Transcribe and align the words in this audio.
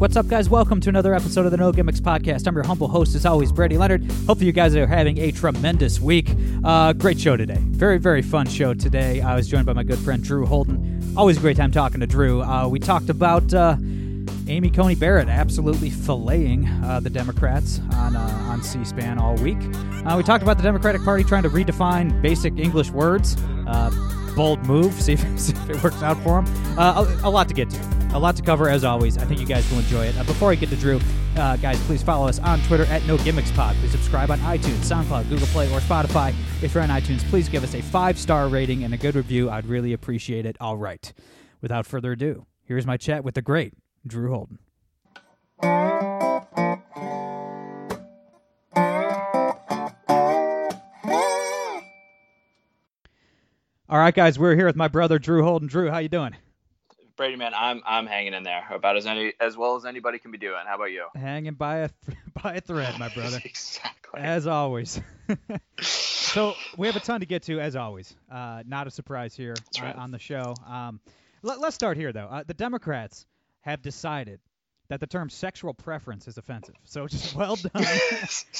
What's 0.00 0.16
up, 0.16 0.28
guys? 0.28 0.48
Welcome 0.48 0.80
to 0.80 0.88
another 0.88 1.12
episode 1.12 1.44
of 1.44 1.50
the 1.50 1.58
No 1.58 1.72
Gimmicks 1.72 2.00
Podcast. 2.00 2.46
I'm 2.46 2.54
your 2.54 2.64
humble 2.64 2.88
host, 2.88 3.14
as 3.14 3.26
always, 3.26 3.52
Brady 3.52 3.76
Leonard. 3.76 4.02
Hopefully, 4.26 4.46
you 4.46 4.52
guys 4.52 4.74
are 4.74 4.86
having 4.86 5.18
a 5.18 5.30
tremendous 5.30 6.00
week. 6.00 6.34
Uh, 6.64 6.94
great 6.94 7.20
show 7.20 7.36
today. 7.36 7.58
Very, 7.58 7.98
very 7.98 8.22
fun 8.22 8.48
show 8.48 8.72
today. 8.72 9.20
I 9.20 9.34
was 9.34 9.46
joined 9.46 9.66
by 9.66 9.74
my 9.74 9.82
good 9.82 9.98
friend 9.98 10.24
Drew 10.24 10.46
Holden. 10.46 11.14
Always 11.18 11.36
a 11.36 11.40
great 11.40 11.58
time 11.58 11.70
talking 11.70 12.00
to 12.00 12.06
Drew. 12.06 12.40
Uh, 12.40 12.66
we 12.66 12.78
talked 12.78 13.10
about 13.10 13.52
uh, 13.52 13.76
Amy 14.48 14.70
Coney 14.70 14.94
Barrett 14.94 15.28
absolutely 15.28 15.90
filleting 15.90 16.82
uh, 16.82 17.00
the 17.00 17.10
Democrats 17.10 17.82
on 17.92 18.16
uh, 18.16 18.46
on 18.48 18.62
C-SPAN 18.62 19.18
all 19.18 19.34
week. 19.34 19.58
Uh, 20.06 20.14
we 20.16 20.22
talked 20.22 20.42
about 20.42 20.56
the 20.56 20.62
Democratic 20.62 21.04
Party 21.04 21.24
trying 21.24 21.42
to 21.42 21.50
redefine 21.50 22.22
basic 22.22 22.58
English 22.58 22.88
words. 22.90 23.36
Bold 24.34 24.64
move. 24.64 24.94
See 25.02 25.12
if, 25.12 25.38
see 25.38 25.52
if 25.52 25.68
it 25.68 25.84
works 25.84 26.02
out 26.02 26.16
for 26.22 26.40
them. 26.40 26.78
A, 26.78 27.20
a 27.24 27.28
lot 27.28 27.48
to 27.48 27.54
get 27.54 27.68
to. 27.68 27.99
A 28.12 28.18
lot 28.18 28.34
to 28.36 28.42
cover 28.42 28.68
as 28.68 28.82
always. 28.82 29.16
I 29.18 29.24
think 29.24 29.40
you 29.40 29.46
guys 29.46 29.70
will 29.70 29.78
enjoy 29.78 30.06
it. 30.06 30.18
Uh, 30.18 30.24
before 30.24 30.50
I 30.50 30.56
get 30.56 30.68
to 30.70 30.76
Drew, 30.76 31.00
uh, 31.36 31.56
guys, 31.56 31.80
please 31.84 32.02
follow 32.02 32.26
us 32.26 32.40
on 32.40 32.60
Twitter 32.62 32.82
at 32.86 33.06
No 33.06 33.16
Gimmicks 33.18 33.52
Pod. 33.52 33.76
Please 33.76 33.92
subscribe 33.92 34.32
on 34.32 34.40
iTunes, 34.40 34.84
SoundCloud, 34.84 35.28
Google 35.28 35.46
Play, 35.48 35.72
or 35.72 35.78
Spotify. 35.78 36.34
If 36.60 36.74
you're 36.74 36.82
on 36.82 36.88
iTunes, 36.88 37.20
please 37.30 37.48
give 37.48 37.62
us 37.62 37.74
a 37.74 37.80
five 37.80 38.18
star 38.18 38.48
rating 38.48 38.82
and 38.82 38.92
a 38.92 38.96
good 38.96 39.14
review. 39.14 39.48
I'd 39.48 39.66
really 39.66 39.92
appreciate 39.92 40.44
it. 40.44 40.56
All 40.60 40.76
right. 40.76 41.12
Without 41.60 41.86
further 41.86 42.12
ado, 42.12 42.46
here's 42.64 42.84
my 42.84 42.96
chat 42.96 43.22
with 43.22 43.34
the 43.34 43.42
great 43.42 43.74
Drew 44.04 44.30
Holden. 44.32 44.58
All 53.88 53.98
right, 53.98 54.14
guys, 54.14 54.38
we're 54.38 54.56
here 54.56 54.66
with 54.66 54.76
my 54.76 54.88
brother 54.88 55.18
Drew 55.18 55.44
Holden. 55.44 55.68
Drew, 55.68 55.90
how 55.90 55.98
you 55.98 56.08
doing? 56.08 56.34
Brady 57.20 57.36
man, 57.36 57.52
I'm 57.54 57.82
I'm 57.84 58.06
hanging 58.06 58.32
in 58.32 58.44
there 58.44 58.64
about 58.70 58.96
as 58.96 59.04
any 59.04 59.34
as 59.38 59.54
well 59.54 59.76
as 59.76 59.84
anybody 59.84 60.18
can 60.18 60.30
be 60.30 60.38
doing. 60.38 60.62
How 60.66 60.76
about 60.76 60.90
you? 60.90 61.04
Hanging 61.14 61.52
by 61.52 61.80
a 61.80 61.90
th- 62.06 62.16
by 62.42 62.54
a 62.54 62.60
thread, 62.62 62.98
my 62.98 63.10
brother. 63.10 63.38
exactly. 63.44 64.22
As 64.22 64.46
always. 64.46 64.98
so 65.82 66.54
we 66.78 66.86
have 66.86 66.96
a 66.96 67.00
ton 67.00 67.20
to 67.20 67.26
get 67.26 67.42
to, 67.42 67.60
as 67.60 67.76
always. 67.76 68.16
Uh, 68.32 68.62
not 68.66 68.86
a 68.86 68.90
surprise 68.90 69.34
here 69.34 69.54
uh, 69.78 69.82
right. 69.82 69.96
on 69.96 70.12
the 70.12 70.18
show. 70.18 70.54
Um, 70.66 70.98
let, 71.42 71.58
us 71.58 71.74
start 71.74 71.98
here, 71.98 72.10
though. 72.10 72.24
Uh, 72.24 72.42
the 72.46 72.54
Democrats 72.54 73.26
have 73.60 73.82
decided 73.82 74.40
that 74.88 75.00
the 75.00 75.06
term 75.06 75.28
sexual 75.28 75.74
preference 75.74 76.26
is 76.26 76.38
offensive. 76.38 76.76
So 76.84 77.06
just 77.06 77.34
well 77.34 77.56
done, 77.56 77.84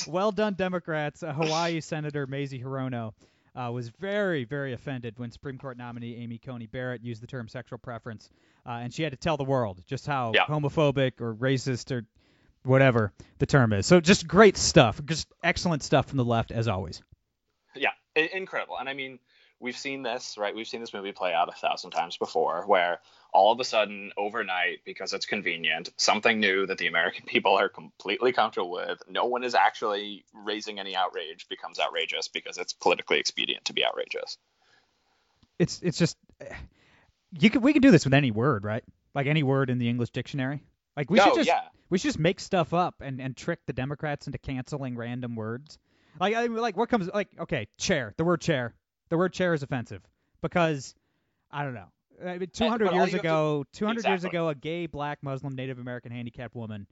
well 0.06 0.33
done, 0.33 0.52
Democrats. 0.52 1.22
Uh, 1.22 1.33
Hawaii 1.33 1.80
Senator 1.80 2.27
Mazie 2.27 2.62
Hirono 2.62 3.14
uh, 3.56 3.70
was 3.72 3.88
very, 3.88 4.44
very 4.44 4.72
offended 4.72 5.18
when 5.18 5.30
Supreme 5.30 5.58
Court 5.58 5.76
nominee 5.76 6.16
Amy 6.16 6.38
Coney 6.38 6.66
Barrett 6.66 7.02
used 7.02 7.22
the 7.22 7.26
term 7.26 7.48
sexual 7.48 7.78
preference, 7.78 8.30
uh, 8.66 8.70
and 8.70 8.92
she 8.92 9.02
had 9.02 9.12
to 9.12 9.18
tell 9.18 9.36
the 9.36 9.44
world 9.44 9.82
just 9.86 10.06
how 10.06 10.32
Yeah. 10.34 10.44
homophobic 10.46 11.20
or 11.20 11.34
racist 11.34 11.90
or 11.90 12.06
whatever 12.64 13.12
the 13.38 13.46
term 13.46 13.72
is. 13.72 13.86
So 13.86 14.00
just 14.00 14.26
great 14.28 14.56
stuff, 14.56 15.00
just 15.04 15.26
excellent 15.42 15.82
stuff 15.82 16.06
from 16.06 16.18
the 16.18 16.24
left 16.24 16.50
as 16.52 16.68
always. 16.68 17.02
yeah, 17.74 17.90
i- 18.16 18.30
incredible. 18.32 18.76
And 18.78 18.88
I 18.88 18.94
mean, 18.94 19.18
we've 19.60 19.76
seen 19.76 20.02
this, 20.02 20.36
right? 20.36 20.55
We've 20.55 20.66
seen 20.66 20.80
this 20.80 20.92
movie 20.92 21.12
play 21.12 21.33
out 21.33 21.48
a 21.48 21.52
thousand 21.52 21.90
times 21.92 22.16
before, 22.16 22.66
where 22.66 23.00
all 23.33 23.52
of 23.52 23.61
a 23.61 23.64
sudden, 23.64 24.13
overnight, 24.17 24.80
because 24.85 25.13
it's 25.13 25.27
convenient, 25.27 25.91
something 25.96 26.41
new 26.41 26.67
that 26.67 26.79
the 26.79 26.86
American 26.86 27.24
people 27.27 27.55
are 27.58 27.68
completely 27.68 28.33
comfortable 28.33 28.70
with, 28.70 29.02
no 29.08 29.27
one 29.27 29.45
is 29.45 29.55
actually 29.55 30.24
raising 30.35 30.79
any 30.80 30.96
outrage, 30.96 31.46
becomes 31.48 31.79
outrageous 31.79 32.29
because 32.29 32.58
it's 32.58 32.73
politically 32.73 33.19
expedient 33.19 33.64
to 33.67 33.73
be 33.73 33.85
outrageous. 33.85 34.36
It's 35.58 35.80
it's 35.83 35.98
just 35.98 36.17
you 37.39 37.51
could 37.51 37.63
we 37.63 37.73
could 37.73 37.83
do 37.83 37.90
this 37.90 38.05
with 38.05 38.14
any 38.14 38.30
word, 38.30 38.64
right? 38.64 38.85
Like 39.14 39.27
any 39.27 39.42
word 39.42 39.70
in 39.70 39.79
the 39.79 39.89
English 39.89 40.11
dictionary. 40.11 40.63
Like 40.96 41.11
we 41.11 41.19
No, 41.19 41.24
should 41.24 41.33
oh, 41.33 41.36
just 41.36 41.48
yeah. 41.48 41.63
we 41.89 41.98
should 41.98 42.08
just 42.08 42.19
make 42.19 42.40
stuff 42.40 42.73
up 42.74 42.96
and, 43.01 43.20
and 43.20 43.36
trick 43.36 43.61
the 43.67 43.73
Democrats 43.73 44.27
into 44.27 44.39
canceling 44.39 44.96
random 44.96 45.36
words. 45.36 45.79
Like 46.19 46.35
I 46.35 46.46
like 46.46 46.77
what 46.77 46.89
comes 46.89 47.08
like 47.13 47.29
okay 47.39 47.69
chair 47.79 48.14
the 48.17 48.24
word 48.24 48.40
chair 48.40 48.74
the 49.11 49.17
word 49.17 49.33
chair 49.33 49.55
is 49.55 49.63
offensive 49.63 50.02
because 50.42 50.95
I 51.51 51.64
don't 51.64 51.74
know. 51.74 51.90
I 52.25 52.39
mean, 52.39 52.48
200 52.53 52.85
but 52.86 52.92
all 52.92 53.01
years 53.01 53.13
have 53.13 53.23
to- 53.23 53.27
ago, 53.29 53.64
200 53.73 54.05
years 54.07 54.25
ago, 54.25 54.48
a 54.48 54.55
gay 54.55 54.86
black 54.86 55.19
Muslim 55.23 55.55
Native 55.55 55.79
American 55.79 56.13
handicapped 56.13 56.55
woman 56.55 56.86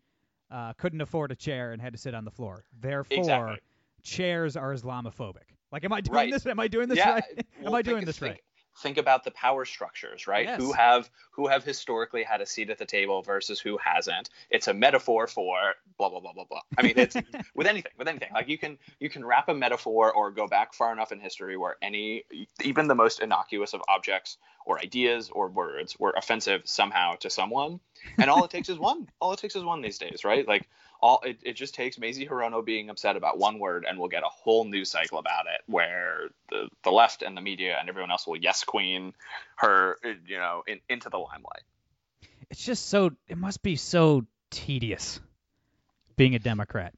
uh, 0.50 0.72
couldn't 0.74 1.00
afford 1.00 1.30
a 1.30 1.36
chair 1.36 1.72
and 1.72 1.82
had 1.82 1.92
to 1.92 1.98
sit 1.98 2.14
on 2.14 2.24
the 2.24 2.30
floor. 2.30 2.64
Therefore, 2.80 3.18
Exactly. 3.18 3.58
chairs 4.02 4.56
are 4.56 4.72
Islamophobic. 4.74 5.42
Like, 5.70 5.84
am 5.84 5.92
I 5.92 6.00
doing 6.00 6.14
Right. 6.16 6.32
this? 6.32 6.46
Am 6.46 6.58
I 6.58 6.68
doing 6.68 6.88
this 6.88 6.96
yeah. 6.98 7.10
right? 7.14 7.46
am 7.64 7.74
I 7.74 7.82
doing 7.82 8.04
this 8.06 8.22
right? 8.22 8.40
Think 8.78 8.98
about 8.98 9.24
the 9.24 9.30
power 9.30 9.64
structures, 9.64 10.26
right? 10.26 10.46
Yes. 10.46 10.60
Who 10.60 10.72
have 10.72 11.10
who 11.30 11.48
have 11.48 11.64
historically 11.64 12.22
had 12.22 12.40
a 12.40 12.46
seat 12.46 12.70
at 12.70 12.78
the 12.78 12.84
table 12.84 13.22
versus 13.22 13.60
who 13.60 13.78
hasn't. 13.78 14.30
It's 14.50 14.68
a 14.68 14.74
metaphor 14.74 15.26
for 15.26 15.74
blah 15.98 16.08
blah 16.08 16.20
blah 16.20 16.32
blah 16.32 16.44
blah. 16.44 16.60
I 16.76 16.82
mean, 16.82 16.94
it's 16.96 17.16
with 17.54 17.66
anything, 17.66 17.92
with 17.98 18.08
anything. 18.08 18.30
Like 18.32 18.48
you 18.48 18.58
can 18.58 18.78
you 19.00 19.10
can 19.10 19.24
wrap 19.24 19.48
a 19.48 19.54
metaphor 19.54 20.12
or 20.12 20.30
go 20.30 20.46
back 20.46 20.74
far 20.74 20.92
enough 20.92 21.12
in 21.12 21.20
history 21.20 21.56
where 21.56 21.76
any 21.82 22.24
even 22.62 22.88
the 22.88 22.94
most 22.94 23.20
innocuous 23.20 23.74
of 23.74 23.82
objects 23.88 24.38
or 24.64 24.78
ideas 24.78 25.30
or 25.32 25.48
words 25.48 25.98
were 25.98 26.14
offensive 26.16 26.62
somehow 26.64 27.14
to 27.16 27.30
someone. 27.30 27.80
And 28.18 28.30
all 28.30 28.44
it 28.44 28.50
takes 28.50 28.68
is 28.68 28.78
one. 28.78 29.08
All 29.20 29.32
it 29.32 29.38
takes 29.38 29.56
is 29.56 29.64
one 29.64 29.80
these 29.80 29.98
days, 29.98 30.24
right? 30.24 30.46
Like 30.46 30.68
all 31.00 31.20
it, 31.24 31.38
it 31.42 31.52
just 31.54 31.74
takes 31.74 31.98
Mazie 31.98 32.26
Hirono 32.26 32.64
being 32.64 32.90
upset 32.90 33.16
about 33.16 33.38
one 33.38 33.58
word 33.58 33.84
and 33.88 33.98
we'll 33.98 34.08
get 34.08 34.22
a 34.22 34.28
whole 34.28 34.64
news 34.64 34.90
cycle 34.90 35.18
about 35.18 35.46
it 35.46 35.60
where 35.66 36.28
the, 36.50 36.68
the 36.82 36.90
left 36.90 37.22
and 37.22 37.36
the 37.36 37.40
media 37.40 37.76
and 37.78 37.88
everyone 37.88 38.10
else 38.10 38.26
will 38.26 38.36
yes 38.36 38.64
queen 38.64 39.12
her 39.56 39.96
you 40.26 40.38
know 40.38 40.62
in, 40.66 40.80
into 40.88 41.08
the 41.08 41.18
limelight 41.18 41.62
It's 42.50 42.64
just 42.64 42.88
so. 42.88 43.12
It 43.28 43.36
must 43.38 43.62
be 43.62 43.76
so 43.76 44.24
tedious 44.50 45.20
being 46.16 46.34
a 46.34 46.38
Democrat. 46.38 46.94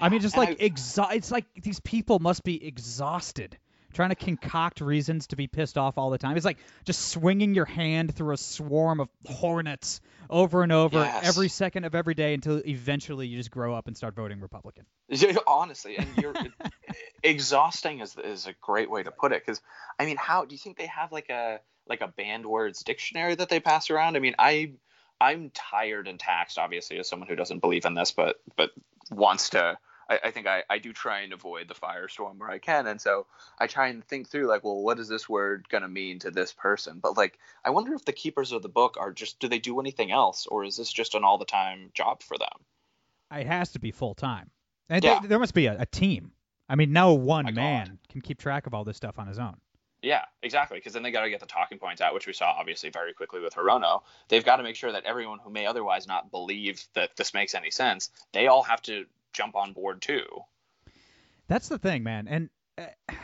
I 0.00 0.08
mean, 0.08 0.20
just 0.20 0.36
like 0.36 0.60
I- 0.60 0.68
exha- 0.68 1.14
It's 1.14 1.30
like 1.30 1.46
these 1.54 1.80
people 1.80 2.18
must 2.18 2.42
be 2.44 2.64
exhausted 2.64 3.56
trying 3.92 4.10
to 4.10 4.14
concoct 4.14 4.80
reasons 4.80 5.28
to 5.28 5.36
be 5.36 5.46
pissed 5.46 5.76
off 5.78 5.98
all 5.98 6.10
the 6.10 6.18
time. 6.18 6.36
It's 6.36 6.46
like 6.46 6.58
just 6.84 7.08
swinging 7.10 7.54
your 7.54 7.64
hand 7.64 8.14
through 8.14 8.34
a 8.34 8.36
swarm 8.36 9.00
of 9.00 9.08
hornets 9.26 10.00
over 10.28 10.62
and 10.62 10.70
over 10.72 10.98
Yes. 10.98 11.26
every 11.26 11.48
second 11.48 11.84
of 11.84 11.94
every 11.94 12.14
day 12.14 12.34
until 12.34 12.58
eventually 12.66 13.26
you 13.26 13.36
just 13.36 13.50
grow 13.50 13.74
up 13.74 13.88
and 13.88 13.96
start 13.96 14.14
voting 14.14 14.40
Republican. 14.40 14.84
honestly 15.46 15.96
and 15.96 16.08
you're 16.18 16.34
exhausting 17.22 18.00
is 18.00 18.16
is 18.16 18.46
a 18.46 18.54
great 18.60 18.90
way 18.90 19.02
to 19.02 19.10
put 19.10 19.32
it 19.32 19.42
because 19.44 19.60
i 19.98 20.06
mean 20.06 20.16
how 20.16 20.44
do 20.44 20.54
you 20.54 20.58
think 20.58 20.78
they 20.78 20.86
have 20.86 21.12
like 21.12 21.28
a 21.28 21.60
like 21.88 22.00
a 22.00 22.08
banned 22.08 22.46
words 22.46 22.82
dictionary 22.82 23.34
that 23.34 23.48
they 23.48 23.60
pass 23.60 23.90
around 23.90 24.16
i 24.16 24.20
mean 24.20 24.34
i 24.38 24.72
i'm 25.20 25.50
tired 25.50 26.08
and 26.08 26.18
taxed 26.18 26.58
obviously 26.58 26.98
as 26.98 27.08
someone 27.08 27.28
who 27.28 27.36
doesn't 27.36 27.58
believe 27.58 27.84
in 27.84 27.94
this 27.94 28.12
but 28.12 28.36
but 28.56 28.70
wants 29.10 29.50
to 29.50 29.76
I, 30.10 30.18
I 30.24 30.30
think 30.32 30.46
I, 30.46 30.64
I 30.68 30.78
do 30.78 30.92
try 30.92 31.20
and 31.20 31.32
avoid 31.32 31.68
the 31.68 31.74
firestorm 31.74 32.38
where 32.38 32.50
I 32.50 32.58
can. 32.58 32.86
And 32.86 33.00
so 33.00 33.26
I 33.58 33.66
try 33.68 33.88
and 33.88 34.04
think 34.04 34.28
through 34.28 34.48
like, 34.48 34.64
well, 34.64 34.82
what 34.82 34.98
is 34.98 35.08
this 35.08 35.28
word 35.28 35.68
going 35.70 35.82
to 35.82 35.88
mean 35.88 36.18
to 36.18 36.30
this 36.30 36.52
person? 36.52 36.98
But 37.00 37.16
like, 37.16 37.38
I 37.64 37.70
wonder 37.70 37.94
if 37.94 38.04
the 38.04 38.12
keepers 38.12 38.52
of 38.52 38.62
the 38.62 38.68
book 38.68 38.96
are 38.98 39.12
just, 39.12 39.38
do 39.38 39.48
they 39.48 39.60
do 39.60 39.80
anything 39.80 40.10
else? 40.10 40.46
Or 40.46 40.64
is 40.64 40.76
this 40.76 40.92
just 40.92 41.14
an 41.14 41.24
all 41.24 41.38
the 41.38 41.44
time 41.44 41.90
job 41.94 42.22
for 42.22 42.36
them? 42.36 42.48
It 43.32 43.46
has 43.46 43.72
to 43.72 43.78
be 43.78 43.92
full 43.92 44.14
time. 44.14 44.50
And 44.88 45.04
Yeah. 45.04 45.20
there, 45.20 45.28
there 45.28 45.38
must 45.38 45.54
be 45.54 45.66
a, 45.66 45.80
a 45.80 45.86
team. 45.86 46.32
I 46.68 46.74
mean, 46.74 46.92
no 46.92 47.14
one 47.14 47.44
My 47.44 47.52
God. 47.52 47.56
man 47.56 47.98
can 48.08 48.20
keep 48.20 48.38
track 48.38 48.66
of 48.66 48.74
all 48.74 48.84
this 48.84 48.96
stuff 48.96 49.18
on 49.18 49.28
his 49.28 49.38
own. 49.38 49.56
Yeah, 50.02 50.24
exactly. 50.42 50.78
Because 50.78 50.94
then 50.94 51.02
they 51.02 51.10
got 51.10 51.22
to 51.22 51.30
get 51.30 51.40
the 51.40 51.46
talking 51.46 51.78
points 51.78 52.00
out, 52.00 52.14
which 52.14 52.26
we 52.26 52.32
saw 52.32 52.46
obviously 52.58 52.90
very 52.90 53.12
quickly 53.12 53.40
with 53.40 53.54
Hirono. 53.54 54.02
They've 54.28 54.44
got 54.44 54.56
to 54.56 54.62
make 54.62 54.76
sure 54.76 54.90
that 54.92 55.04
everyone 55.04 55.40
who 55.40 55.50
may 55.50 55.66
otherwise 55.66 56.08
not 56.08 56.30
believe 56.30 56.82
that 56.94 57.16
this 57.16 57.34
makes 57.34 57.54
any 57.54 57.70
sense, 57.70 58.08
they 58.32 58.46
all 58.46 58.62
have 58.62 58.80
to 58.82 59.04
jump 59.32 59.56
on 59.56 59.72
board 59.72 60.02
too. 60.02 60.24
That's 61.48 61.68
the 61.68 61.78
thing, 61.78 62.02
man. 62.02 62.28
And 62.28 62.50
uh, 62.78 62.86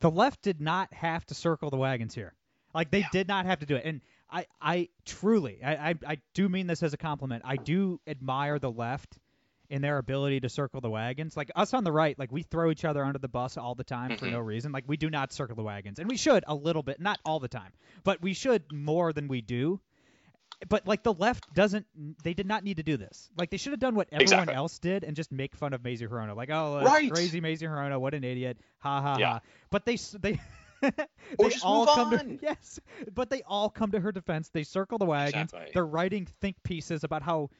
the 0.00 0.10
left 0.10 0.42
did 0.42 0.60
not 0.60 0.92
have 0.94 1.24
to 1.26 1.34
circle 1.34 1.70
the 1.70 1.76
wagons 1.76 2.14
here. 2.14 2.34
Like 2.74 2.90
they 2.90 3.04
did 3.12 3.28
not 3.28 3.46
have 3.46 3.60
to 3.60 3.66
do 3.66 3.76
it. 3.76 3.82
And 3.84 4.00
I, 4.30 4.46
I 4.60 4.88
truly, 5.04 5.60
I, 5.62 5.90
I, 5.90 5.94
I 6.06 6.18
do 6.32 6.48
mean 6.48 6.66
this 6.66 6.82
as 6.82 6.94
a 6.94 6.96
compliment. 6.96 7.42
I 7.44 7.56
do 7.56 8.00
admire 8.06 8.58
the 8.58 8.70
left 8.70 9.18
in 9.68 9.80
their 9.80 9.98
ability 9.98 10.40
to 10.40 10.48
circle 10.48 10.80
the 10.80 10.90
wagons. 10.90 11.36
Like 11.36 11.50
us 11.56 11.74
on 11.74 11.82
the 11.82 11.92
right, 11.92 12.18
like 12.18 12.32
we 12.32 12.42
throw 12.42 12.70
each 12.70 12.84
other 12.84 13.04
under 13.04 13.18
the 13.18 13.28
bus 13.28 13.56
all 13.56 13.74
the 13.74 13.84
time 13.84 14.16
for 14.18 14.26
no 14.26 14.38
reason. 14.38 14.70
Like 14.70 14.84
we 14.86 14.96
do 14.96 15.10
not 15.10 15.32
circle 15.32 15.56
the 15.56 15.62
wagons, 15.62 15.98
and 15.98 16.08
we 16.08 16.16
should 16.16 16.44
a 16.46 16.54
little 16.54 16.82
bit, 16.82 17.00
not 17.00 17.18
all 17.24 17.40
the 17.40 17.48
time, 17.48 17.72
but 18.04 18.20
we 18.20 18.34
should 18.34 18.70
more 18.70 19.12
than 19.12 19.28
we 19.28 19.40
do. 19.40 19.80
But 20.68 20.86
like 20.86 21.02
the 21.02 21.12
left 21.12 21.52
doesn't 21.52 21.86
they 22.22 22.34
did 22.34 22.46
not 22.46 22.62
need 22.64 22.76
to 22.78 22.82
do 22.82 22.96
this 22.96 23.28
like 23.36 23.50
they 23.50 23.56
should 23.56 23.72
have 23.72 23.80
done 23.80 23.94
what 23.94 24.08
everyone 24.12 24.22
Exactly. 24.22 24.54
else 24.54 24.78
did 24.78 25.04
and 25.04 25.16
just 25.16 25.32
make 25.32 25.54
fun 25.56 25.72
of 25.72 25.82
Mazie 25.84 26.06
Hirono 26.06 26.36
like 26.36 26.50
oh 26.50 26.80
Right. 26.82 27.10
crazy 27.10 27.40
Mazie 27.40 27.66
Hirono 27.66 28.00
what 28.00 28.14
an 28.14 28.24
idiot 28.24 28.58
ha 28.78 29.00
ha 29.02 29.16
Yeah. 29.18 29.26
ha 29.34 29.40
but 29.70 29.84
they 29.84 29.96
they 30.20 30.40
they 30.80 30.90
just 31.50 31.64
all 31.64 31.86
move 31.86 31.94
come 31.94 32.10
to 32.18 32.38
yes 32.42 32.80
but 33.14 33.30
they 33.30 33.42
all 33.42 33.70
come 33.70 33.90
to 33.92 34.00
her 34.00 34.12
defense 34.12 34.48
they 34.50 34.62
circle 34.64 34.98
the 34.98 35.04
wagons 35.04 35.52
Exactly. 35.52 35.70
they're 35.74 35.86
writing 35.86 36.26
think 36.40 36.62
pieces 36.62 37.04
about 37.04 37.22
how 37.22 37.50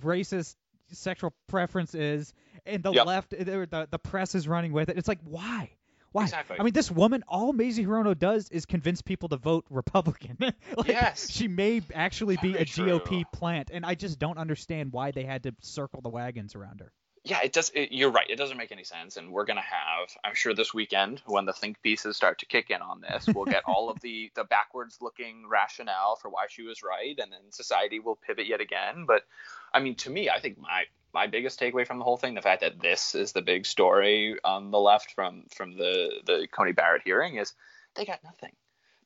racist 0.00 0.56
sexual 0.92 1.32
preference 1.46 1.94
is 1.94 2.34
and 2.66 2.82
the 2.82 2.92
Yep. 2.92 3.06
left 3.06 3.32
eh, 3.34 3.44
the, 3.44 3.66
the 3.70 3.88
the 3.90 3.98
press 3.98 4.34
is 4.34 4.46
running 4.48 4.72
with 4.72 4.88
it 4.88 4.98
it's 4.98 5.08
like 5.08 5.20
why 5.24 5.70
why? 6.12 6.24
Exactly. 6.24 6.56
I 6.58 6.62
mean, 6.62 6.72
this 6.72 6.90
woman, 6.90 7.22
all 7.28 7.52
Mazie 7.52 7.84
Hirono 7.84 8.18
does 8.18 8.48
is 8.50 8.66
convince 8.66 9.00
people 9.02 9.28
to 9.30 9.36
vote 9.36 9.64
Republican. 9.70 10.36
like, 10.76 10.88
Yes. 10.88 11.30
She 11.30 11.48
may 11.48 11.82
actually 11.94 12.36
be 12.38 12.52
Very 12.52 12.62
a 12.62 12.66
GOP 12.66 13.04
true. 13.06 13.24
plant, 13.32 13.70
and 13.72 13.84
I 13.86 13.94
just 13.94 14.18
don't 14.18 14.38
understand 14.38 14.92
why 14.92 15.10
they 15.12 15.24
had 15.24 15.42
to 15.44 15.54
circle 15.60 16.00
the 16.00 16.08
wagons 16.08 16.54
around 16.54 16.80
her. 16.80 16.92
yeah, 17.24 17.40
it 17.44 17.52
does. 17.52 17.70
It, 17.74 17.92
you're 17.92 18.10
right. 18.10 18.26
It 18.30 18.36
doesn't 18.36 18.56
make 18.56 18.72
any 18.72 18.82
sense, 18.84 19.16
and 19.18 19.30
we're 19.30 19.44
gonna 19.44 19.60
have. 19.60 20.08
I'm 20.24 20.34
sure 20.34 20.54
this 20.54 20.72
weekend, 20.72 21.20
when 21.26 21.44
the 21.44 21.52
think 21.52 21.82
pieces 21.82 22.16
start 22.16 22.38
to 22.38 22.46
kick 22.46 22.70
in 22.70 22.80
on 22.80 23.02
this, 23.02 23.26
we'll 23.34 23.44
get 23.44 23.62
all 23.66 23.90
of 23.90 24.00
the 24.00 24.30
the 24.34 24.44
backwards 24.44 24.98
looking 25.02 25.46
rationale 25.48 26.16
for 26.16 26.30
why 26.30 26.46
she 26.48 26.62
was 26.62 26.82
right, 26.82 27.18
and 27.20 27.30
then 27.30 27.40
society 27.50 28.00
will 28.00 28.16
pivot 28.16 28.46
yet 28.46 28.60
again. 28.62 29.04
But 29.06 29.24
I 29.72 29.80
mean, 29.80 29.96
to 29.96 30.10
me, 30.10 30.30
I 30.30 30.40
think 30.40 30.58
my 30.58 30.84
my 31.12 31.26
biggest 31.26 31.60
takeaway 31.60 31.86
from 31.86 31.98
the 31.98 32.04
whole 32.04 32.16
thing, 32.16 32.34
the 32.34 32.42
fact 32.42 32.62
that 32.62 32.80
this 32.80 33.14
is 33.14 33.32
the 33.32 33.42
big 33.42 33.66
story 33.66 34.36
on 34.44 34.70
the 34.70 34.78
left 34.78 35.12
from 35.12 35.44
from 35.54 35.76
the 35.76 36.20
the 36.24 36.48
Coney 36.50 36.72
Barrett 36.72 37.02
hearing, 37.04 37.36
is 37.36 37.52
they 37.94 38.04
got 38.04 38.22
nothing. 38.24 38.52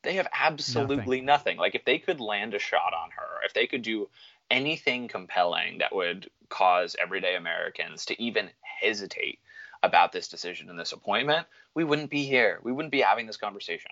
They 0.03 0.15
have 0.15 0.29
absolutely 0.35 1.23
nothing. 1.23 1.57
Like 1.57 1.75
if 1.75 1.85
they 1.85 1.99
could 1.99 2.21
land 2.21 2.53
a 2.55 2.59
shot 2.59 2.93
on 2.93 3.11
her, 3.11 3.45
if 3.47 3.55
they 3.55 3.67
could 3.67 3.83
do 3.83 4.09
anything 4.51 5.09
compelling 5.09 5.79
that 5.79 5.95
would 5.95 6.31
cause 6.51 6.95
everyday 7.01 7.37
Americans 7.37 8.05
to 8.07 8.23
even 8.23 8.51
hesitate 8.61 9.39
about 9.83 10.13
this 10.13 10.29
decision 10.29 10.69
and 10.69 10.79
this 10.79 10.93
appointment, 10.93 11.47
we 11.75 11.85
wouldn't 11.85 12.11
be 12.11 12.25
here. 12.25 12.61
We 12.63 12.73
wouldn't 12.73 12.93
be 12.93 13.01
having 13.01 13.27
this 13.27 13.39
conversation. 13.39 13.91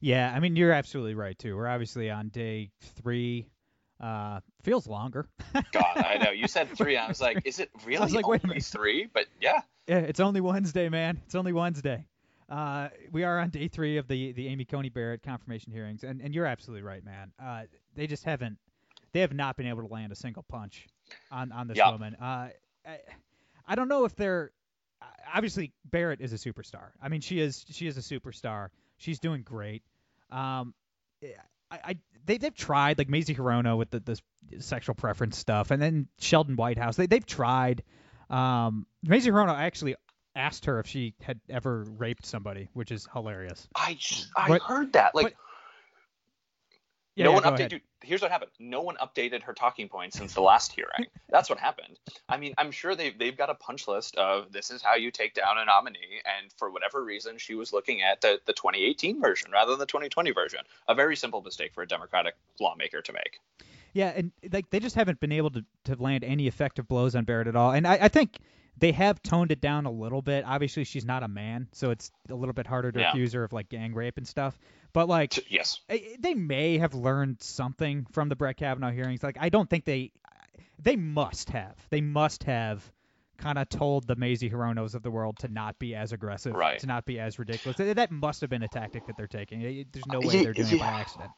Yeah, 0.00 0.32
I 0.34 0.40
mean, 0.40 0.56
you're 0.56 0.72
absolutely 0.72 1.14
right 1.14 1.38
too. 1.38 1.56
We're 1.56 1.68
obviously 1.68 2.10
on 2.10 2.28
day 2.28 2.70
three. 2.80 3.46
Uh, 4.02 4.40
feels 4.64 4.86
longer. 4.88 5.28
God, 5.72 5.96
I 5.96 6.18
know. 6.22 6.30
You 6.32 6.48
said 6.48 6.68
three. 6.76 6.96
I 6.96 7.06
was 7.06 7.20
like, 7.20 7.42
is 7.44 7.60
it 7.60 7.70
really 7.86 8.10
like, 8.12 8.26
wait 8.26 8.40
a 8.42 8.46
only 8.46 8.54
minute. 8.54 8.64
three? 8.64 9.06
But 9.12 9.26
yeah, 9.40 9.60
Yeah, 9.86 9.98
it's 9.98 10.18
only 10.20 10.40
Wednesday, 10.40 10.88
man. 10.88 11.20
It's 11.24 11.36
only 11.36 11.52
Wednesday. 11.52 12.04
Uh, 12.48 12.88
we 13.12 13.22
are 13.24 13.38
on 13.38 13.50
day 13.50 13.68
three 13.68 13.96
of 13.98 14.08
the 14.08 14.32
the 14.32 14.48
Amy 14.48 14.64
Coney 14.64 14.88
Barrett 14.88 15.22
confirmation 15.22 15.72
hearings, 15.72 16.02
and 16.04 16.20
and 16.20 16.34
you're 16.34 16.46
absolutely 16.46 16.82
right, 16.82 17.04
man. 17.04 17.30
Uh, 17.42 17.62
they 17.94 18.06
just 18.08 18.24
haven't, 18.24 18.58
they 19.12 19.20
have 19.20 19.32
not 19.32 19.56
been 19.56 19.66
able 19.66 19.82
to 19.86 19.92
land 19.92 20.10
a 20.12 20.16
single 20.16 20.42
punch 20.42 20.86
on 21.30 21.52
on 21.52 21.68
this 21.68 21.78
Yeah. 21.78 21.90
woman. 21.92 22.16
Uh, 22.20 22.48
I, 22.84 22.98
I 23.66 23.74
don't 23.76 23.88
know 23.88 24.04
if 24.04 24.16
they're 24.16 24.50
obviously 25.32 25.72
Barrett 25.84 26.20
is 26.20 26.32
a 26.32 26.36
superstar. 26.36 26.90
I 27.00 27.08
mean, 27.08 27.20
she 27.20 27.38
is 27.40 27.64
she 27.70 27.86
is 27.86 27.96
a 27.96 28.00
superstar. 28.00 28.68
She's 28.98 29.18
doing 29.20 29.42
great. 29.42 29.82
Um, 30.30 30.74
I, 31.70 31.78
I 31.84 31.96
they 32.26 32.38
they've 32.38 32.54
tried 32.54 32.98
like 32.98 33.08
Mazie 33.08 33.34
Hirono 33.34 33.76
with 33.76 33.90
the 33.90 34.00
the 34.00 34.60
sexual 34.60 34.94
preference 34.94 35.36
stuff, 35.38 35.70
and 35.70 35.80
then 35.80 36.08
Sheldon 36.18 36.56
Whitehouse. 36.56 36.96
They 36.96 37.06
they've 37.06 37.24
tried. 37.26 37.82
Um, 38.30 38.86
Mazie 39.02 39.30
Hirono 39.30 39.54
actually 39.54 39.94
asked 40.34 40.64
her 40.64 40.78
if 40.80 40.86
she 40.86 41.14
had 41.20 41.40
ever 41.50 41.84
raped 41.98 42.24
somebody, 42.24 42.68
which 42.72 42.90
is 42.90 43.06
hilarious. 43.12 43.68
I 43.76 43.98
I 44.36 44.48
But- 44.48 44.62
heard 44.62 44.92
that. 44.94 45.14
Like, 45.14 45.24
but- 45.24 45.34
Yeah, 47.14 47.26
no 47.26 47.30
yeah, 47.30 47.40
one 47.40 47.44
updated. 47.44 47.68
Dude, 47.68 47.82
here's 48.02 48.22
what 48.22 48.30
happened. 48.30 48.52
No 48.58 48.80
one 48.80 48.96
updated 48.96 49.42
her 49.42 49.52
talking 49.52 49.88
points 49.88 50.16
since 50.16 50.32
the 50.32 50.40
last 50.40 50.72
hearing. 50.72 51.06
That's 51.28 51.50
what 51.50 51.58
happened. 51.58 51.98
I 52.28 52.38
mean, 52.38 52.54
I'm 52.56 52.70
sure 52.70 52.94
they 52.94 53.10
they've 53.10 53.36
got 53.36 53.50
a 53.50 53.54
punch 53.54 53.86
list 53.86 54.16
of 54.16 54.50
this 54.50 54.70
is 54.70 54.82
how 54.82 54.94
you 54.94 55.10
take 55.10 55.34
down 55.34 55.58
a 55.58 55.64
nominee, 55.64 56.20
and 56.24 56.50
for 56.56 56.70
whatever 56.70 57.04
reason, 57.04 57.36
she 57.36 57.54
was 57.54 57.72
looking 57.72 58.02
at 58.02 58.20
the 58.22 58.40
the 58.46 58.54
2018 58.54 59.20
version 59.20 59.50
rather 59.52 59.72
than 59.72 59.78
the 59.78 59.86
2020 59.86 60.30
version. 60.30 60.60
A 60.88 60.94
very 60.94 61.16
simple 61.16 61.42
mistake 61.42 61.74
for 61.74 61.82
a 61.82 61.88
Democratic 61.88 62.34
lawmaker 62.60 63.02
to 63.02 63.12
make. 63.12 63.40
Yeah, 63.92 64.12
and 64.14 64.32
like 64.50 64.70
they 64.70 64.80
just 64.80 64.96
haven't 64.96 65.20
been 65.20 65.32
able 65.32 65.50
to, 65.50 65.64
to 65.84 65.96
land 65.96 66.24
any 66.24 66.46
effective 66.46 66.88
blows 66.88 67.14
on 67.14 67.24
Barrett 67.24 67.46
at 67.46 67.56
all. 67.56 67.72
And 67.72 67.86
I, 67.86 67.98
I 68.02 68.08
think 68.08 68.38
they 68.82 68.92
have 68.92 69.22
toned 69.22 69.52
it 69.52 69.60
down 69.60 69.86
a 69.86 69.90
little 69.90 70.20
bit. 70.20 70.44
Obviously, 70.44 70.82
she's 70.84 71.04
not 71.04 71.22
a 71.22 71.28
man, 71.28 71.68
so 71.72 71.90
it's 71.92 72.10
a 72.28 72.34
little 72.34 72.52
bit 72.52 72.66
harder 72.66 72.90
to 72.90 72.98
Yeah. 73.00 73.10
accuse 73.10 73.32
her 73.32 73.44
of 73.44 73.52
like 73.52 73.68
gang 73.68 73.94
rape 73.94 74.18
and 74.18 74.26
stuff. 74.26 74.58
But 74.92 75.08
like 75.08 75.50
Yes. 75.50 75.80
They 75.88 76.34
may 76.34 76.78
have 76.78 76.92
learned 76.92 77.40
something 77.40 78.06
from 78.12 78.28
the 78.28 78.34
Brett 78.36 78.56
Kavanaugh 78.56 78.90
hearings. 78.90 79.22
Like 79.22 79.36
I 79.40 79.48
don't 79.48 79.70
think 79.70 79.84
they 79.84 80.10
they 80.80 80.96
must 80.96 81.50
have. 81.50 81.76
They 81.90 82.00
must 82.00 82.42
have 82.42 82.82
kind 83.38 83.56
of 83.56 83.68
told 83.68 84.06
the 84.06 84.16
Mazie 84.16 84.50
Hironos 84.50 84.94
of 84.96 85.02
the 85.04 85.10
world 85.10 85.38
to 85.38 85.48
not 85.48 85.78
be 85.78 85.94
as 85.94 86.12
aggressive, 86.12 86.54
Right. 86.54 86.78
to 86.80 86.86
not 86.86 87.04
be 87.06 87.18
as 87.20 87.38
ridiculous. 87.38 87.76
That- 87.76 88.10
must 88.10 88.40
have 88.40 88.50
been 88.50 88.62
a 88.64 88.68
tactic 88.68 89.06
that 89.06 89.16
they're 89.16 89.26
taking. 89.28 89.60
There's 89.92 90.06
no 90.06 90.18
uh, 90.18 90.26
way 90.26 90.34
Ye- 90.38 90.42
they're 90.44 90.52
doing 90.52 90.74
it 90.74 90.78
by 90.80 90.86
accident. 90.86 91.30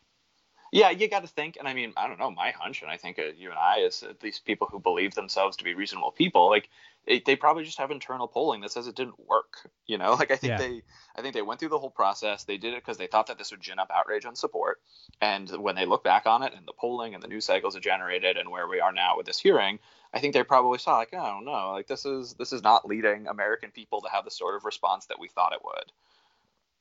Yeah, 0.75 0.91
you 0.91 1.07
got 1.09 1.21
to 1.21 1.29
think, 1.29 1.57
and 1.57 1.69
I 1.69 1.73
mean, 1.73 1.93
I 1.97 2.09
don't 2.09 2.19
know, 2.19 2.33
my 2.33 2.51
hunch, 2.51 2.83
and 2.83 2.91
I 2.91 2.97
think 2.97 3.17
uh, 3.21 3.27
you 3.37 3.51
and 3.51 3.59
I, 3.59 3.83
as 3.83 4.03
at 4.03 4.25
least 4.25 4.45
people 4.45 4.67
who 4.69 4.81
believe 4.81 5.15
themselves 5.15 5.57
to 5.59 5.65
be 5.65 5.73
reasonable 5.73 6.11
people, 6.11 6.51
like 6.51 6.69
it, 7.07 7.25
they 7.25 7.37
probably 7.37 7.63
just 7.63 7.79
have 7.79 7.93
internal 7.93 8.27
polling 8.27 8.61
that 8.63 8.73
says 8.73 8.89
it 8.89 8.97
didn't 8.97 9.21
work. 9.25 9.71
You 9.87 9.99
know, 9.99 10.15
like 10.19 10.33
I 10.33 10.37
think 10.37 10.57
Yeah. 10.57 10.59
they, 10.59 10.83
I 11.15 11.23
think 11.23 11.33
they 11.35 11.43
went 11.43 11.61
through 11.61 11.69
the 11.69 11.79
whole 11.79 11.93
process. 11.93 12.43
They 12.43 12.57
did 12.59 12.75
it 12.75 12.83
because 12.83 12.99
they 12.99 13.07
thought 13.07 13.29
that 13.29 13.39
this 13.39 13.53
would 13.53 13.61
gin 13.61 13.79
up 13.79 13.93
outrage 13.95 14.25
and 14.25 14.37
support. 14.37 14.81
And 15.21 15.49
when 15.49 15.77
they 15.77 15.87
look 15.87 16.03
back 16.03 16.27
on 16.27 16.43
it, 16.43 16.53
and 16.55 16.67
the 16.67 16.73
polling 16.73 17.15
and 17.15 17.23
the 17.23 17.29
news 17.29 17.45
cycles 17.45 17.77
it 17.77 17.81
generated, 17.85 18.37
and 18.37 18.51
where 18.51 18.67
we 18.67 18.81
are 18.81 18.93
now 18.93 19.17
with 19.17 19.27
this 19.27 19.39
hearing, 19.39 19.79
I 20.13 20.19
think 20.19 20.35
they 20.35 20.43
probably 20.43 20.79
saw 20.79 20.97
like, 20.97 21.15
I 21.15 21.31
don't 21.31 21.45
know, 21.45 21.71
like 21.71 21.87
this 21.87 22.05
is 22.05 22.35
this 22.35 22.53
is 22.53 22.65
not 22.65 22.85
leading 22.85 23.29
American 23.29 23.71
people 23.71 24.01
to 24.03 24.09
have 24.11 24.25
the 24.25 24.31
sort 24.33 24.57
of 24.57 24.65
response 24.65 25.07
that 25.07 25.21
we 25.21 25.29
thought 25.29 25.53
it 25.53 25.65
would. 25.65 25.93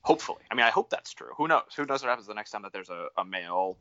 Hopefully, 0.04 0.42
I 0.52 0.56
mean, 0.56 0.66
I 0.66 0.70
hope 0.70 0.90
that's 0.90 1.14
true. 1.14 1.30
Who 1.38 1.48
knows? 1.48 1.64
Who 1.78 1.86
knows 1.86 2.02
what 2.02 2.10
happens 2.10 2.28
the 2.28 2.34
next 2.34 2.52
time 2.52 2.64
that 2.64 2.74
there's 2.74 2.90
a, 2.90 3.08
a 3.18 3.24
male 3.24 3.78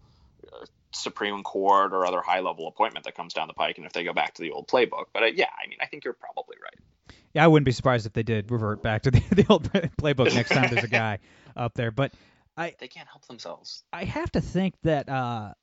uh, 0.52 0.64
Supreme 0.92 1.42
Court 1.42 1.92
or 1.92 2.06
other 2.06 2.20
high 2.20 2.40
level 2.40 2.68
appointment 2.68 3.04
that 3.06 3.14
comes 3.14 3.34
down 3.34 3.48
the 3.48 3.54
pike, 3.54 3.78
and 3.78 3.86
if 3.86 3.92
they 3.92 4.04
go 4.04 4.12
back 4.12 4.34
to 4.34 4.42
the 4.42 4.52
old 4.52 4.68
playbook. 4.68 5.06
But 5.12 5.22
uh, 5.22 5.26
yeah, 5.26 5.48
I 5.62 5.68
mean, 5.68 5.78
I 5.80 5.86
think 5.86 6.04
you're 6.04 6.14
probably 6.14 6.56
right. 6.62 7.16
Yeah, 7.34 7.44
I 7.44 7.48
wouldn't 7.48 7.64
be 7.64 7.72
surprised 7.72 8.06
if 8.06 8.12
they 8.12 8.22
did 8.22 8.50
revert 8.50 8.82
back 8.82 9.02
to 9.02 9.10
the, 9.10 9.20
the 9.30 9.46
old 9.48 9.72
playbook 9.72 10.34
next 10.34 10.50
time 10.50 10.70
there's 10.70 10.84
a 10.84 10.88
guy 11.02 11.18
up 11.56 11.74
there. 11.74 11.90
But 11.90 12.12
I 12.56 12.74
They 12.78 12.88
can't 12.88 13.08
help 13.08 13.26
themselves. 13.26 13.82
I 13.92 14.04
have 14.04 14.30
to 14.32 14.40
think 14.40 14.74
that 14.82 15.08
uh, 15.08 15.54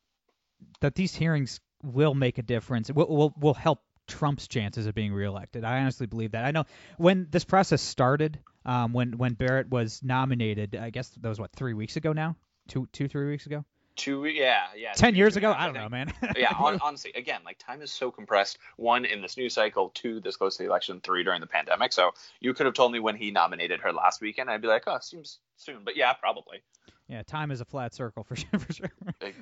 that 0.82 0.96
these 0.96 1.14
hearings 1.16 1.60
will 1.84 2.14
make 2.14 2.38
a 2.38 2.44
difference. 2.44 2.92
Will 2.92 3.08
will 3.08 3.34
will 3.40 3.54
help 3.54 3.82
Trump's 4.08 4.48
chances 4.48 4.88
of 4.88 4.96
being 4.96 5.14
reelected. 5.14 5.64
I 5.64 5.80
honestly 5.80 6.08
believe 6.08 6.32
that. 6.32 6.46
I 6.46 6.52
know 6.52 6.66
when 6.98 7.28
this 7.30 7.45
process 7.45 7.81
started, 7.81 8.40
um, 8.69 8.94
when 8.94 9.18
when 9.18 9.33
Barrett 9.33 9.69
was 9.69 10.02
nominated, 10.04 10.76
I 10.76 10.90
guess 10.90 11.09
that 11.09 11.28
was 11.28 11.40
what 11.40 11.52
three 11.52 11.73
weeks 11.73 11.95
ago 11.95 12.14
now, 12.14 12.35
two 12.68 12.88
two 12.94 13.07
three 13.07 13.30
weeks 13.30 13.45
ago, 13.45 13.66
Two, 13.99 14.23
yeah, 14.23 14.68
yeah. 14.78 14.94
Ten 14.94 15.14
years 15.14 15.35
ago. 15.35 15.52
and 15.52 15.56
a 15.56 15.59
half, 15.59 15.69
I 15.69 15.73
don't 15.73 15.83
know, 15.83 15.90
man. 15.90 16.14
yeah, 16.38 16.54
hon- 16.54 16.80
honestly, 16.81 17.11
again, 17.16 17.42
like 17.44 17.57
time 17.57 17.81
is 17.81 17.92
so 17.92 18.11
compressed. 18.11 18.57
One 18.78 19.04
in 19.04 19.21
this 19.21 19.35
news 19.35 19.54
cycle, 19.54 19.90
two 19.94 20.21
this 20.21 20.38
close 20.38 20.56
to 20.56 20.64
the 20.64 20.69
election, 20.69 21.02
three 21.04 21.26
during 21.26 21.42
the 21.42 21.47
pandemic. 21.47 21.92
So 21.92 22.11
you 22.40 22.54
could 22.54 22.66
have 22.66 22.76
told 22.76 22.94
me 22.94 23.02
when 23.02 23.18
he 23.18 23.30
nominated 23.30 23.81
her 23.81 23.92
last 23.92 24.21
weekend, 24.21 24.49
I'd 24.49 24.61
be 24.61 24.69
like, 24.69 24.83
oh, 24.88 24.99
seems 25.02 25.40
soon. 25.57 25.80
But 25.83 25.97
yeah, 25.97 26.14
probably. 26.14 26.61
Yeah, 27.09 27.23
time 27.23 27.49
is 27.49 27.59
a 27.59 27.66
flat 27.66 27.95
circle 27.95 28.23
for 28.23 28.35
sure. 28.35 28.59
For 28.59 28.71
sure. 28.71 28.92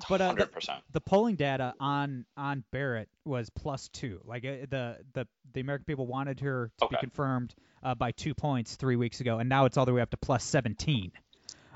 But, 0.10 0.22
uh, 0.22 0.46
percent. 0.46 0.84
the 0.94 1.02
polling 1.02 1.36
data 1.36 1.74
on 1.80 2.26
on 2.38 2.64
Barrett 2.72 3.10
was 3.26 3.50
plus 3.50 3.90
two. 3.90 4.22
Like 4.24 4.46
uh, 4.46 4.66
the 4.70 4.98
the 5.14 5.28
the 5.54 5.60
American 5.60 5.86
people 5.86 6.08
wanted 6.08 6.40
her 6.40 6.72
to 6.80 6.88
be 6.88 6.96
confirmed 6.98 7.54
uh, 7.84 7.94
by 7.94 8.12
two 8.12 8.34
points 8.34 8.76
three 8.76 8.96
weeks 8.96 9.20
ago, 9.20 9.40
and 9.40 9.50
now 9.50 9.66
it's 9.66 9.78
all 9.78 9.86
the 9.86 9.94
way 9.94 10.02
up 10.02 10.10
to 10.12 10.18
plus 10.18 10.44
seventeen. 10.44 11.12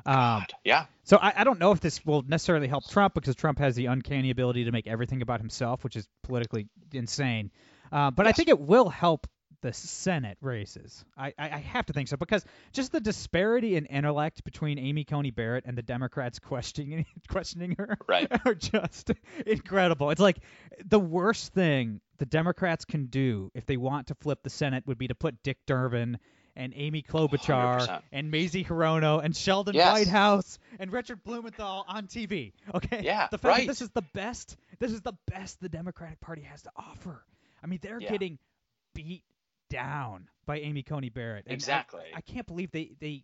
Um, 0.03 0.45
yeah. 0.63 0.86
so 1.03 1.17
I, 1.17 1.33
I 1.38 1.43
don't 1.43 1.60
know 1.60 1.74
if 1.74 1.79
this 1.79 2.03
will 2.03 2.24
necessarily 2.24 2.67
help 2.67 2.89
Trump 2.89 3.13
because 3.13 3.36
Trump 3.36 3.60
has 3.60 3.75
the 3.75 3.86
uncanny 3.86 4.31
ability 4.31 4.63
to 4.63 4.71
make 4.71 4.88
everything 4.88 5.21
about 5.21 5.39
himself, 5.39 5.83
which 5.83 5.95
is 5.95 6.07
politically 6.24 6.67
insane. 6.91 7.51
Uh, 7.91 8.10
but 8.10 8.25
I 8.25 8.31
think 8.31 8.50
it 8.50 8.60
will 8.60 8.89
help 8.89 9.27
the 9.62 9.74
Senate 9.74 10.38
races. 10.41 11.03
I, 11.18 11.27
I, 11.38 11.46
I 11.50 11.58
have 11.60 11.86
to 11.88 11.94
think 11.94 12.08
so 12.08 12.18
because 12.18 12.44
just 12.74 12.91
the 12.91 13.00
disparity 13.00 13.75
in 13.75 13.86
intellect 13.86 14.44
between 14.44 14.80
Amy 14.80 15.03
Coney 15.03 15.32
Barrett 15.32 15.65
and 15.65 15.77
the 15.77 15.82
Democrats 15.82 16.39
questioning 16.39 17.06
questioning 17.27 17.75
her 17.77 17.98
Right. 18.08 18.27
are 18.46 18.56
just 18.56 19.12
incredible. 19.46 20.10
It's 20.10 20.22
like 20.22 20.38
the 20.86 21.00
worst 21.00 21.53
thing 21.53 22.01
the 22.18 22.25
Democrats 22.25 22.86
can 22.86 23.06
do 23.06 23.51
if 23.53 23.65
they 23.65 23.77
want 23.77 24.08
to 24.08 24.15
flip 24.15 24.44
the 24.44 24.50
Senate 24.50 24.86
would 24.88 24.98
be 24.98 25.08
to 25.08 25.15
put 25.15 25.41
Dick 25.44 25.58
Durbin 25.65 26.18
and 26.56 26.74
Amy 26.75 27.01
Klobuchar 27.01 27.80
100%. 27.88 28.01
and 28.12 28.30
Mazie 28.30 28.63
Hirono 28.65 29.24
and 29.24 29.36
Sheldon 29.36 29.74
Yes. 29.74 29.94
Whitehouse 29.94 30.60
and 30.80 30.91
Richard 30.91 31.24
Blumenthal 31.24 31.86
on 31.88 32.08
TV. 32.08 32.51
Okay? 32.75 33.01
Yeah, 33.03 33.27
The 33.32 33.38
fact 33.38 33.46
right. 33.58 33.62
that 33.62 33.68
this 33.72 33.82
is 33.82 33.89
the 33.91 34.01
best 34.13 34.58
this 34.80 34.91
is 34.91 35.01
the 35.01 35.13
best 35.27 35.62
the 35.62 35.70
Democratic 35.70 36.20
Party 36.20 36.41
has 36.41 36.63
to 36.63 36.72
offer. 36.75 37.24
I 37.63 37.68
mean, 37.68 37.80
they're 37.82 38.01
Yeah. 38.01 38.10
getting 38.12 38.38
beat 38.94 39.24
down 39.72 40.28
by 40.46 40.60
Amy 40.60 40.84
Coney 40.84 41.10
Barrett. 41.10 41.46
And 41.48 41.54
Exactly. 41.54 42.04
I, 42.13 42.22
can't 42.22 42.46
believe 42.46 42.72
they 42.72 42.92
they 43.00 43.24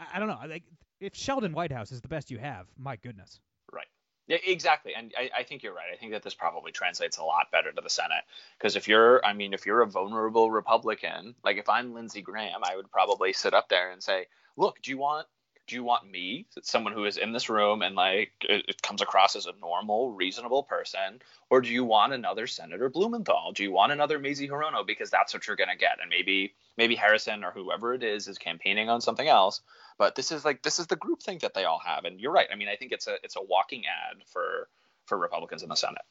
I, 0.00 0.06
I 0.14 0.18
don't 0.18 0.28
know. 0.28 0.38
Like 0.48 0.62
if 1.00 1.14
Sheldon 1.14 1.52
Whitehouse 1.52 1.92
is 1.92 2.00
the 2.00 2.08
best 2.08 2.30
you 2.30 2.38
have, 2.38 2.66
my 2.78 2.96
goodness. 2.96 3.40
Right. 3.72 3.86
Yeah, 4.26 4.38
exactly, 4.46 4.94
and 4.96 5.12
I, 5.18 5.30
I, 5.40 5.42
think 5.42 5.62
you're 5.62 5.74
right. 5.74 5.88
I 5.92 5.96
think 5.96 6.12
that 6.12 6.22
this 6.22 6.32
probably 6.32 6.72
translates 6.72 7.18
a 7.18 7.24
lot 7.24 7.50
better 7.52 7.70
to 7.70 7.80
the 7.82 7.90
Senate 7.90 8.24
because 8.58 8.74
if 8.74 8.88
you're, 8.88 9.22
I 9.22 9.34
mean, 9.34 9.52
if 9.52 9.66
you're 9.66 9.82
a 9.82 9.86
vulnerable 9.86 10.50
Republican, 10.50 11.34
like 11.44 11.58
if 11.58 11.68
I'm 11.68 11.92
Lindsey 11.92 12.22
Graham, 12.22 12.60
I 12.62 12.74
would 12.74 12.90
probably 12.90 13.34
sit 13.34 13.52
up 13.52 13.68
there 13.68 13.90
and 13.90 14.02
say, 14.02 14.26
"Look, 14.56 14.80
do 14.80 14.90
you 14.90 14.96
want 14.96 15.26
do 15.66 15.76
you 15.76 15.84
want 15.84 16.10
me, 16.10 16.46
someone 16.62 16.92
who 16.92 17.04
is 17.04 17.16
in 17.16 17.32
this 17.32 17.48
room 17.48 17.82
and 17.82 17.94
like 17.94 18.32
it, 18.42 18.66
it, 18.68 18.82
comes 18.82 19.00
across 19.00 19.34
as 19.34 19.46
a 19.46 19.52
normal, 19.60 20.12
reasonable 20.12 20.62
person, 20.62 21.22
or 21.48 21.60
do 21.60 21.70
you 21.70 21.84
want 21.84 22.12
another 22.12 22.46
Senator 22.46 22.90
Blumenthal? 22.90 23.52
Do 23.52 23.62
you 23.62 23.72
want 23.72 23.92
another 23.92 24.18
Mazie 24.18 24.48
Hirono? 24.48 24.86
Because 24.86 25.10
that's 25.10 25.32
what 25.32 25.46
you're 25.46 25.56
gonna 25.56 25.76
get, 25.76 26.00
and 26.00 26.10
maybe 26.10 26.54
maybe 26.76 26.94
Harrison 26.94 27.44
or 27.44 27.50
whoever 27.50 27.94
it 27.94 28.02
is 28.02 28.28
is 28.28 28.36
campaigning 28.36 28.90
on 28.90 29.00
something 29.00 29.26
else. 29.26 29.62
But 29.96 30.14
this 30.14 30.32
is 30.32 30.44
like 30.44 30.62
this 30.62 30.78
is 30.78 30.86
the 30.86 30.96
group 30.96 31.22
thing 31.22 31.38
that 31.38 31.54
they 31.54 31.64
all 31.64 31.80
have, 31.84 32.04
and 32.04 32.20
you're 32.20 32.32
right. 32.32 32.48
I 32.52 32.56
mean, 32.56 32.68
I 32.68 32.76
think 32.76 32.92
it's 32.92 33.06
a 33.06 33.16
it's 33.22 33.36
a 33.36 33.42
walking 33.42 33.84
ad 33.86 34.22
for 34.26 34.68
for 35.06 35.16
Republicans 35.16 35.62
in 35.62 35.68
the 35.70 35.76
Senate. 35.76 36.02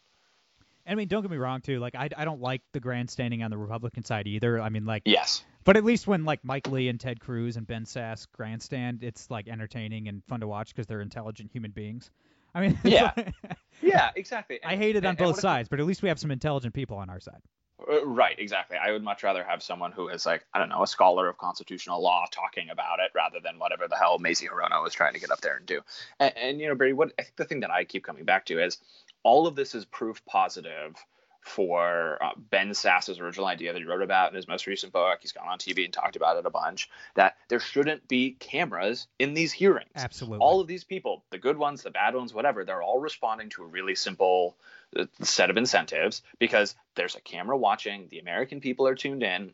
I 0.85 0.95
mean, 0.95 1.07
don't 1.07 1.21
get 1.21 1.31
me 1.31 1.37
wrong 1.37 1.61
too. 1.61 1.79
Like, 1.79 1.95
I, 1.95 2.09
I 2.15 2.25
don't 2.25 2.41
like 2.41 2.61
the 2.73 2.79
grandstanding 2.79 3.43
on 3.43 3.51
the 3.51 3.57
Republican 3.57 4.03
side 4.03 4.27
either. 4.27 4.59
I 4.59 4.69
mean, 4.69 4.85
like, 4.85 5.03
yes, 5.05 5.43
but 5.63 5.77
at 5.77 5.83
least 5.83 6.07
when 6.07 6.25
like 6.25 6.43
Mike 6.43 6.69
Lee 6.69 6.89
and 6.89 6.99
Ted 6.99 7.19
Cruz 7.19 7.57
and 7.57 7.65
Ben 7.65 7.85
Sasse 7.85 8.27
grandstand, 8.33 9.03
it's 9.03 9.31
like 9.31 9.47
entertaining 9.47 10.07
and 10.07 10.23
fun 10.25 10.41
to 10.41 10.47
watch 10.47 10.69
because 10.69 10.87
they're 10.87 11.01
intelligent 11.01 11.51
human 11.51 11.71
beings. 11.71 12.11
I 12.55 12.61
mean, 12.61 12.77
yeah, 12.83 13.11
yeah, 13.81 14.11
exactly. 14.15 14.59
And, 14.61 14.71
I 14.71 14.75
hate 14.75 14.95
it 14.95 15.05
on 15.05 15.15
both 15.15 15.39
sides, 15.39 15.69
but 15.69 15.79
at 15.79 15.85
least 15.85 16.01
we 16.01 16.09
have 16.09 16.19
some 16.19 16.31
intelligent 16.31 16.73
people 16.73 16.97
on 16.97 17.09
our 17.09 17.19
side. 17.19 17.41
Uh, 17.89 18.05
right, 18.05 18.37
exactly. 18.37 18.77
I 18.77 18.91
would 18.91 19.03
much 19.03 19.23
rather 19.23 19.43
have 19.43 19.61
someone 19.63 19.91
who 19.91 20.07
is 20.07 20.25
like, 20.25 20.45
I 20.53 20.59
don't 20.59 20.69
know, 20.69 20.83
a 20.83 20.87
scholar 20.87 21.27
of 21.27 21.37
constitutional 21.37 22.01
law 22.01 22.25
talking 22.31 22.69
about 22.69 22.99
it 22.99 23.11
rather 23.13 23.39
than 23.43 23.59
whatever 23.59 23.87
the 23.87 23.97
hell 23.97 24.19
Mazie 24.19 24.47
Hirono 24.47 24.83
was 24.83 24.93
trying 24.93 25.13
to 25.13 25.19
get 25.19 25.31
up 25.31 25.41
there 25.41 25.57
and 25.57 25.65
do. 25.65 25.81
And, 26.19 26.37
and 26.37 26.61
you 26.61 26.67
know, 26.67 26.75
Barry, 26.75 26.93
what 26.93 27.11
I 27.19 27.23
think 27.23 27.35
the 27.35 27.45
thing 27.45 27.59
that 27.61 27.71
I 27.71 27.83
keep 27.83 28.03
coming 28.03 28.25
back 28.25 28.45
to 28.45 28.63
is 28.63 28.77
all 29.23 29.47
of 29.47 29.55
this 29.55 29.75
is 29.75 29.85
proof 29.85 30.23
positive 30.25 30.95
for 31.43 32.17
uh, 32.23 32.29
Ben 32.37 32.73
Sasse's 32.73 33.19
original 33.19 33.45
idea 33.47 33.73
that 33.73 33.79
he 33.79 33.85
wrote 33.85 34.01
about 34.01 34.29
in 34.29 34.35
his 34.35 34.47
most 34.47 34.65
recent 34.65 34.93
book. 34.93 35.19
He's 35.21 35.33
gone 35.33 35.47
on 35.47 35.57
TV 35.57 35.83
and 35.83 35.93
talked 35.93 36.15
about 36.15 36.37
it 36.37 36.45
a 36.45 36.49
bunch. 36.49 36.89
That 37.15 37.35
there 37.49 37.59
shouldn't 37.59 38.07
be 38.07 38.31
cameras 38.31 39.07
in 39.19 39.33
these 39.33 39.51
hearings. 39.51 39.91
Absolutely. 39.95 40.39
All 40.39 40.61
of 40.61 40.67
these 40.67 40.83
people, 40.83 41.23
the 41.31 41.37
good 41.37 41.57
ones, 41.57 41.83
the 41.83 41.91
bad 41.91 42.15
ones, 42.15 42.33
whatever, 42.33 42.63
they're 42.63 42.81
all 42.81 42.99
responding 42.99 43.49
to 43.49 43.63
a 43.63 43.67
really 43.67 43.95
simple 43.95 44.55
uh, 44.97 45.05
set 45.21 45.49
of 45.49 45.57
incentives 45.57 46.21
because 46.39 46.75
there's 46.95 47.15
a 47.15 47.21
camera 47.21 47.57
watching. 47.57 48.07
The 48.09 48.19
American 48.19 48.61
people 48.61 48.87
are 48.87 48.95
tuned 48.95 49.23
in, 49.23 49.51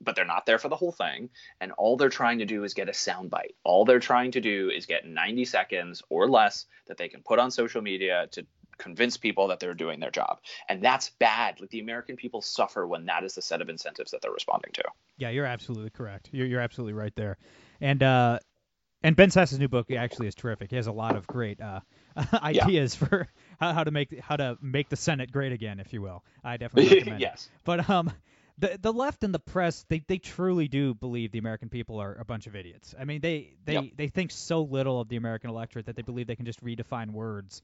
but 0.00 0.14
they're 0.14 0.24
not 0.24 0.46
there 0.46 0.58
for 0.58 0.68
the 0.68 0.76
whole 0.76 0.92
thing. 0.92 1.30
And 1.60 1.72
all 1.72 1.96
they're 1.96 2.08
trying 2.08 2.38
to 2.38 2.46
do 2.46 2.62
is 2.62 2.74
get 2.74 2.88
a 2.88 2.92
soundbite. 2.92 3.54
All 3.64 3.84
they're 3.84 3.98
trying 3.98 4.32
to 4.32 4.40
do 4.40 4.70
is 4.70 4.86
get 4.86 5.06
90 5.06 5.44
seconds 5.46 6.02
or 6.08 6.28
less 6.28 6.66
that 6.86 6.98
they 6.98 7.08
can 7.08 7.22
put 7.22 7.40
on 7.40 7.50
social 7.50 7.82
media 7.82 8.28
to 8.32 8.46
convince 8.78 9.16
people 9.16 9.48
that 9.48 9.60
they're 9.60 9.74
doing 9.74 10.00
their 10.00 10.10
job. 10.10 10.38
And 10.68 10.82
that's 10.82 11.10
bad. 11.10 11.60
Like 11.60 11.70
the 11.70 11.80
American 11.80 12.16
people 12.16 12.42
suffer 12.42 12.86
when 12.86 13.06
that 13.06 13.24
is 13.24 13.34
the 13.34 13.42
set 13.42 13.60
of 13.60 13.68
incentives 13.68 14.10
that 14.12 14.22
they're 14.22 14.32
responding 14.32 14.72
to. 14.74 14.84
Yeah, 15.16 15.30
you're 15.30 15.46
absolutely 15.46 15.90
correct. 15.90 16.30
You're, 16.32 16.46
you're 16.46 16.60
absolutely 16.60 16.94
right 16.94 17.14
there. 17.14 17.38
And 17.80 18.02
uh, 18.02 18.38
and 19.02 19.16
Ben 19.16 19.30
Sasse's 19.30 19.58
new 19.58 19.68
book 19.68 19.90
actually 19.90 20.28
is 20.28 20.34
terrific. 20.34 20.70
He 20.70 20.76
has 20.76 20.86
a 20.86 20.92
lot 20.92 21.16
of 21.16 21.26
great 21.26 21.60
uh, 21.60 21.80
ideas 22.34 22.96
yeah. 23.00 23.08
for 23.08 23.28
how, 23.58 23.72
how 23.72 23.84
to 23.84 23.90
make 23.90 24.18
how 24.20 24.36
to 24.36 24.56
make 24.60 24.88
the 24.88 24.96
Senate 24.96 25.32
great 25.32 25.52
again, 25.52 25.80
if 25.80 25.92
you 25.92 26.02
will. 26.02 26.24
I 26.44 26.56
definitely 26.56 26.96
recommend 26.98 27.20
yes. 27.20 27.48
It. 27.52 27.60
But 27.64 27.90
um, 27.90 28.12
the 28.58 28.78
the 28.80 28.92
left 28.92 29.24
and 29.24 29.34
the 29.34 29.40
press 29.40 29.84
they, 29.88 30.02
they 30.06 30.18
truly 30.18 30.68
do 30.68 30.94
believe 30.94 31.32
the 31.32 31.38
American 31.38 31.68
people 31.68 32.00
are 32.00 32.14
a 32.14 32.24
bunch 32.24 32.46
of 32.46 32.54
idiots. 32.54 32.94
I 32.98 33.04
mean 33.04 33.20
they 33.20 33.54
they, 33.64 33.74
yep. 33.74 33.84
they 33.96 34.08
think 34.08 34.30
so 34.30 34.62
little 34.62 35.00
of 35.00 35.08
the 35.08 35.16
American 35.16 35.50
electorate 35.50 35.86
that 35.86 35.96
they 35.96 36.02
believe 36.02 36.26
they 36.26 36.36
can 36.36 36.46
just 36.46 36.62
redefine 36.64 37.10
words 37.10 37.62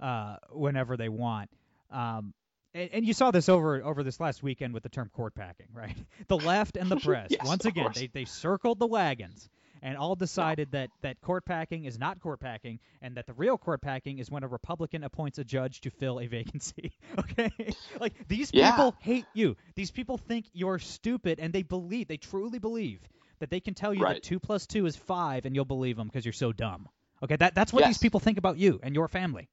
uh, 0.00 0.36
whenever 0.50 0.96
they 0.96 1.08
want. 1.08 1.50
Um, 1.90 2.34
and, 2.74 2.90
and, 2.92 3.06
you 3.06 3.14
saw 3.14 3.30
this 3.30 3.48
over 3.48 3.82
over 3.82 4.02
this 4.02 4.20
last 4.20 4.42
weekend 4.42 4.74
with 4.74 4.82
the 4.82 4.88
term 4.88 5.10
court 5.14 5.34
packing, 5.34 5.68
right? 5.72 5.96
The 6.28 6.36
left 6.36 6.76
and 6.76 6.90
the 6.90 6.96
press 7.00 7.28
yes, 7.30 7.46
once 7.46 7.64
again 7.64 7.90
they, 7.94 8.08
they 8.08 8.24
circled 8.24 8.78
the 8.78 8.86
wagons 8.86 9.48
and 9.82 9.96
all 9.96 10.14
decided 10.16 10.72
that 10.72 10.90
that 11.02 11.20
court 11.20 11.44
packing 11.44 11.84
is 11.84 11.98
not 11.98 12.20
court 12.20 12.40
packing 12.40 12.80
and 13.02 13.16
that 13.16 13.26
the 13.26 13.32
real 13.34 13.56
court 13.56 13.80
packing 13.80 14.18
is 14.18 14.30
when 14.30 14.42
a 14.42 14.48
Republican 14.48 15.04
appoints 15.04 15.38
a 15.38 15.44
judge 15.44 15.80
to 15.82 15.90
fill 15.90 16.18
a 16.20 16.26
vacancy. 16.38 16.92
okay? 17.18 17.50
like 18.00 18.14
these 18.28 18.50
yeah. 18.52 18.72
people 18.72 18.94
hate 19.00 19.26
you. 19.34 19.56
These 19.74 19.90
people 19.90 20.18
think 20.18 20.46
you're 20.52 20.78
stupid 20.78 21.38
and 21.38 21.52
they 21.52 21.62
believe, 21.62 22.08
they 22.08 22.16
truly 22.16 22.58
believe 22.58 23.00
that 23.38 23.50
they 23.50 23.60
can 23.60 23.74
tell 23.74 23.92
you 23.92 24.02
right. 24.02 24.14
that 24.14 24.22
2 24.22 24.40
plus 24.40 24.66
2 24.66 24.86
is 24.86 24.96
5 24.96 25.44
and 25.44 25.54
you'll 25.54 25.64
believe 25.64 25.96
them 25.96 26.08
because 26.08 26.24
you're 26.24 26.32
so 26.32 26.52
dumb. 26.52 26.88
Okay? 27.22 27.36
That 27.36 27.54
that's 27.54 27.72
what 27.72 27.80
yes. 27.80 27.90
these 27.90 27.98
people 27.98 28.20
think 28.20 28.38
about 28.38 28.58
you 28.58 28.80
and 28.82 28.94
your 28.94 29.08
family. 29.08 29.48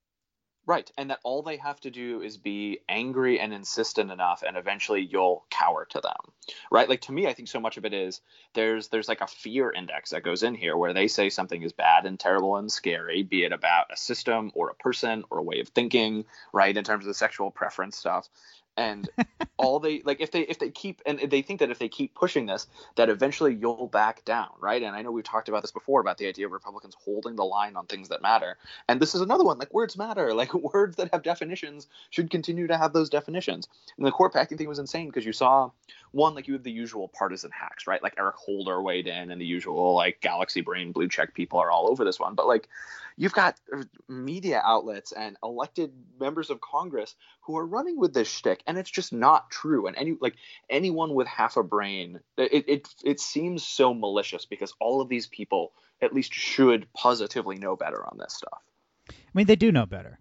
Right, 0.66 0.90
and 0.98 1.10
that 1.10 1.20
all 1.24 1.42
they 1.42 1.58
have 1.58 1.82
to 1.82 1.92
do 1.92 2.22
is 2.22 2.38
be 2.38 2.80
angry 2.88 3.38
and 3.38 3.54
insistent 3.54 4.12
enough, 4.12 4.44
and 4.48 4.56
eventually 4.56 5.02
you'll 5.02 5.46
cower 5.50 5.86
to 5.90 6.00
them. 6.00 6.34
Right, 6.72 6.88
like 6.88 7.02
to 7.02 7.12
me, 7.12 7.28
I 7.28 7.34
think 7.34 7.50
so 7.50 7.60
much 7.60 7.76
of 7.76 7.84
it 7.84 7.94
is 7.94 8.22
there's 8.54 8.88
there's 8.88 9.10
like 9.10 9.20
a 9.20 9.28
fear 9.28 9.72
index 9.74 10.12
that 10.12 10.24
goes 10.24 10.42
in 10.42 10.56
here 10.56 10.78
where 10.78 10.94
they 10.94 11.10
say 11.10 11.30
something 11.30 11.62
is 11.62 11.74
bad 11.74 12.06
and 12.06 12.18
terrible 12.18 12.56
and 12.56 12.72
scary, 12.72 13.24
be 13.24 13.44
it 13.44 13.52
about 13.52 13.92
a 13.92 13.98
system 13.98 14.52
or 14.56 14.70
a 14.70 14.76
person 14.76 15.26
or 15.30 15.40
a 15.40 15.44
way 15.44 15.60
of 15.60 15.68
thinking, 15.68 16.24
right, 16.54 16.76
in 16.76 16.86
terms 16.86 17.04
of 17.04 17.10
the 17.10 17.14
sexual 17.14 17.52
preference 17.52 17.98
stuff, 17.98 18.30
and 18.78 19.10
all 19.58 19.80
they 19.80 20.02
like 20.04 20.22
if 20.22 20.32
they 20.32 20.42
if 20.42 20.60
they 20.60 20.70
keep 20.70 21.02
and 21.06 21.20
they 21.20 21.42
think 21.42 21.60
that 21.60 21.70
if 21.70 21.80
they 21.80 21.90
keep 21.90 22.14
pushing 22.16 22.46
this 22.46 22.68
that 22.96 23.10
eventually 23.10 23.54
you'll 23.54 23.88
back 23.88 24.24
down 24.26 24.50
right? 24.60 24.82
And 24.82 24.96
i 24.96 25.02
know 25.02 25.12
we've 25.12 25.24
talked 25.24 25.50
about 25.50 25.62
this 25.62 25.72
before 25.72 26.02
about 26.02 26.18
the 26.18 26.28
idea 26.28 26.46
of 26.46 26.52
republicans 26.52 26.96
holding 27.04 27.36
the 27.36 27.44
line 27.44 27.76
on 27.76 27.86
things 27.86 28.10
that 28.10 28.22
matter. 28.22 28.58
And 28.88 29.00
this 29.00 29.16
is 29.16 29.22
another 29.22 29.44
one 29.44 29.58
like 29.58 29.74
words 29.74 29.98
matter. 29.98 30.34
Like 30.44 30.54
words 30.54 30.98
that 30.98 31.10
have 31.14 31.24
definitions 31.24 31.88
should 32.10 32.30
continue 32.30 32.68
to 32.68 32.78
have 32.78 32.92
those 32.92 33.10
definitions. 33.10 33.70
And 33.98 34.06
the 34.06 34.12
court 34.12 34.34
packing 34.34 34.58
thing 34.58 34.68
was 34.68 34.80
insane 34.80 35.08
because 35.08 35.26
you 35.26 35.32
saw 35.32 35.72
one 36.14 36.34
like 36.34 36.48
you 36.48 36.54
have 36.54 36.64
the 36.64 36.72
usual 36.72 37.10
partisan 37.10 37.52
hacks 37.52 37.88
right 37.88 38.02
like 38.02 38.16
eric 38.18 38.36
holder 38.36 38.82
weighed 38.82 39.08
in 39.08 39.32
and 39.32 39.42
the 39.42 39.46
usual 39.46 39.94
like 39.94 40.22
galaxy 40.22 40.62
brain 40.62 40.92
blue 40.92 41.08
check 41.08 41.34
people 41.34 41.60
are 41.60 41.72
all 41.72 41.90
over 41.90 42.06
this 42.06 42.20
one 42.20 42.36
but 42.36 42.48
like 42.48 42.70
you've 43.16 43.34
got 43.34 43.60
uh, 43.76 43.84
media 44.08 44.62
outlets 44.64 45.12
and 45.12 45.38
elected 45.44 45.92
members 46.20 46.50
of 46.50 46.62
Congress 46.62 47.16
who 47.42 47.58
are 47.58 47.66
running 47.66 47.98
with 47.98 48.14
this 48.14 48.28
shtick, 48.28 48.62
and 48.68 48.78
it's 48.78 48.90
just 48.90 49.14
not 49.14 49.50
true. 49.50 49.88
And 49.88 49.96
any 49.96 50.18
like 50.20 50.36
anyone 50.70 51.14
with 51.14 51.28
half 51.28 51.58
a 51.58 51.64
brain, 51.64 52.20
it 52.38 52.66
it 52.68 52.88
it 53.04 53.20
seems 53.20 53.66
so 53.66 53.94
malicious 53.94 54.46
because 54.46 54.74
all 54.80 55.02
of 55.02 55.10
these 55.10 55.28
people 55.28 55.74
at 56.02 56.14
least 56.14 56.34
should 56.34 56.92
positively 56.94 57.58
know 57.58 57.76
better 57.76 58.06
on 58.06 58.18
this 58.18 58.34
stuff. 58.34 58.62
I 59.10 59.14
mean, 59.34 59.46
they 59.46 59.56
do 59.56 59.72
know 59.72 59.86
better. 59.86 60.20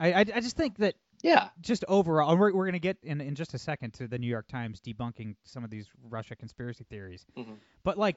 I 0.00 0.12
I, 0.12 0.20
I 0.20 0.40
just 0.40 0.56
think 0.56 0.78
that 0.78 0.94
yeah. 1.22 1.48
Just 1.60 1.84
overall, 1.88 2.36
we're, 2.36 2.52
we're 2.52 2.64
going 2.64 2.72
to 2.74 2.78
get 2.78 2.98
in, 3.02 3.20
in 3.20 3.34
just 3.34 3.54
a 3.54 3.58
second 3.58 3.94
to 3.94 4.08
the 4.08 4.18
New 4.18 4.26
York 4.26 4.48
Times 4.48 4.80
debunking 4.80 5.36
some 5.44 5.64
of 5.64 5.70
these 5.70 5.86
Russia 6.08 6.36
conspiracy 6.36 6.84
theories. 6.88 7.24
Mm-hmm. 7.36 7.54
But, 7.82 7.98
like, 7.98 8.16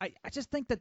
I, 0.00 0.12
I 0.24 0.30
just 0.30 0.50
think 0.50 0.68
that 0.68 0.80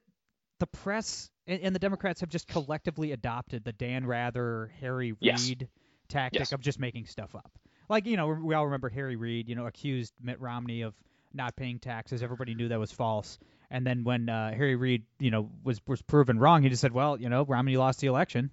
the 0.60 0.68
press 0.68 1.30
and, 1.46 1.62
and, 1.62 1.76
the 1.76 1.80
Democrats 1.80 2.22
have 2.22 2.30
just 2.30 2.48
collectively 2.48 3.12
adopted 3.12 3.64
the 3.64 3.74
Dan 3.74 4.06
Rather, 4.06 4.72
Harry 4.80 5.16
yes. 5.20 5.48
Reid 5.48 5.68
tactic 6.08 6.40
yes. 6.40 6.52
of 6.52 6.62
just 6.62 6.80
making 6.80 7.06
stuff 7.06 7.36
up. 7.36 7.52
Like 7.90 8.06
you 8.06 8.18
know, 8.18 8.28
we 8.28 8.54
all 8.54 8.66
remember 8.66 8.90
Harry 8.90 9.16
Reid, 9.16 9.48
you 9.48 9.56
know, 9.56 9.66
accused 9.66 10.14
Mitt 10.22 10.42
Romney 10.42 10.82
of 10.82 10.94
not 11.34 11.56
paying 11.56 11.80
taxes. 11.80 12.22
Everybody 12.22 12.54
knew 12.54 12.70
that 12.70 12.80
was 12.80 12.92
false. 12.92 13.38
And 13.70 13.86
then 13.86 14.04
when 14.04 14.30
uh, 14.30 14.54
Harry 14.54 14.76
Reid, 14.76 15.04
you 15.20 15.32
know, 15.32 15.50
was 15.64 15.80
was 15.88 16.02
proven 16.02 16.40
wrong, 16.40 16.64
he 16.64 16.70
just 16.70 16.82
said, 16.82 16.92
"Well, 16.92 17.20
you 17.20 17.30
know, 17.30 17.46
Romney 17.46 17.78
lost 17.78 18.00
the 18.00 18.08
election." 18.08 18.52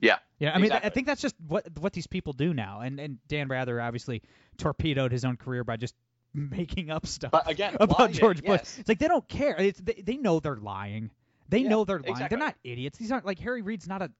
Yeah. 0.00 0.18
Yeah, 0.38 0.52
I 0.52 0.56
mean, 0.56 0.66
exactly. 0.66 0.86
I 0.86 0.92
think 0.92 1.06
that's 1.06 1.22
just 1.22 1.34
what 1.46 1.66
what 1.78 1.92
these 1.92 2.06
people 2.06 2.32
do 2.32 2.52
now. 2.52 2.80
And 2.80 3.00
and 3.00 3.18
Dan 3.28 3.48
Rather 3.48 3.80
obviously 3.80 4.22
torpedoed 4.58 5.12
his 5.12 5.24
own 5.24 5.36
career 5.36 5.64
by 5.64 5.76
just 5.76 5.94
making 6.34 6.90
up 6.90 7.06
stuff 7.06 7.30
but 7.30 7.50
again, 7.50 7.76
about 7.80 8.12
George 8.12 8.42
Bush. 8.42 8.60
Yes. 8.60 8.78
It's 8.78 8.88
like 8.88 8.98
they 8.98 9.08
don't 9.08 9.26
care. 9.26 9.56
It's, 9.58 9.80
they 9.80 10.02
they 10.04 10.16
know 10.16 10.40
they're 10.40 10.56
lying. 10.56 11.10
They 11.48 11.60
yeah, 11.60 11.68
know 11.70 11.84
they're 11.84 12.00
lying. 12.00 12.10
Exactly. 12.10 12.36
They're 12.36 12.46
not 12.46 12.56
idiots. 12.64 12.98
These 12.98 13.12
aren't 13.12 13.24
like 13.24 13.38
Harry 13.38 13.62
Reid's 13.62 13.88
not 13.88 14.02
a 14.02 14.10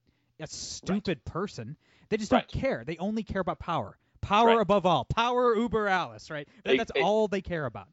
a 0.41 0.47
stupid 0.47 1.21
right. 1.27 1.33
person. 1.33 1.77
They 2.09 2.17
just 2.17 2.33
right. 2.33 2.47
don't 2.49 2.61
care. 2.61 2.85
They 2.87 2.97
only 2.99 3.23
care 3.23 3.41
about 3.41 3.59
power. 3.59 3.99
Power 4.21 4.49
right. 4.49 4.61
above 4.61 4.87
all. 4.87 5.05
Power 5.05 5.55
uber 5.55 5.89
alles, 5.89 6.31
right? 6.31 6.49
That, 6.65 6.79
that's 6.79 6.93
it, 6.95 7.03
all 7.03 7.29
they 7.29 7.41
care 7.41 7.65
about. 7.65 7.89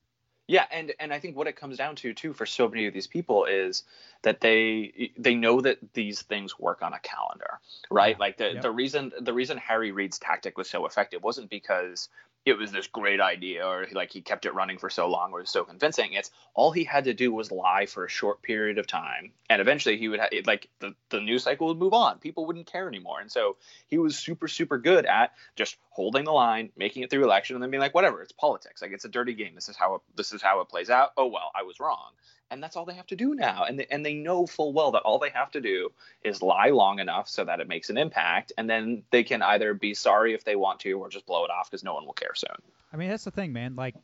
Yeah, 0.48 0.66
and 0.72 0.94
and 1.00 1.14
I 1.14 1.20
think 1.20 1.38
what 1.38 1.48
it 1.48 1.56
comes 1.56 1.78
down 1.78 1.96
to 1.98 2.14
too 2.14 2.34
for 2.34 2.46
so 2.46 2.68
many 2.68 2.86
of 2.86 2.94
these 2.94 3.08
people 3.08 3.46
is 3.46 3.84
that 4.24 4.42
they 4.42 5.12
they 5.18 5.36
know 5.36 5.62
that 5.62 5.78
these 5.94 6.22
things 6.22 6.60
work 6.60 6.82
on 6.82 6.94
a 6.94 7.00
calendar, 7.00 7.60
right? 7.90 8.16
Yeah. 8.16 8.20
Like 8.20 8.38
the 8.38 8.54
yep. 8.54 8.62
the 8.62 8.72
reason 8.72 9.14
the 9.22 9.34
reason 9.34 9.58
Harry 9.58 9.92
Reid's 9.92 10.20
tactic 10.20 10.58
was 10.58 10.70
so 10.70 10.86
effective 10.86 11.24
wasn't 11.24 11.50
because 11.50 12.10
it 12.46 12.58
was 12.58 12.72
this 12.72 12.88
great 12.88 13.22
idea 13.22 13.66
or 13.66 13.88
like 13.94 14.12
he 14.12 14.22
kept 14.22 14.46
it 14.46 14.54
running 14.54 14.78
for 14.78 14.90
so 14.90 15.08
long 15.10 15.32
or 15.32 15.40
was 15.40 15.50
so 15.50 15.64
convincing. 15.64 16.14
It's 16.14 16.32
all 16.54 16.72
he 16.72 16.84
had 16.84 17.06
to 17.06 17.14
do 17.14 17.32
was 17.32 17.52
lie 17.52 17.86
for 17.86 18.06
a 18.06 18.10
short 18.10 18.42
period 18.42 18.78
of 18.78 18.88
time 18.88 19.32
and 19.50 19.62
eventually 19.62 19.98
he 19.98 20.10
would 20.10 20.20
have 20.20 20.30
like 20.46 20.68
the, 20.80 20.94
the 21.10 21.22
news 21.22 21.44
cycle 21.44 21.68
would 21.68 21.78
move 21.78 21.94
on. 21.94 22.20
People 22.20 22.46
wouldn't 22.46 22.68
care 22.68 22.88
anymore. 22.88 23.22
And 23.22 23.32
so 23.32 23.58
he 23.88 23.98
was 23.98 24.18
super 24.18 24.48
super 24.48 24.78
good 24.78 25.06
at 25.06 25.32
just 25.56 25.78
holding 25.90 26.26
the 26.26 26.32
line 26.32 26.70
making 26.76 27.04
it 27.04 27.10
through 27.10 27.24
election 27.24 27.56
and 27.56 27.64
then 27.64 27.72
being 27.72 27.82
like 27.82 27.96
whatever 27.96 28.22
it's 28.22 28.34
politics. 28.34 28.82
Like 28.82 28.92
it's 28.92 29.06
a 29.06 29.10
dirty 29.10 29.34
game. 29.34 29.56
This 29.56 29.70
is 29.70 29.78
how 29.78 29.96
it, 29.96 30.02
this 30.16 30.34
is 30.34 30.42
how 30.42 30.60
it 30.62 30.70
plays 30.70 30.90
out. 30.90 31.12
Oh 31.16 31.28
well 31.28 31.52
i 31.56 31.64
was 31.64 31.80
wrong 31.80 32.12
and 32.52 32.62
that's 32.62 32.76
all 32.76 32.86
they 32.86 32.94
have 32.94 33.08
to 33.08 33.16
do 33.16 33.34
now 33.34 33.64
and 33.64 33.80
they, 33.80 33.86
and 33.90 34.06
they 34.06 34.14
know 34.14 34.46
full 34.46 34.74
well 34.74 34.92
that 34.92 35.02
all 35.02 35.20
they 35.20 35.30
have 35.30 35.52
to 35.52 35.62
do 35.62 35.90
is 36.24 36.42
lie 36.42 36.70
long 36.70 37.00
enough 37.00 37.28
so 37.28 37.44
that 37.44 37.60
it 37.60 37.68
makes 37.68 37.90
an 37.90 37.98
impact 37.98 38.52
and 38.58 38.70
then 38.70 39.04
they 39.12 39.24
can 39.24 39.42
either 39.42 39.74
be 39.74 39.94
sorry 39.94 40.34
if 40.34 40.44
they 40.44 40.56
want 40.56 40.80
to 40.80 40.94
or 40.94 41.10
just 41.10 41.26
blow 41.26 41.46
it 41.46 41.52
off 41.52 41.70
because 41.70 41.84
no 41.84 41.94
one 41.94 42.06
will 42.06 42.14
care 42.14 42.36
soon 42.36 42.56
I 42.94 42.98
mean, 42.98 43.10
that's 43.10 43.24
the 43.24 43.32
thing, 43.32 43.52
man. 43.52 43.76
Like, 43.76 43.96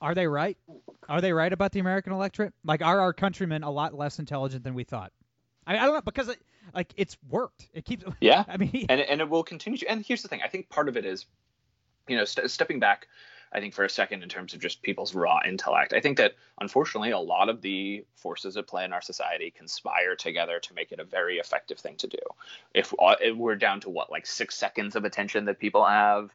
are 0.00 0.14
they 0.14 0.26
right? 0.26 0.56
Are 1.08 1.20
they 1.20 1.32
right 1.32 1.52
about 1.52 1.72
the 1.72 1.80
American 1.80 2.12
electorate? 2.12 2.54
Like, 2.64 2.82
are 2.82 3.00
our 3.00 3.12
countrymen 3.12 3.62
a 3.62 3.70
lot 3.70 3.94
less 3.94 4.18
intelligent 4.18 4.64
than 4.64 4.74
we 4.74 4.84
thought? 4.84 5.12
I, 5.66 5.76
I 5.76 5.84
don't 5.84 5.94
know 5.94 6.00
because 6.00 6.28
it, 6.28 6.38
like 6.74 6.92
it's 6.96 7.16
worked. 7.28 7.68
It 7.74 7.84
keeps. 7.84 8.04
Yeah. 8.20 8.44
I 8.48 8.56
mean, 8.56 8.86
and 8.88 9.00
and 9.00 9.20
it 9.20 9.28
will 9.28 9.44
continue 9.44 9.78
to. 9.78 9.86
And 9.86 10.04
here's 10.04 10.22
the 10.22 10.28
thing: 10.28 10.40
I 10.42 10.48
think 10.48 10.70
part 10.70 10.88
of 10.88 10.96
it 10.96 11.04
is, 11.04 11.26
you 12.08 12.16
know, 12.16 12.24
st- 12.24 12.50
stepping 12.50 12.80
back. 12.80 13.06
I 13.54 13.60
think 13.60 13.72
for 13.72 13.84
a 13.84 13.90
second, 13.90 14.22
in 14.22 14.28
terms 14.28 14.52
of 14.52 14.60
just 14.60 14.82
people's 14.82 15.14
raw 15.14 15.38
intellect, 15.46 15.92
I 15.92 16.00
think 16.00 16.18
that 16.18 16.34
unfortunately, 16.60 17.12
a 17.12 17.18
lot 17.18 17.48
of 17.48 17.62
the 17.62 18.04
forces 18.16 18.56
at 18.56 18.66
play 18.66 18.84
in 18.84 18.92
our 18.92 19.02
society 19.02 19.52
conspire 19.56 20.16
together 20.16 20.58
to 20.58 20.74
make 20.74 20.90
it 20.90 20.98
a 20.98 21.04
very 21.04 21.38
effective 21.38 21.78
thing 21.78 21.96
to 21.98 22.08
do. 22.08 22.18
If, 22.74 22.92
uh, 22.98 23.14
if 23.20 23.36
we're 23.36 23.54
down 23.54 23.80
to 23.82 23.90
what, 23.90 24.10
like 24.10 24.26
six 24.26 24.56
seconds 24.56 24.96
of 24.96 25.04
attention 25.04 25.44
that 25.44 25.60
people 25.60 25.84
have 25.84 26.34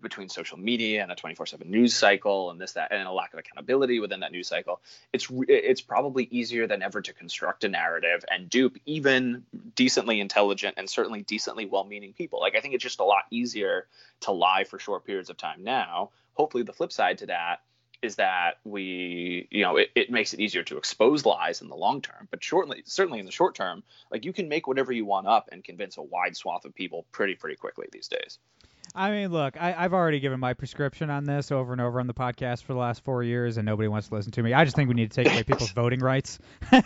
between 0.00 0.28
social 0.28 0.58
media 0.58 1.02
and 1.02 1.10
a 1.10 1.16
24/7 1.16 1.66
news 1.66 1.94
cycle 1.94 2.50
and 2.50 2.60
this 2.60 2.72
that 2.72 2.92
and 2.92 3.06
a 3.06 3.12
lack 3.12 3.32
of 3.32 3.40
accountability 3.40 3.98
within 3.98 4.20
that 4.20 4.32
news 4.32 4.48
cycle 4.48 4.80
it's 5.12 5.26
it's 5.48 5.80
probably 5.80 6.28
easier 6.30 6.66
than 6.66 6.82
ever 6.82 7.00
to 7.00 7.12
construct 7.12 7.64
a 7.64 7.68
narrative 7.68 8.24
and 8.30 8.48
dupe 8.48 8.76
even 8.86 9.44
decently 9.74 10.20
intelligent 10.20 10.74
and 10.76 10.88
certainly 10.88 11.22
decently 11.22 11.66
well-meaning 11.66 12.12
people 12.12 12.40
like 12.40 12.56
i 12.56 12.60
think 12.60 12.74
it's 12.74 12.82
just 12.82 13.00
a 13.00 13.04
lot 13.04 13.24
easier 13.30 13.86
to 14.20 14.30
lie 14.30 14.64
for 14.64 14.78
short 14.78 15.04
periods 15.04 15.30
of 15.30 15.36
time 15.36 15.64
now 15.64 16.10
hopefully 16.34 16.62
the 16.62 16.72
flip 16.72 16.92
side 16.92 17.18
to 17.18 17.26
that 17.26 17.60
is 18.02 18.16
that 18.16 18.58
we 18.64 19.46
you 19.50 19.62
know 19.62 19.76
it, 19.76 19.90
it 19.94 20.10
makes 20.10 20.34
it 20.34 20.40
easier 20.40 20.62
to 20.64 20.76
expose 20.76 21.24
lies 21.24 21.62
in 21.62 21.68
the 21.68 21.76
long 21.76 22.00
term 22.00 22.28
but 22.30 22.42
shortly 22.42 22.82
certainly 22.84 23.20
in 23.20 23.26
the 23.26 23.32
short 23.32 23.54
term 23.54 23.82
like 24.10 24.24
you 24.24 24.32
can 24.32 24.48
make 24.48 24.66
whatever 24.66 24.92
you 24.92 25.04
want 25.04 25.26
up 25.26 25.48
and 25.52 25.62
convince 25.62 25.96
a 25.96 26.02
wide 26.02 26.36
swath 26.36 26.64
of 26.64 26.74
people 26.74 27.06
pretty 27.12 27.34
pretty 27.34 27.56
quickly 27.56 27.86
these 27.92 28.08
days 28.08 28.38
I 28.94 29.10
mean, 29.10 29.32
look, 29.32 29.56
I, 29.58 29.74
I've 29.76 29.94
already 29.94 30.20
given 30.20 30.38
my 30.38 30.52
prescription 30.52 31.08
on 31.08 31.24
this 31.24 31.50
over 31.50 31.72
and 31.72 31.80
over 31.80 31.98
on 31.98 32.06
the 32.06 32.14
podcast 32.14 32.64
for 32.64 32.74
the 32.74 32.78
last 32.78 33.02
four 33.04 33.22
years, 33.22 33.56
and 33.56 33.64
nobody 33.64 33.88
wants 33.88 34.08
to 34.08 34.14
listen 34.14 34.32
to 34.32 34.42
me. 34.42 34.52
I 34.52 34.64
just 34.64 34.76
think 34.76 34.88
we 34.88 34.94
need 34.94 35.10
to 35.10 35.22
take 35.22 35.32
away 35.32 35.44
people's 35.44 35.70
voting 35.74 36.00
rights. 36.00 36.38
Yeah. 36.70 36.80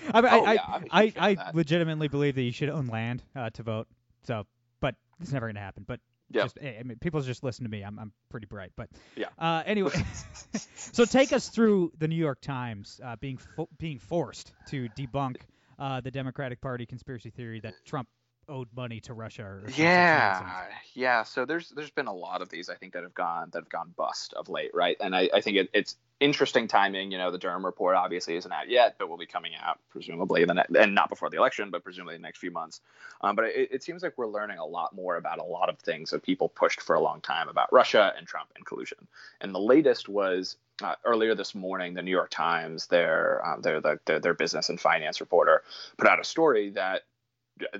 I, 0.12 0.20
mean, 0.20 0.30
Oh, 0.32 0.44
I, 0.44 0.52
yeah, 0.52 0.60
I, 0.66 0.80
I, 0.90 1.02
huge 1.04 1.14
fan 1.14 1.32
of 1.32 1.38
I 1.38 1.50
legitimately 1.54 2.08
believe 2.08 2.34
that 2.34 2.42
you 2.42 2.52
should 2.52 2.68
own 2.68 2.88
land 2.88 3.22
uh, 3.34 3.48
to 3.50 3.62
vote. 3.62 3.88
So, 4.24 4.46
but 4.80 4.94
it's 5.20 5.32
never 5.32 5.46
going 5.46 5.54
to 5.54 5.62
happen. 5.62 5.84
But 5.86 6.00
Yeah. 6.32 6.42
just, 6.42 6.58
I 6.60 6.82
mean, 6.84 6.98
people 7.00 7.20
just 7.20 7.42
listen 7.42 7.64
to 7.64 7.70
me. 7.70 7.82
I'm, 7.82 7.98
I'm 7.98 8.12
pretty 8.30 8.46
bright. 8.46 8.72
But 8.76 8.88
Yeah. 9.16 9.26
Uh, 9.38 9.62
anyway, 9.66 9.92
so 10.74 11.04
take 11.04 11.32
us 11.32 11.48
through 11.48 11.92
the 11.98 12.08
New 12.08 12.16
York 12.16 12.40
Times 12.40 13.00
uh, 13.04 13.16
being 13.16 13.38
fo- 13.38 13.68
being 13.78 13.98
forced 13.98 14.52
to 14.68 14.88
debunk 14.90 15.36
uh, 15.78 16.00
the 16.00 16.10
Democratic 16.10 16.60
Party 16.60 16.86
conspiracy 16.86 17.30
theory 17.30 17.60
that 17.60 17.74
Trump 17.84 18.08
owed 18.48 18.68
money 18.74 19.00
to 19.00 19.14
Russia. 19.14 19.42
Or 19.42 19.64
yeah 19.76 20.66
yeah 20.94 21.22
so 21.22 21.44
there's 21.44 21.70
there's 21.70 21.90
been 21.90 22.06
a 22.06 22.14
lot 22.14 22.42
of 22.42 22.48
these 22.48 22.68
i 22.68 22.74
think 22.74 22.92
that 22.92 23.02
have 23.02 23.14
gone 23.14 23.48
that 23.52 23.60
have 23.60 23.68
gone 23.68 23.92
bust 23.96 24.34
of 24.34 24.48
late 24.48 24.70
right? 24.74 24.96
And 25.00 25.14
i, 25.14 25.28
I 25.32 25.40
think 25.40 25.56
it, 25.56 25.70
it's 25.72 25.96
interesting 26.20 26.68
timing 26.68 27.10
you 27.10 27.18
know 27.18 27.30
the 27.30 27.38
durham 27.38 27.64
report 27.64 27.96
obviously 27.96 28.36
isn't 28.36 28.52
out 28.52 28.68
yet 28.68 28.94
but 28.98 29.08
will 29.08 29.16
be 29.16 29.26
coming 29.26 29.52
out 29.60 29.78
presumably 29.90 30.44
the 30.44 30.54
ne- 30.54 30.80
and 30.80 30.94
not 30.94 31.08
before 31.08 31.30
the 31.30 31.36
election 31.36 31.70
but 31.70 31.82
presumably 31.82 32.14
in 32.14 32.22
the 32.22 32.26
next 32.26 32.38
few 32.38 32.50
months. 32.50 32.80
Um, 33.22 33.34
but 33.34 33.46
it, 33.46 33.68
it 33.72 33.82
seems 33.82 34.02
like 34.02 34.16
we're 34.16 34.28
learning 34.28 34.58
a 34.58 34.64
lot 34.64 34.94
more 34.94 35.16
about 35.16 35.38
a 35.38 35.44
lot 35.44 35.68
of 35.68 35.78
things 35.78 36.10
that 36.10 36.22
people 36.22 36.48
pushed 36.48 36.80
for 36.80 36.94
a 36.94 37.00
long 37.00 37.20
time 37.20 37.48
about 37.48 37.72
russia 37.72 38.12
and 38.16 38.26
trump 38.26 38.50
and 38.54 38.64
collusion. 38.64 38.98
And 39.40 39.54
the 39.54 39.60
latest 39.60 40.08
was 40.08 40.56
uh, 40.82 40.94
earlier 41.04 41.34
this 41.34 41.54
morning, 41.54 41.94
the 41.94 42.02
New 42.02 42.10
York 42.10 42.30
Times, 42.30 42.86
their, 42.86 43.44
um, 43.46 43.60
their, 43.60 43.80
their 43.80 44.00
their 44.04 44.18
their 44.18 44.34
business 44.34 44.68
and 44.68 44.80
finance 44.80 45.20
reporter, 45.20 45.62
put 45.96 46.08
out 46.08 46.18
a 46.18 46.24
story 46.24 46.70
that 46.70 47.02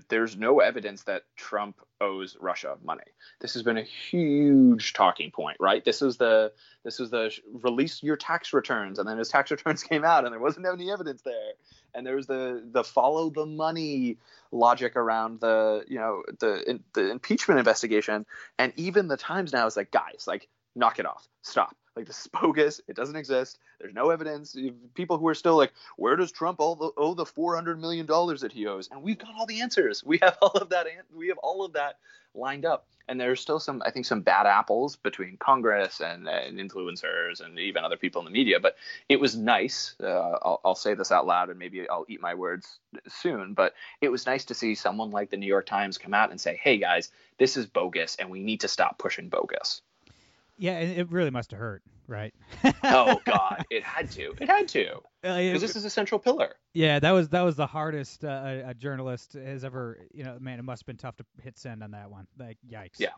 there's 0.08 0.36
no 0.36 0.60
evidence 0.60 1.04
that 1.04 1.22
Trump 1.36 1.80
owes 2.00 2.36
Russia 2.40 2.76
money. 2.84 3.04
This 3.40 3.54
has 3.54 3.62
been 3.62 3.78
a 3.78 3.82
huge 3.82 4.92
talking 4.92 5.30
point, 5.30 5.56
right? 5.60 5.84
This 5.84 6.02
is 6.02 6.16
the 6.16 6.52
this 6.84 7.00
is 7.00 7.10
the 7.10 7.32
release 7.62 8.02
your 8.02 8.16
tax 8.16 8.52
returns, 8.52 8.98
and 8.98 9.08
then 9.08 9.18
his 9.18 9.28
tax 9.28 9.50
returns 9.50 9.82
came 9.82 10.04
out, 10.04 10.24
and 10.24 10.32
there 10.32 10.40
wasn't 10.40 10.66
any 10.66 10.90
evidence 10.90 11.22
there. 11.22 11.52
And 11.94 12.06
there 12.06 12.16
was 12.16 12.26
the 12.26 12.62
the 12.72 12.84
follow 12.84 13.30
the 13.30 13.46
money 13.46 14.18
logic 14.50 14.96
around 14.96 15.40
the 15.40 15.84
you 15.88 15.98
know 15.98 16.22
the 16.38 16.80
the 16.94 17.10
impeachment 17.10 17.58
investigation, 17.58 18.26
and 18.58 18.72
even 18.76 19.08
the 19.08 19.16
Times 19.16 19.52
now 19.52 19.66
is 19.66 19.76
like, 19.76 19.90
guys, 19.90 20.24
like 20.26 20.48
knock 20.74 20.98
it 20.98 21.06
off, 21.06 21.28
stop. 21.42 21.76
Like 21.96 22.06
this 22.06 22.20
is 22.20 22.26
bogus. 22.28 22.80
It 22.88 22.96
doesn't 22.96 23.16
exist. 23.16 23.58
There's 23.80 23.94
no 23.94 24.10
evidence. 24.10 24.56
People 24.94 25.18
who 25.18 25.28
are 25.28 25.34
still 25.34 25.56
like, 25.56 25.72
where 25.96 26.16
does 26.16 26.32
Trump 26.32 26.58
the, 26.58 26.90
owe 26.96 27.14
the 27.14 27.26
400 27.26 27.80
million 27.80 28.06
dollars 28.06 28.40
that 28.40 28.52
he 28.52 28.66
owes? 28.66 28.88
And 28.90 29.02
we've 29.02 29.18
got 29.18 29.34
all 29.38 29.46
the 29.46 29.60
answers. 29.60 30.02
We 30.04 30.18
have 30.22 30.38
all 30.42 30.50
of 30.50 30.70
that. 30.70 30.86
We 31.14 31.28
have 31.28 31.38
all 31.38 31.64
of 31.64 31.74
that 31.74 31.98
lined 32.34 32.64
up. 32.64 32.86
And 33.08 33.20
there's 33.20 33.40
still 33.40 33.58
some, 33.58 33.82
I 33.84 33.90
think, 33.90 34.06
some 34.06 34.20
bad 34.20 34.46
apples 34.46 34.96
between 34.96 35.36
Congress 35.36 36.00
and, 36.00 36.28
and 36.28 36.58
influencers 36.58 37.44
and 37.44 37.58
even 37.58 37.84
other 37.84 37.96
people 37.96 38.20
in 38.20 38.24
the 38.24 38.30
media. 38.30 38.60
But 38.60 38.76
it 39.08 39.20
was 39.20 39.36
nice. 39.36 39.96
Uh, 40.00 40.38
I'll, 40.42 40.60
I'll 40.64 40.74
say 40.74 40.94
this 40.94 41.10
out 41.10 41.26
loud, 41.26 41.50
and 41.50 41.58
maybe 41.58 41.88
I'll 41.88 42.06
eat 42.08 42.22
my 42.22 42.34
words 42.34 42.78
soon. 43.08 43.54
But 43.54 43.74
it 44.00 44.08
was 44.08 44.24
nice 44.24 44.44
to 44.46 44.54
see 44.54 44.74
someone 44.76 45.10
like 45.10 45.30
the 45.30 45.36
New 45.36 45.46
York 45.46 45.66
Times 45.66 45.98
come 45.98 46.14
out 46.14 46.30
and 46.30 46.40
say, 46.40 46.58
"Hey 46.62 46.78
guys, 46.78 47.10
this 47.38 47.56
is 47.56 47.66
bogus, 47.66 48.16
and 48.16 48.30
we 48.30 48.40
need 48.40 48.60
to 48.60 48.68
stop 48.68 48.98
pushing 48.98 49.28
bogus." 49.28 49.82
Yeah, 50.58 50.78
and 50.78 50.98
it 50.98 51.10
really 51.10 51.30
must 51.30 51.50
have 51.50 51.60
hurt, 51.60 51.82
right? 52.06 52.34
oh 52.84 53.20
God, 53.26 53.64
it 53.70 53.82
had 53.82 54.10
to. 54.12 54.34
It 54.40 54.48
had 54.48 54.68
to. 54.68 54.96
Uh, 55.24 55.38
Because 55.38 55.60
this 55.60 55.76
is 55.76 55.84
a 55.84 55.90
central 55.90 56.18
pillar. 56.18 56.54
Yeah, 56.74 56.98
that 56.98 57.10
was 57.10 57.28
that 57.30 57.42
was 57.42 57.56
the 57.56 57.66
hardest 57.66 58.24
uh, 58.24 58.62
a, 58.66 58.74
journalist 58.74 59.32
has 59.32 59.64
ever. 59.64 59.98
You 60.12 60.24
know, 60.24 60.38
man, 60.40 60.58
it 60.58 60.62
must 60.62 60.82
have 60.82 60.86
been 60.86 60.96
tough 60.96 61.16
to 61.16 61.24
hit 61.42 61.58
send 61.58 61.82
on 61.82 61.92
that 61.92 62.10
one. 62.10 62.26
Like, 62.38 62.58
yikes. 62.70 62.98
Yeah. 62.98 63.08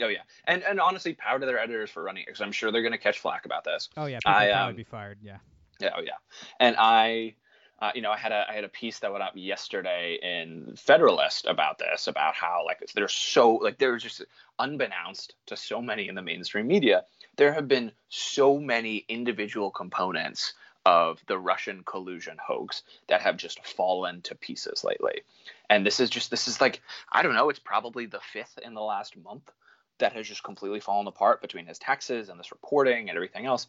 Oh 0.00 0.08
yeah. 0.08 0.22
And 0.46 0.62
and 0.62 0.80
honestly, 0.80 1.14
power 1.14 1.38
to 1.38 1.46
their 1.46 1.58
editors 1.58 1.90
for 1.90 2.02
running 2.02 2.22
it, 2.22 2.26
because 2.26 2.40
I'm 2.40 2.52
sure 2.52 2.72
they're 2.72 2.82
going 2.82 2.92
to 2.92 2.98
catch 2.98 3.18
flack 3.18 3.44
about 3.46 3.64
this. 3.64 3.88
Oh 3.96 4.06
yeah, 4.06 4.18
people 4.18 4.32
I, 4.32 4.46
would 4.46 4.70
um, 4.70 4.76
be 4.76 4.84
fired. 4.84 5.18
Yeah. 5.22 5.38
Yeah, 5.80 5.90
oh 5.96 6.00
yeah. 6.00 6.12
And 6.60 6.76
I, 6.78 7.34
uh, 7.82 7.90
you 7.96 8.00
know, 8.00 8.12
I 8.12 8.16
had 8.16 8.30
a 8.30 8.46
I 8.48 8.52
had 8.54 8.62
a 8.62 8.68
piece 8.68 9.00
that 9.00 9.10
went 9.10 9.24
up 9.24 9.32
yesterday 9.34 10.16
in 10.22 10.76
Federalist 10.76 11.46
about 11.46 11.78
this, 11.78 12.06
about 12.06 12.36
how 12.36 12.62
like 12.64 12.80
there's 12.94 13.12
so 13.12 13.56
like 13.56 13.78
there's 13.78 14.04
just 14.04 14.22
unbeknownst 14.60 15.34
to 15.46 15.56
so 15.56 15.82
many 15.82 16.06
in 16.06 16.14
the 16.14 16.22
mainstream 16.22 16.68
media, 16.68 17.02
there 17.36 17.52
have 17.52 17.66
been 17.66 17.90
so 18.08 18.56
many 18.56 19.04
individual 19.08 19.72
components 19.72 20.54
of 20.86 21.20
the 21.26 21.36
Russian 21.36 21.82
collusion 21.84 22.36
hoax 22.40 22.84
that 23.08 23.20
have 23.20 23.36
just 23.36 23.66
fallen 23.66 24.22
to 24.22 24.36
pieces 24.36 24.84
lately. 24.84 25.22
And 25.68 25.84
this 25.84 25.98
is 25.98 26.08
just 26.08 26.30
this 26.30 26.46
is 26.46 26.60
like 26.60 26.80
I 27.10 27.22
don't 27.24 27.34
know, 27.34 27.48
it's 27.48 27.58
probably 27.58 28.06
the 28.06 28.20
fifth 28.32 28.60
in 28.64 28.74
the 28.74 28.80
last 28.80 29.16
month 29.16 29.50
that 29.98 30.12
has 30.12 30.28
just 30.28 30.44
completely 30.44 30.78
fallen 30.78 31.08
apart 31.08 31.42
between 31.42 31.66
his 31.66 31.80
taxes 31.80 32.28
and 32.28 32.38
this 32.38 32.52
reporting 32.52 33.08
and 33.08 33.16
everything 33.16 33.44
else 33.44 33.66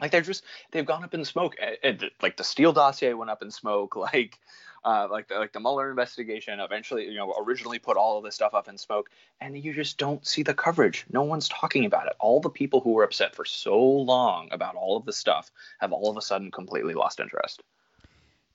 like 0.00 0.10
they're 0.10 0.20
just 0.20 0.44
they've 0.70 0.86
gone 0.86 1.04
up 1.04 1.14
in 1.14 1.24
smoke 1.24 1.56
eh, 1.58 1.92
th- 1.92 2.12
like 2.22 2.36
the 2.36 2.44
Steele 2.44 2.72
dossier 2.72 3.14
went 3.14 3.30
up 3.30 3.42
in 3.42 3.50
smoke 3.50 3.96
like 3.96 4.38
uh, 4.82 5.06
like 5.10 5.28
the, 5.28 5.34
like 5.34 5.52
the 5.52 5.60
Mueller 5.60 5.90
investigation 5.90 6.58
eventually 6.60 7.04
you 7.06 7.16
know 7.16 7.34
originally 7.38 7.78
put 7.78 7.96
all 7.96 8.18
of 8.18 8.24
this 8.24 8.34
stuff 8.34 8.54
up 8.54 8.68
in 8.68 8.78
smoke 8.78 9.10
and 9.40 9.56
you 9.62 9.74
just 9.74 9.98
don't 9.98 10.26
see 10.26 10.42
the 10.42 10.54
coverage 10.54 11.04
no 11.12 11.22
one's 11.22 11.48
talking 11.48 11.84
about 11.84 12.06
it 12.06 12.14
all 12.18 12.40
the 12.40 12.50
people 12.50 12.80
who 12.80 12.92
were 12.92 13.04
upset 13.04 13.34
for 13.34 13.44
so 13.44 13.78
long 13.78 14.48
about 14.52 14.74
all 14.76 14.96
of 14.96 15.04
this 15.04 15.18
stuff 15.18 15.50
have 15.78 15.92
all 15.92 16.10
of 16.10 16.16
a 16.16 16.22
sudden 16.22 16.50
completely 16.50 16.94
lost 16.94 17.20
interest 17.20 17.62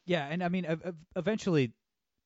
Yeah, 0.05 0.27
and 0.29 0.43
I 0.43 0.49
mean, 0.49 0.65
ev- 0.65 0.81
ev- 0.83 0.95
eventually, 1.15 1.73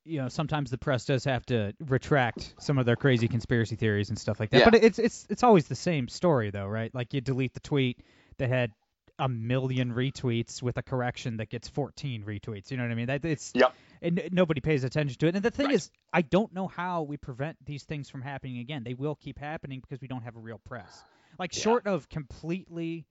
you 0.05 0.21
know, 0.21 0.27
sometimes 0.27 0.69
the 0.69 0.77
press 0.77 1.05
does 1.05 1.23
have 1.23 1.45
to 1.47 1.73
retract 1.87 2.55
some 2.59 2.77
of 2.77 2.85
their 2.85 2.95
crazy 2.95 3.27
conspiracy 3.27 3.75
theories 3.75 4.09
and 4.09 4.19
stuff 4.19 4.39
like 4.39 4.49
that. 4.51 4.59
Yeah. 4.59 4.69
But 4.69 4.83
it's 4.83 4.99
it's 4.99 5.25
it's 5.29 5.43
always 5.43 5.67
the 5.67 5.75
same 5.75 6.07
story, 6.07 6.51
though, 6.51 6.67
right? 6.67 6.93
Like 6.93 7.13
you 7.13 7.21
delete 7.21 7.53
the 7.53 7.59
tweet 7.61 8.01
that 8.37 8.49
had 8.49 8.71
a 9.19 9.27
million 9.29 9.93
retweets 9.93 10.61
with 10.63 10.77
a 10.77 10.81
correction 10.81 11.37
that 11.37 11.49
gets 11.49 11.67
14 11.67 12.23
retweets. 12.23 12.71
You 12.71 12.77
know 12.77 12.83
what 12.83 12.91
I 12.91 12.95
mean? 12.95 13.07
That 13.07 13.25
it's 13.25 13.51
Yep. 13.53 13.73
and 14.01 14.29
nobody 14.31 14.61
pays 14.61 14.83
attention 14.83 15.17
to 15.19 15.27
it. 15.27 15.35
And 15.35 15.43
the 15.43 15.51
thing 15.51 15.67
Right. 15.67 15.75
is, 15.75 15.91
I 16.13 16.21
don't 16.21 16.53
know 16.53 16.67
how 16.67 17.03
we 17.03 17.17
prevent 17.17 17.57
these 17.65 17.83
things 17.83 18.09
from 18.09 18.21
happening 18.21 18.59
again. 18.59 18.83
They 18.83 18.93
will 18.93 19.15
keep 19.15 19.37
happening 19.37 19.81
because 19.81 20.01
we 20.01 20.07
don't 20.07 20.23
have 20.23 20.35
a 20.37 20.39
real 20.39 20.59
press. 20.59 21.03
Like 21.37 21.53
Yeah. 21.53 21.63
short 21.63 21.85
of 21.85 22.07
completely 22.09 23.05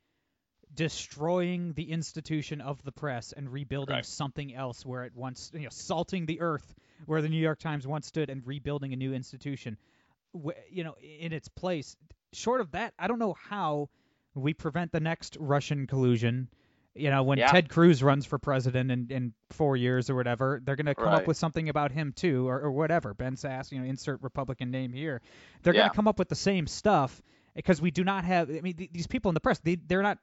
destroying 0.75 1.73
the 1.75 1.91
institution 1.91 2.61
of 2.61 2.83
the 2.83 2.93
press 2.93 3.33
and 3.33 3.51
rebuilding 3.53 3.97
Right. 3.97 4.05
something 4.05 4.55
else 4.55 4.85
where 4.85 5.05
it 5.05 5.15
once, 5.15 5.51
you 5.55 5.61
know, 5.61 5.69
salting 5.71 6.27
the 6.27 6.41
earth 6.41 6.75
where 7.07 7.23
the 7.23 7.29
New 7.29 7.41
York 7.41 7.59
Times 7.59 7.87
once 7.87 8.07
stood 8.07 8.29
and 8.31 8.47
rebuilding 8.47 8.93
a 8.93 8.97
new 8.97 9.13
institution, 9.15 9.77
you 10.71 10.85
know, 10.85 10.95
in 11.01 11.33
its 11.33 11.49
place. 11.49 11.97
short 12.33 12.61
of 12.61 12.73
that, 12.73 12.93
I 12.99 13.09
don't 13.09 13.19
know 13.19 13.35
how 13.49 13.89
we 14.35 14.55
prevent 14.55 14.93
the 14.93 15.01
next 15.01 15.37
Russian 15.41 15.87
collusion. 15.87 16.49
You 16.95 17.11
know, 17.11 17.23
when 17.23 17.39
Yeah. 17.39 17.53
Ted 17.53 17.69
Cruz 17.69 18.03
runs 18.03 18.27
for 18.27 18.39
president 18.39 18.91
in, 18.91 19.07
in 19.11 19.33
four 19.51 19.77
years 19.77 20.11
or 20.11 20.17
whatever, 20.17 20.61
they're 20.65 20.75
going 20.75 20.87
to 20.87 20.95
come 20.95 21.13
up 21.15 21.27
with 21.27 21.37
something 21.37 21.69
about 21.69 21.93
him 21.93 22.13
too, 22.13 22.49
or, 22.49 22.61
or 22.61 22.73
whatever. 22.73 23.15
Ben 23.15 23.37
Sasse, 23.37 23.71
you 23.71 23.79
know, 23.79 23.85
insert 23.87 24.23
Republican 24.23 24.71
name 24.71 24.93
here. 24.93 25.21
They're 25.63 25.73
going 25.73 25.91
to 25.91 25.95
come 25.95 26.09
up 26.09 26.19
with 26.19 26.29
the 26.29 26.35
same 26.35 26.67
stuff 26.67 27.23
because 27.55 27.81
we 27.81 27.91
do 27.91 28.03
not 28.05 28.25
have. 28.25 28.51
I 28.51 28.61
mean, 28.61 28.75
th- 28.75 28.91
these 28.93 29.07
people 29.07 29.29
in 29.29 29.35
the 29.35 29.41
press, 29.41 29.61
they, 29.61 29.77
they're 29.77 30.03
not 30.03 30.19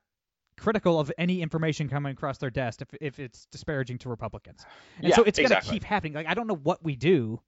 critical 0.57 0.99
of 0.99 1.11
any 1.17 1.41
information 1.41 1.89
coming 1.89 2.13
across 2.13 2.37
their 2.37 2.49
desk 2.49 2.81
if, 2.81 2.87
if 2.99 3.19
it's 3.19 3.45
disparaging 3.47 3.99
to 3.99 4.09
Republicans. 4.09 4.65
And 4.97 5.09
Yeah, 5.09 5.15
so 5.15 5.23
it's 5.23 5.37
going 5.37 5.49
to 5.49 5.57
exactly. 5.57 5.75
keep 5.77 5.83
happening. 5.83 6.13
Like 6.13 6.27
I 6.27 6.33
don't 6.33 6.47
know 6.47 6.55
what 6.55 6.83
we 6.83 6.95
do. 6.95 7.39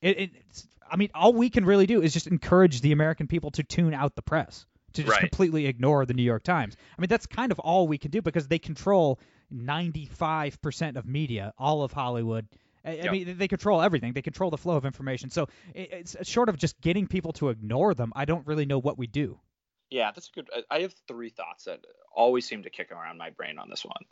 It, 0.00 0.18
it, 0.18 0.30
it's, 0.48 0.66
I 0.90 0.96
mean, 0.96 1.10
all 1.14 1.32
we 1.32 1.48
can 1.50 1.64
really 1.64 1.86
do 1.86 2.02
is 2.02 2.12
just 2.12 2.26
encourage 2.26 2.80
the 2.80 2.92
American 2.92 3.26
people 3.26 3.50
to 3.52 3.62
tune 3.62 3.94
out 3.94 4.14
the 4.14 4.22
press, 4.22 4.66
to 4.94 5.02
just 5.02 5.12
Right. 5.12 5.20
completely 5.20 5.66
ignore 5.66 6.06
the 6.06 6.14
New 6.14 6.22
York 6.22 6.42
Times. 6.42 6.76
I 6.96 7.00
mean, 7.00 7.08
that's 7.08 7.26
kind 7.26 7.52
of 7.52 7.58
all 7.58 7.86
we 7.86 7.98
can 7.98 8.10
do 8.10 8.22
because 8.22 8.48
they 8.48 8.58
control 8.58 9.18
95% 9.52 10.96
of 10.96 11.06
media, 11.06 11.52
all 11.58 11.82
of 11.82 11.92
Hollywood. 11.92 12.46
I, 12.84 13.00
I 13.08 13.10
mean, 13.10 13.38
they 13.38 13.48
control 13.48 13.80
everything. 13.80 14.12
They 14.12 14.22
control 14.22 14.50
the 14.50 14.58
flow 14.58 14.76
of 14.76 14.84
information. 14.84 15.30
So 15.30 15.48
it's 15.74 16.16
short 16.28 16.48
of 16.48 16.58
just 16.58 16.80
getting 16.80 17.06
people 17.06 17.32
to 17.34 17.48
ignore 17.48 17.94
them. 17.94 18.12
I 18.14 18.24
don't 18.26 18.46
really 18.46 18.66
know 18.66 18.78
what 18.78 18.98
we 18.98 19.06
do. 19.06 19.38
Yeah, 19.90 20.10
that's 20.14 20.28
a 20.28 20.32
good. 20.32 20.50
I- 20.54 20.76
I 20.76 20.80
have 20.80 20.94
three 21.06 21.30
thoughts 21.30 21.64
that 21.64 21.80
always 22.14 22.46
seem 22.46 22.62
to 22.64 22.70
kick 22.70 22.90
around 22.90 23.16
my 23.18 23.30
brain 23.30 23.58
on 23.58 23.70
this 23.70 23.84
one. 23.84 24.02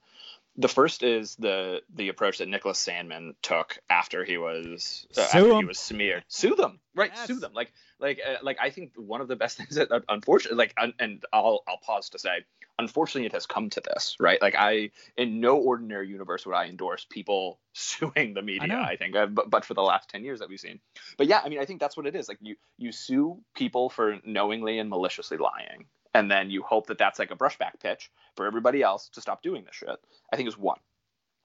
The 0.57 0.69
first 0.69 1.03
is 1.03 1.35
the 1.37 1.83
the 1.95 2.09
approach 2.09 2.39
that 2.39 2.47
Nicholas 2.49 2.79
Sandmann 2.87 3.35
took 3.43 3.79
after 3.91 4.23
he 4.23 4.37
was 4.37 5.07
uh, 5.17 5.23
after 5.23 5.57
he 5.57 5.65
was 5.65 5.79
smeared. 5.79 6.25
Sue 6.29 6.55
them, 6.55 6.79
right? 6.95 7.11
Yes. 7.15 7.27
Sue 7.27 7.41
them. 7.41 7.53
Like 7.55 7.73
like 8.03 8.21
uh, 8.27 8.37
like 8.43 8.59
I 8.61 8.71
think 8.71 8.93
one 8.97 9.21
of 9.21 9.29
the 9.29 9.37
best 9.37 9.57
things 9.59 9.77
that 9.77 9.91
uh, 9.91 10.01
unfortunately 10.09 10.59
like 10.59 10.75
un- 10.77 10.95
and 10.99 11.25
I'll 11.33 11.63
I'll 11.67 11.79
pause 11.79 12.11
to 12.11 12.19
say 12.19 12.45
unfortunately 12.79 13.27
it 13.27 13.33
has 13.33 13.47
come 13.47 13.71
to 13.71 13.81
this 13.81 14.17
right? 14.21 14.41
Like 14.43 14.55
I 14.59 14.91
in 15.17 15.41
no 15.41 15.57
ordinary 15.57 16.09
universe 16.09 16.45
would 16.45 16.55
I 16.55 16.67
endorse 16.67 17.07
people 17.09 17.59
suing 17.73 18.35
the 18.35 18.43
media 18.43 18.67
know. 18.67 18.81
I, 18.81 18.97
think 18.97 19.17
uh, 19.17 19.27
but, 19.27 19.49
but 19.49 19.65
for 19.65 19.75
the 19.75 19.83
last 19.83 20.09
10 20.11 20.25
years 20.25 20.41
that 20.41 20.49
we've 20.49 20.61
seen. 20.61 20.81
But 21.17 21.29
yeah 21.29 21.41
I 21.43 21.49
mean 21.49 21.61
I 21.61 21.65
think 21.65 21.81
that's 21.81 21.97
what 21.97 22.07
it 22.07 22.15
is. 22.15 22.29
Like 22.29 22.39
you 22.43 22.57
you 22.77 22.93
sue 22.93 23.39
people 23.55 23.89
for 23.89 24.19
knowingly 24.25 24.79
and 24.79 24.91
maliciously 24.91 25.39
lying 25.39 25.87
and 26.15 26.31
then 26.31 26.51
you 26.51 26.63
hope 26.63 26.89
that 26.89 26.99
that's 26.99 27.19
like 27.19 27.31
a 27.31 27.37
brushback 27.37 27.81
pitch 27.81 28.11
for 28.37 28.47
everybody 28.47 28.83
else 28.83 29.09
to 29.11 29.21
stop 29.21 29.43
doing 29.43 29.65
this 29.65 29.77
shit. 29.77 29.99
I 30.33 30.37
think 30.37 30.49
is 30.49 30.59
one 30.59 30.79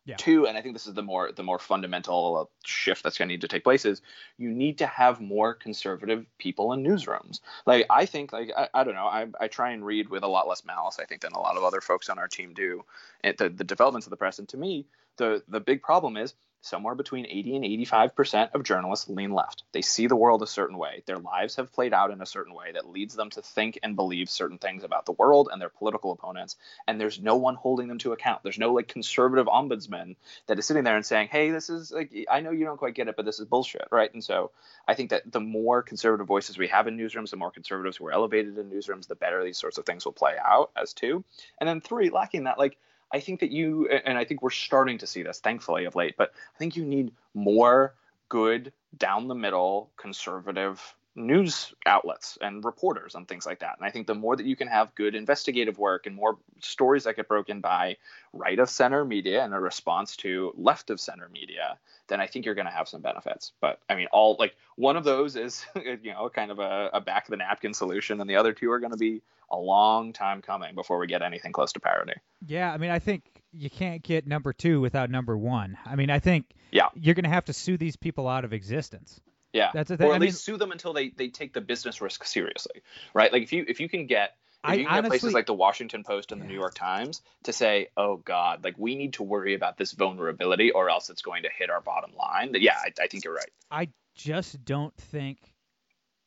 Yeah. 0.08 0.16
Two, 0.16 0.48
and 0.48 0.58
I 0.58 0.62
think 0.62 0.74
this 0.74 0.88
is 0.88 0.94
the 0.94 1.04
more 1.04 1.34
the 1.34 1.44
more 1.44 1.60
fundamental 1.60 2.38
uh, 2.38 2.46
shift 2.66 3.04
that's 3.04 3.18
going 3.18 3.28
to 3.28 3.34
need 3.34 3.42
to 3.42 3.48
take 3.50 3.66
place 3.66 3.84
is 3.84 4.02
you 4.38 4.50
need 4.50 4.78
to 4.78 4.88
have 4.88 5.20
more 5.20 5.54
conservative 5.54 6.26
people 6.38 6.72
in 6.72 6.82
newsrooms. 6.82 7.42
Like 7.66 7.86
I 7.90 8.06
think, 8.06 8.32
like 8.32 8.52
I, 8.56 8.70
I 8.74 8.84
don't 8.86 8.96
know, 8.96 9.08
I, 9.08 9.28
I 9.42 9.50
try 9.50 9.72
and 9.72 9.86
read 9.86 10.08
with 10.08 10.24
a 10.24 10.28
lot 10.28 10.48
less 10.48 10.64
malice, 10.64 10.98
I 10.98 11.04
think, 11.04 11.22
than 11.22 11.34
a 11.34 11.40
lot 11.40 11.58
of 11.58 11.64
other 11.66 11.82
folks 11.82 12.08
on 12.08 12.18
our 12.20 12.30
team 12.30 12.54
do. 12.54 12.86
The, 13.22 13.50
the 13.50 13.66
developments 13.66 14.08
of 14.08 14.12
the 14.12 14.18
press, 14.18 14.40
and 14.40 14.48
to 14.48 14.58
me, 14.58 14.86
the 15.18 15.44
the 15.50 15.60
big 15.60 15.82
problem 15.82 16.16
is 16.16 16.36
somewhere 16.62 16.96
between 16.96 17.26
80 17.26 17.58
and 17.58 17.66
85 17.66 18.16
percent 18.16 18.52
of 18.54 18.64
journalists 18.64 19.10
lean 19.10 19.32
left. 19.32 19.64
They 19.72 19.82
see 19.82 20.08
the 20.08 20.16
world 20.16 20.42
a 20.42 20.48
certain 20.48 20.78
way. 20.78 21.04
Their 21.06 21.18
lives 21.18 21.56
have 21.56 21.72
played 21.72 21.94
out 21.94 22.12
in 22.12 22.22
a 22.22 22.26
certain 22.26 22.54
way 22.54 22.72
that 22.74 22.90
leads 22.90 23.16
them 23.16 23.30
to 23.32 23.42
think 23.42 23.80
and 23.84 23.96
believe 23.96 24.30
certain 24.30 24.58
things 24.58 24.84
about 24.84 25.06
the 25.06 25.14
world 25.14 25.50
and 25.52 25.62
their 25.62 25.70
political 25.70 26.12
opponents. 26.12 26.56
And 26.88 27.00
there's 27.00 27.22
no 27.22 27.36
one 27.38 27.56
holding 27.56 27.88
them 27.88 28.00
to 28.00 28.14
account. 28.14 28.44
There's 28.44 28.60
no 28.60 28.74
like 28.74 28.88
conservative 28.88 29.48
ombudsman 29.48 30.16
that 30.48 30.60
is 30.60 30.66
sitting 30.66 30.84
there 30.84 30.96
and 30.96 31.06
saying, 31.06 31.30
"Hey, 31.30 31.52
this 31.52 31.70
is 31.70 31.92
like 31.92 32.14
I 32.30 32.42
know 32.42 32.52
you 32.52 32.66
don't 32.66 32.78
quite 32.78 32.96
get 32.96 33.08
it, 33.08 33.16
but 33.16 33.26
this 33.26 33.40
is 33.40 33.46
bullshit," 33.46 33.88
right? 33.92 34.14
And 34.14 34.24
so 34.24 34.52
I 34.88 34.94
think 34.94 35.12
that 35.12 35.32
the 35.32 35.40
more 35.40 35.82
conservative 35.82 36.28
voices 36.28 36.58
we 36.58 36.68
have 36.68 36.88
in 36.88 36.98
newsrooms, 36.98 37.30
the 37.30 37.38
more 37.38 37.52
conservatives 37.52 37.98
who 37.98 38.08
are 38.08 38.12
elevated 38.12 38.58
in 38.58 38.70
newsrooms, 38.70 39.08
the 39.08 39.16
better 39.16 39.44
these 39.44 39.58
sorts 39.58 39.78
of 39.78 39.86
things 39.86 40.06
will 40.06 40.14
play 40.14 40.36
out 40.44 40.72
as 40.76 40.94
two. 40.94 41.24
And 41.60 41.68
then 41.68 41.82
three, 41.82 42.10
lacking 42.10 42.46
that, 42.46 42.58
like 42.58 42.78
I 43.14 43.20
think 43.20 43.40
that 43.40 43.52
you 43.52 43.88
and 43.88 44.18
I 44.18 44.26
think 44.26 44.42
we're 44.42 44.50
starting 44.50 44.98
to 45.00 45.08
see 45.08 45.24
this, 45.24 45.40
thankfully, 45.40 45.86
of 45.86 45.96
late. 45.96 46.16
But 46.18 46.32
I 46.56 46.58
think 46.58 46.76
you 46.76 46.86
need 46.86 47.14
more 47.34 47.96
good, 48.30 48.74
down 48.98 49.28
the 49.28 49.36
middle, 49.36 49.92
conservative 49.98 50.96
news 51.18 51.74
outlets 51.86 52.38
and 52.42 52.64
reporters 52.64 53.16
and 53.16 53.28
things 53.28 53.46
like 53.46 53.60
that. 53.60 53.76
And 53.78 53.86
I 53.86 53.90
think 53.90 54.06
the 54.06 54.14
more 54.16 54.36
that 54.36 54.46
you 54.46 54.56
can 54.56 54.68
have 54.68 54.94
good 54.94 55.16
investigative 55.16 55.78
work 55.80 56.06
and 56.06 56.16
more 56.16 56.38
stories 56.62 57.06
that 57.06 57.16
get 57.16 57.28
broken 57.28 57.60
by 57.60 57.98
right 58.34 58.60
of 58.60 58.70
center 58.70 59.04
media 59.04 59.44
and 59.44 59.54
a 59.54 59.60
response 59.60 60.16
to 60.18 60.54
left 60.56 60.92
of 60.92 61.00
center 61.00 61.28
media, 61.28 61.80
then 62.08 62.22
I 62.22 62.28
think 62.28 62.46
you're 62.46 62.56
going 62.56 62.68
to 62.68 62.72
have 62.72 62.88
some 62.88 63.02
benefits. 63.02 63.52
But 63.60 63.80
I 63.90 63.96
mean, 63.96 64.08
all 64.12 64.36
like 64.40 64.56
one 64.76 64.96
of 64.96 65.04
those 65.04 65.36
is, 65.36 65.66
you 65.76 66.14
know, 66.14 66.30
kind 66.30 66.52
of 66.52 66.60
a, 66.60 66.92
a 66.94 67.02
back 67.02 67.26
of 67.28 67.32
the 67.32 67.38
napkin 67.38 67.74
solution, 67.74 68.22
and 68.22 68.30
the 68.30 68.36
other 68.36 68.54
two 68.54 68.72
are 68.72 68.80
going 68.80 68.92
to 68.92 68.98
be 68.98 69.22
a 69.50 69.58
long 69.58 70.14
time 70.14 70.42
coming 70.42 70.76
before 70.76 71.00
we 71.00 71.08
get 71.08 71.22
anything 71.24 71.52
close 71.52 71.74
to 71.74 71.80
parity. 71.80 72.14
Yeah, 72.46 72.72
I 72.72 72.78
mean, 72.78 72.92
I 72.92 73.00
think 73.00 73.24
you 73.54 73.70
can't 73.70 74.04
get 74.04 74.28
number 74.28 74.54
two 74.54 74.82
without 74.82 75.10
number 75.10 75.36
one. 75.38 75.78
I 75.86 75.96
mean, 75.96 76.12
I 76.12 76.20
think 76.20 76.46
Yeah. 76.72 76.90
you're 76.94 77.16
going 77.16 77.24
to 77.24 77.30
have 77.30 77.46
to 77.46 77.54
sue 77.54 77.78
these 77.78 77.96
people 77.96 78.28
out 78.28 78.46
of 78.46 78.54
existence. 78.54 79.20
Yeah, 79.54 79.72
That's 79.74 79.90
the 79.90 79.98
thing. 79.98 80.08
or 80.08 80.12
I 80.12 80.16
at 80.16 80.22
mean- 80.22 80.28
least 80.28 80.44
sue 80.44 80.58
them 80.58 80.72
until 80.72 80.94
they, 80.94 81.10
they 81.10 81.30
take 81.30 81.54
the 81.54 81.62
business 81.62 82.02
risk 82.02 82.26
seriously, 82.26 82.82
right? 83.14 83.32
Like 83.32 83.44
if 83.44 83.54
you 83.54 83.66
if 83.68 83.80
you 83.80 83.90
can 83.90 84.06
get 84.06 84.36
if 84.68 84.80
you 84.80 84.86
can 84.86 85.02
get 85.04 85.10
places 85.10 85.34
like 85.34 85.46
the 85.46 85.54
Washington 85.54 86.04
Post 86.04 86.32
and 86.32 86.42
the 86.42 86.46
New 86.46 86.54
York 86.54 86.74
Times 86.74 87.22
to 87.44 87.54
say, 87.54 87.88
oh 87.96 88.18
God, 88.18 88.64
like 88.64 88.76
we 88.78 88.96
need 88.96 89.14
to 89.14 89.24
worry 89.24 89.54
about 89.54 89.78
this 89.78 89.94
vulnerability 89.94 90.72
or 90.72 90.90
else 90.90 91.10
it's 91.10 91.22
going 91.22 91.44
to 91.44 91.50
hit 91.58 91.70
our 91.70 91.80
bottom 91.80 92.12
line. 92.18 92.52
That 92.52 92.62
yeah, 92.62 92.76
I, 92.78 92.92
I 93.02 93.08
think 93.08 93.24
you're 93.24 93.34
right. 93.36 93.50
I 93.72 93.90
just 94.16 94.66
don't 94.66 94.96
think 94.96 95.38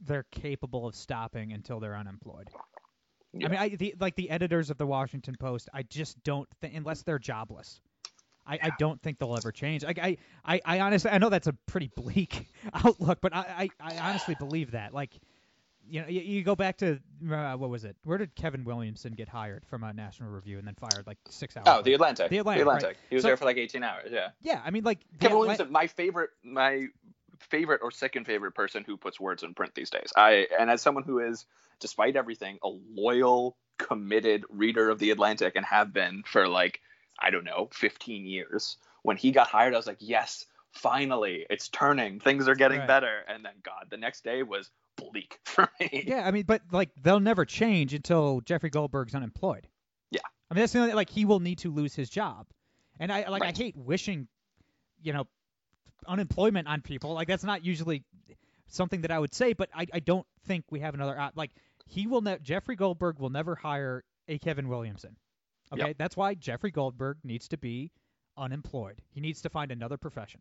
they're 0.00 0.26
capable 0.30 0.87
of 0.87 0.94
stopping 0.94 1.52
until 1.52 1.80
they're 1.80 1.96
unemployed. 1.96 2.48
Yeah. 3.33 3.46
I 3.46 3.50
mean, 3.50 3.61
I, 3.61 3.68
the, 3.70 3.94
like 4.00 4.16
the 4.16 4.30
editors 4.30 4.70
of 4.70 4.78
the 4.78 4.87
Washington 4.87 5.37
Post, 5.38 5.68
I 5.74 5.83
just 5.83 6.22
don't 6.24 6.48
think, 6.61 6.74
unless 6.74 7.02
they're 7.02 7.18
jobless. 7.18 7.80
I, 8.50 8.58
I 8.64 8.70
don't 8.78 9.00
think 9.00 9.18
they'll 9.18 9.36
ever 9.36 9.52
change. 9.52 9.84
I, 9.84 10.16
I, 10.44 10.60
I 10.64 10.80
honestly, 10.80 11.10
I 11.10 11.18
know 11.18 11.28
that's 11.28 11.46
a 11.46 11.52
pretty 11.66 11.90
bleak 11.94 12.48
outlook, 12.74 13.20
but 13.20 13.34
I, 13.34 13.70
I, 13.80 13.94
I 13.94 13.98
honestly 14.08 14.34
believe 14.38 14.72
that. 14.72 14.92
Like, 14.92 15.18
you 15.88 16.02
know, 16.02 16.08
you, 16.08 16.20
you 16.20 16.42
go 16.42 16.54
back 16.56 16.78
to 16.78 17.00
uh, 17.30 17.54
what 17.56 17.70
was 17.70 17.84
it? 17.84 17.96
Where 18.04 18.18
did 18.18 18.34
Kevin 18.34 18.64
Williamson 18.64 19.12
get 19.12 19.28
hired 19.28 19.64
from 19.66 19.84
a 19.84 19.92
National 19.92 20.30
Review 20.30 20.58
and 20.58 20.66
then 20.66 20.74
fired 20.74 21.06
like 21.06 21.18
six 21.28 21.56
hours? 21.56 21.64
Oh, 21.68 21.76
the 21.82 21.90
later? 21.90 21.94
Atlantic. 21.94 22.30
The 22.30 22.38
Atlantic, 22.38 22.66
right. 22.66 22.96
He 23.08 23.14
was 23.16 23.22
So- 23.22 23.28
there 23.28 23.36
for 23.36 23.44
like 23.44 23.56
18 23.56 23.82
hours. 23.82 24.08
Yeah. 24.10 24.28
Yeah, 24.40 24.60
I 24.64 24.70
mean, 24.70 24.84
like 24.84 24.98
Kevin 25.20 25.28
Atla- 25.36 25.38
Williamson, 25.38 25.72
my 25.72 25.86
favorite, 25.86 26.30
my 26.44 26.86
favorite 27.38 27.80
or 27.82 27.90
second 27.90 28.24
favorite 28.26 28.52
person 28.52 28.84
who 28.86 28.96
puts 28.96 29.18
words 29.18 29.42
in 29.42 29.54
print 29.54 29.74
these 29.74 29.90
days. 29.90 30.12
I 30.16 30.46
and 30.58 30.70
as 30.70 30.82
someone 30.82 31.04
who 31.04 31.20
is, 31.20 31.46
despite 31.80 32.16
everything, 32.16 32.58
a 32.62 32.68
loyal, 32.68 33.56
committed 33.78 34.44
reader 34.50 34.90
of 34.90 34.98
the 34.98 35.10
Atlantic 35.10 35.56
and 35.56 35.64
have 35.64 35.92
been 35.92 36.22
for 36.26 36.46
like 36.46 36.80
I 37.20 37.30
don't 37.30 37.44
know, 37.44 37.68
15 37.72 38.26
years. 38.26 38.76
When 39.02 39.16
he 39.16 39.30
got 39.33 39.46
hired, 39.48 39.74
I 39.74 39.76
was 39.76 39.87
like, 39.87 39.98
yes, 40.00 40.46
finally, 40.72 41.46
it's 41.50 41.68
turning. 41.68 42.20
Things 42.20 42.48
are 42.48 42.54
getting 42.54 42.78
Right. 42.80 42.88
better. 42.88 43.20
And 43.28 43.44
then 43.44 43.52
God, 43.62 43.87
the 43.90 43.96
next 43.96 44.24
day 44.24 44.42
was 44.42 44.70
bleak 44.96 45.38
for 45.44 45.68
me. 45.80 46.04
Yeah, 46.06 46.26
I 46.26 46.30
mean, 46.30 46.44
but 46.44 46.62
like 46.70 46.90
they'll 47.02 47.20
never 47.20 47.44
change 47.44 47.94
until 47.94 48.40
Jeffrey 48.42 48.70
Goldberg's 48.70 49.14
unemployed. 49.14 49.66
Yeah. 50.11 50.20
I 50.50 50.54
mean, 50.54 50.61
that's 50.62 50.72
the 50.72 50.80
only 50.80 50.92
like 50.94 51.11
he 51.11 51.24
will 51.24 51.40
need 51.40 51.59
to 51.59 51.70
lose 51.72 51.94
his 51.94 52.11
job, 52.11 52.46
and 52.98 53.12
I 53.12 53.28
like 53.28 53.42
Right. 53.42 53.54
I 53.54 53.59
hate 53.59 53.76
wishing, 53.76 54.26
you 55.02 55.12
know, 55.12 55.26
unemployment 56.06 56.68
on 56.68 56.80
people. 56.83 57.12
Like 57.14 57.28
that's 57.28 57.44
not 57.44 57.64
usually 57.64 58.04
something 58.68 59.02
that 59.02 59.11
I 59.11 59.18
would 59.18 59.35
say, 59.35 59.52
but 59.52 59.68
I 59.74 59.87
I 59.92 60.00
don't 60.00 60.26
think 60.46 60.64
we 60.70 60.80
have 60.80 60.94
another 60.94 61.18
uh, 61.18 61.30
like 61.35 61.50
he 61.87 62.06
will 62.06 62.20
ne- 62.20 62.38
Jeffrey 62.42 62.76
Goldberg 62.76 63.18
will 63.18 63.30
never 63.30 63.54
hire 63.54 64.04
a 64.28 64.38
Kevin 64.38 64.68
Williamson. 64.68 65.16
Okay, 65.72 65.88
Yep. 65.88 65.98
that's 65.98 66.16
why 66.16 66.35
Jeffrey 66.35 66.70
Goldberg 66.70 67.18
needs 67.24 67.48
to 67.48 67.56
be 67.59 67.92
unemployed. 68.37 69.00
He 69.11 69.20
needs 69.20 69.42
to 69.42 69.50
find 69.50 69.70
another 69.70 69.96
profession. 69.96 70.40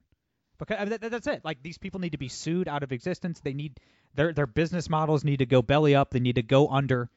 Because 0.57 0.77
I 0.79 0.85
mean, 0.85 0.97
that, 0.99 1.11
that's 1.11 1.27
it. 1.27 1.45
Like 1.45 1.63
these 1.63 1.77
people 1.77 1.99
need 1.99 2.11
to 2.11 2.17
be 2.17 2.27
sued 2.27 2.67
out 2.67 2.83
of 2.83 2.91
existence. 2.91 3.39
They 3.39 3.53
need 3.53 3.79
their 4.15 4.33
their 4.33 4.47
business 4.47 4.89
models 4.89 5.23
need 5.23 5.37
to 5.37 5.45
go 5.45 5.61
belly 5.61 5.95
up. 5.95 6.11
They 6.11 6.19
need 6.19 6.35
to 6.35 6.43
go 6.43 6.67
under, 6.67 7.09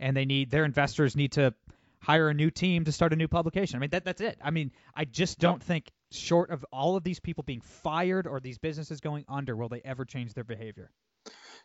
and 0.00 0.16
they 0.16 0.24
need 0.24 0.50
their 0.50 0.64
investors 0.64 1.14
need 1.14 1.32
to 1.32 1.54
hire 2.00 2.28
a 2.30 2.34
new 2.34 2.50
team 2.50 2.84
to 2.86 2.92
start 2.92 3.12
a 3.12 3.16
new 3.16 3.28
publication. 3.28 3.76
I 3.76 3.80
mean 3.80 3.90
that 3.90 4.04
that's 4.04 4.20
it. 4.20 4.38
I 4.42 4.50
mean 4.50 4.72
I 4.94 5.04
just 5.04 5.38
don't 5.38 5.62
think 5.62 5.92
short 6.10 6.50
of 6.50 6.64
all 6.72 6.96
of 6.96 7.04
these 7.04 7.20
people 7.20 7.44
being 7.44 7.60
fired 7.60 8.26
or 8.26 8.40
these 8.40 8.58
businesses 8.58 9.00
going 9.00 9.24
under 9.28 9.54
will 9.54 9.68
they 9.68 9.82
ever 9.84 10.04
change 10.04 10.34
their 10.34 10.42
behavior. 10.44 10.90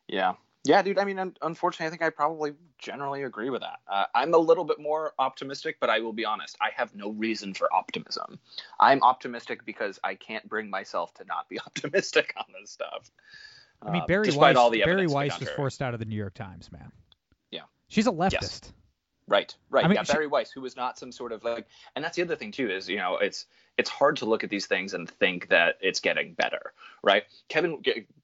Yeah. 0.08 0.34
Yeah, 0.66 0.82
dude. 0.82 0.98
I 0.98 1.06
mean, 1.06 1.20
un- 1.20 1.38
unfortunately, 1.42 1.88
I 1.88 1.90
think 1.92 2.02
I 2.02 2.10
probably 2.10 2.54
generally 2.80 3.24
agree 3.24 3.50
with 3.50 3.62
that. 3.62 3.80
Uh, 3.88 4.06
I'm 4.16 4.34
a 4.34 4.38
little 4.38 4.64
bit 4.66 4.80
more 4.80 5.14
optimistic, 5.20 5.78
but 5.80 5.90
I 5.90 6.00
will 6.00 6.14
be 6.14 6.26
honest. 6.26 6.58
I 6.60 6.70
have 6.76 6.94
no 6.96 7.12
reason 7.12 7.54
for 7.54 7.72
optimism. 7.74 8.40
I'm 8.80 9.04
optimistic 9.04 9.64
because 9.66 10.00
I 10.04 10.16
can't 10.16 10.48
bring 10.50 10.70
myself 10.70 11.14
to 11.16 11.26
not 11.26 11.48
be 11.50 11.60
optimistic 11.66 12.34
on 12.38 12.46
this 12.60 12.72
stuff. 12.72 13.12
I 13.82 13.92
mean 13.92 14.02
Um, 14.02 14.08
Bari 14.08 14.32
Weiss 14.32 14.56
all 14.58 14.70
the 14.72 14.80
Bari 14.80 14.92
evidence 14.92 15.12
to 15.12 15.14
the 15.14 15.16
Weiss 15.16 15.40
was 15.40 15.50
forced 15.52 15.82
out 15.82 15.94
of 15.94 16.00
the 16.00 16.06
New 16.06 16.16
York 16.16 16.34
Times, 16.34 16.72
man. 16.72 16.92
Yeah. 17.52 17.62
She's 17.88 18.08
a 18.08 18.12
leftist. 18.12 18.32
Yes. 18.42 18.62
Right, 19.28 19.56
right. 19.70 19.84
I 19.84 19.88
mean, 19.88 19.96
yeah, 19.96 20.04
she- 20.04 20.14
Bari 20.14 20.28
Weiss, 20.28 20.52
who 20.52 20.62
was 20.62 20.76
not 20.76 20.98
some 21.00 21.12
sort 21.12 21.32
of 21.32 21.44
like, 21.44 21.68
and 21.96 22.04
that's 22.06 22.16
the 22.16 22.22
other 22.22 22.36
thing 22.36 22.52
too 22.52 22.70
is 22.70 22.88
you 22.90 22.98
know 22.98 23.18
it's 23.18 23.46
it's 23.78 23.90
hard 23.90 24.18
to 24.18 24.26
look 24.26 24.44
at 24.44 24.50
these 24.50 24.66
things 24.68 24.94
and 24.94 25.10
think 25.10 25.50
that 25.50 25.78
it's 25.82 26.00
getting 26.00 26.34
better, 26.34 26.74
right? 27.04 27.24
Kevin 27.50 27.82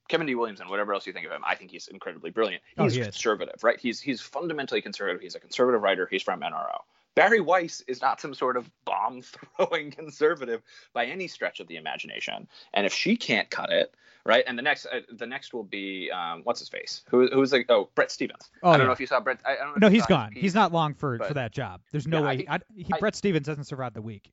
Kevin 0.08 0.28
D. 0.28 0.36
Williamson, 0.36 0.68
whatever 0.70 0.94
else 0.94 1.06
you 1.08 1.14
think 1.14 1.26
of 1.26 1.32
him, 1.32 1.42
I 1.46 1.56
think 1.56 1.72
he's 1.72 1.88
incredibly 1.88 2.30
brilliant. 2.32 2.64
Oh, 2.78 2.84
He's 2.86 2.94
he 2.96 3.02
is. 3.02 3.08
conservative, 3.08 3.64
right? 3.64 3.80
He's 3.80 4.00
he's 4.02 4.22
fundamentally 4.22 4.82
conservative. 4.82 5.22
He's 5.22 5.36
a 5.36 5.40
conservative 5.40 5.82
writer. 5.82 6.08
He's 6.10 6.24
from 6.24 6.42
NRO. 6.42 6.80
Bari 7.16 7.42
Weiss 7.42 7.82
is 7.88 8.02
not 8.02 8.22
some 8.22 8.34
sort 8.34 8.56
of 8.56 8.70
bomb 8.86 9.22
throwing 9.58 9.92
conservative 9.92 10.62
by 10.94 11.06
any 11.06 11.28
stretch 11.28 11.60
of 11.60 11.68
the 11.68 11.76
imagination. 11.76 12.48
And 12.74 12.86
if 12.86 12.94
she 12.94 13.18
can't 13.18 13.50
cut 13.50 13.70
it, 13.70 13.94
right? 14.26 14.46
And 14.48 14.58
the 14.58 14.62
next 14.62 14.86
uh, 14.86 15.02
the 15.12 15.28
next 15.28 15.54
will 15.54 15.64
be 15.66 16.10
um, 16.12 16.42
what's 16.46 16.60
his 16.60 16.70
face? 16.70 17.02
Who 17.10 17.28
who's 17.28 17.52
like 17.52 17.66
oh 17.70 17.90
Bret 17.96 18.12
Stephens. 18.12 18.50
Oh, 18.64 18.70
I 18.70 18.74
don't 18.74 18.82
yeah. 18.82 18.86
know 18.88 18.94
if 18.94 19.00
you 19.02 19.08
saw 19.08 19.20
Bret. 19.20 19.40
I, 19.46 19.54
I 19.54 19.56
don't 19.58 19.82
know 19.82 19.88
No, 19.88 19.92
he's 19.92 20.06
gone. 20.06 20.32
piece. 20.32 20.42
He's 20.42 20.56
not 20.56 20.72
long 20.72 20.94
for, 20.94 21.18
for 21.20 21.34
that 21.34 21.52
job. 21.52 21.82
There's 21.92 22.08
no 22.08 22.20
Yeah, 22.22 22.26
way. 22.28 22.38
think- 22.38 22.50
I, 22.50 22.60
he, 22.74 22.86
I- 22.94 23.00
Bret 23.00 23.16
Stephens 23.16 23.46
doesn't 23.46 23.66
survive 23.66 23.94
the 23.94 24.02
week. 24.02 24.32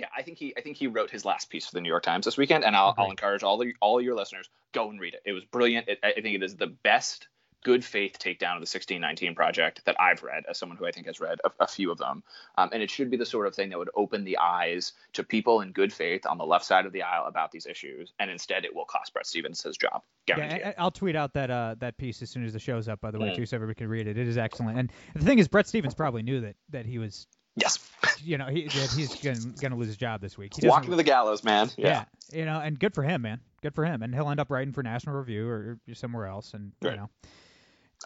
Yeah, 0.00 0.06
I 0.16 0.22
think 0.22 0.38
he 0.38 0.54
I 0.56 0.60
think 0.62 0.76
he 0.78 0.86
wrote 0.86 1.10
his 1.10 1.24
last 1.24 1.50
piece 1.50 1.66
for 1.66 1.74
the 1.74 1.80
New 1.80 1.88
York 1.88 2.02
Times 2.02 2.24
this 2.24 2.36
weekend, 2.38 2.64
and 2.64 2.74
I'll, 2.74 2.94
I'll 2.96 3.10
encourage 3.10 3.42
all 3.42 3.58
the 3.58 3.74
all 3.80 4.00
your 4.00 4.14
listeners 4.14 4.48
go 4.72 4.88
and 4.90 4.98
read 4.98 5.14
it. 5.14 5.22
It 5.26 5.32
was 5.32 5.44
brilliant. 5.44 5.88
It, 5.88 5.98
I 6.02 6.12
think 6.12 6.34
it 6.36 6.42
is 6.42 6.56
the 6.56 6.68
best 6.68 7.28
good 7.62 7.84
faith 7.84 8.18
takedown 8.18 8.56
of 8.56 8.62
the 8.64 8.70
1619 8.70 9.34
project 9.34 9.82
that 9.84 9.94
I've 10.00 10.22
read 10.22 10.44
as 10.48 10.56
someone 10.56 10.78
who 10.78 10.86
I 10.86 10.92
think 10.92 11.06
has 11.06 11.20
read 11.20 11.38
a, 11.44 11.50
a 11.60 11.66
few 11.66 11.92
of 11.92 11.98
them, 11.98 12.22
um, 12.56 12.70
and 12.72 12.82
it 12.82 12.90
should 12.90 13.10
be 13.10 13.18
the 13.18 13.26
sort 13.26 13.46
of 13.46 13.54
thing 13.54 13.68
that 13.68 13.78
would 13.78 13.90
open 13.94 14.24
the 14.24 14.38
eyes 14.38 14.94
to 15.12 15.22
people 15.22 15.60
in 15.60 15.72
good 15.72 15.92
faith 15.92 16.24
on 16.24 16.38
the 16.38 16.46
left 16.46 16.64
side 16.64 16.86
of 16.86 16.92
the 16.92 17.02
aisle 17.02 17.26
about 17.26 17.52
these 17.52 17.66
issues, 17.66 18.14
and 18.18 18.30
instead 18.30 18.64
it 18.64 18.74
will 18.74 18.86
cost 18.86 19.12
Bret 19.12 19.26
Stephens 19.26 19.62
his 19.62 19.76
job. 19.76 20.00
Yeah, 20.26 20.36
Guaranteed. 20.36 20.62
I, 20.68 20.74
I'll 20.78 20.90
tweet 20.90 21.16
out 21.16 21.34
that 21.34 21.50
uh, 21.50 21.74
that 21.80 21.98
piece 21.98 22.22
as 22.22 22.30
soon 22.30 22.46
as 22.46 22.54
the 22.54 22.58
show's 22.58 22.88
up. 22.88 23.02
By 23.02 23.10
the 23.10 23.18
way, 23.18 23.28
Mm. 23.28 23.36
too, 23.36 23.44
so 23.44 23.56
everybody 23.56 23.76
can 23.76 23.88
read 23.88 24.06
it. 24.06 24.16
It 24.16 24.26
is 24.26 24.38
excellent. 24.38 24.78
And 24.78 24.90
the 25.14 25.22
thing 25.26 25.38
is, 25.38 25.46
Bret 25.46 25.68
Stephens 25.68 25.92
probably 25.94 26.22
knew 26.22 26.40
that 26.40 26.56
that 26.70 26.86
he 26.86 26.98
was, 26.98 27.26
yes, 27.60 27.78
you 28.22 28.38
know, 28.38 28.46
he, 28.46 28.64
that 28.64 28.92
he's 28.96 29.14
gonna, 29.16 29.54
gonna 29.60 29.76
lose 29.76 29.88
his 29.88 29.96
job 29.96 30.20
this 30.20 30.36
week. 30.38 30.52
He 30.58 30.66
walking 30.66 30.90
to 30.90 30.96
the 30.96 31.02
gallows, 31.02 31.44
man. 31.44 31.70
yeah. 31.76 32.04
you 32.32 32.44
know, 32.44 32.60
and 32.60 32.78
good 32.78 32.94
for 32.94 33.02
him, 33.02 33.22
man. 33.22 33.40
Good 33.62 33.74
for 33.74 33.84
him, 33.84 34.02
and 34.02 34.14
he'll 34.14 34.30
end 34.30 34.40
up 34.40 34.50
writing 34.50 34.72
for 34.72 34.82
National 34.82 35.16
Review 35.16 35.48
or, 35.48 35.78
somewhere 35.92 36.26
else, 36.26 36.54
and 36.54 36.72
you 36.82 36.92
know, 36.92 37.10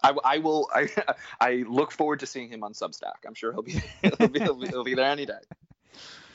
I, 0.03 0.15
I 0.25 0.39
will. 0.39 0.69
I, 0.75 0.89
I 1.41 1.53
look 1.69 1.93
forward 1.93 2.21
to 2.21 2.27
seeing 2.27 2.49
him 2.49 2.65
on 2.65 2.73
Substack. 2.73 3.25
I'm 3.27 3.35
sure 3.35 3.53
he'll 3.53 3.63
be 3.63 3.73
he'll 4.19 4.29
be, 4.29 4.41
he'll 4.41 4.55
be, 4.55 4.69
he'll 4.69 4.85
be 4.85 4.95
there 4.95 5.11
any 5.11 5.27
day. 5.27 5.39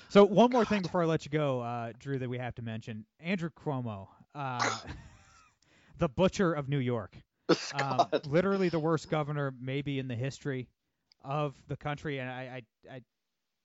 So 0.09 0.25
one 0.25 0.49
more 0.51 0.65
thing 0.65 0.81
before 0.81 1.03
I 1.03 1.05
let 1.05 1.25
you 1.25 1.31
go, 1.31 1.61
uh, 1.61 1.91
Drew, 1.99 2.17
that 2.19 2.29
we 2.29 2.37
have 2.37 2.55
to 2.55 2.61
mention: 2.61 3.05
Andrew 3.19 3.49
Cuomo, 3.49 4.07
uh, 4.33 4.77
the 5.97 6.09
butcher 6.09 6.53
of 6.53 6.69
New 6.69 6.79
York, 6.79 7.15
um, 7.75 8.07
literally 8.25 8.69
the 8.69 8.79
worst 8.79 9.09
governor 9.09 9.53
maybe 9.59 9.99
in 9.99 10.07
the 10.07 10.15
history 10.15 10.67
of 11.23 11.53
the 11.67 11.75
country. 11.77 12.19
And 12.19 12.29
I, 12.29 12.63
I, 12.89 12.95
I 12.95 13.01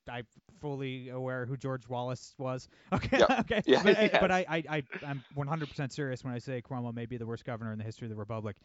I'm 0.07 0.27
fully 0.61 1.09
aware 1.09 1.47
who 1.47 1.57
George 1.57 1.89
Wallace 1.89 2.35
was. 2.39 2.69
Okay, 2.93 3.19
Yep. 3.19 3.31
okay, 3.41 3.63
Yeah, 3.65 3.83
but, 3.83 3.97
I- 3.99 4.09
but 4.21 4.31
I, 4.31 4.45
I, 4.49 4.63
I, 4.69 4.83
I'm 5.07 5.25
100% 5.37 5.93
serious 5.93 6.23
when 6.23 6.35
I 6.35 6.39
say 6.39 6.61
Cuomo 6.63 6.95
may 6.95 7.07
be 7.07 7.17
the 7.17 7.27
worst 7.27 7.45
governor 7.45 7.73
in 7.73 7.79
the 7.79 7.85
history 7.85 8.05
of 8.07 8.11
the 8.11 8.17
republic. 8.17 8.57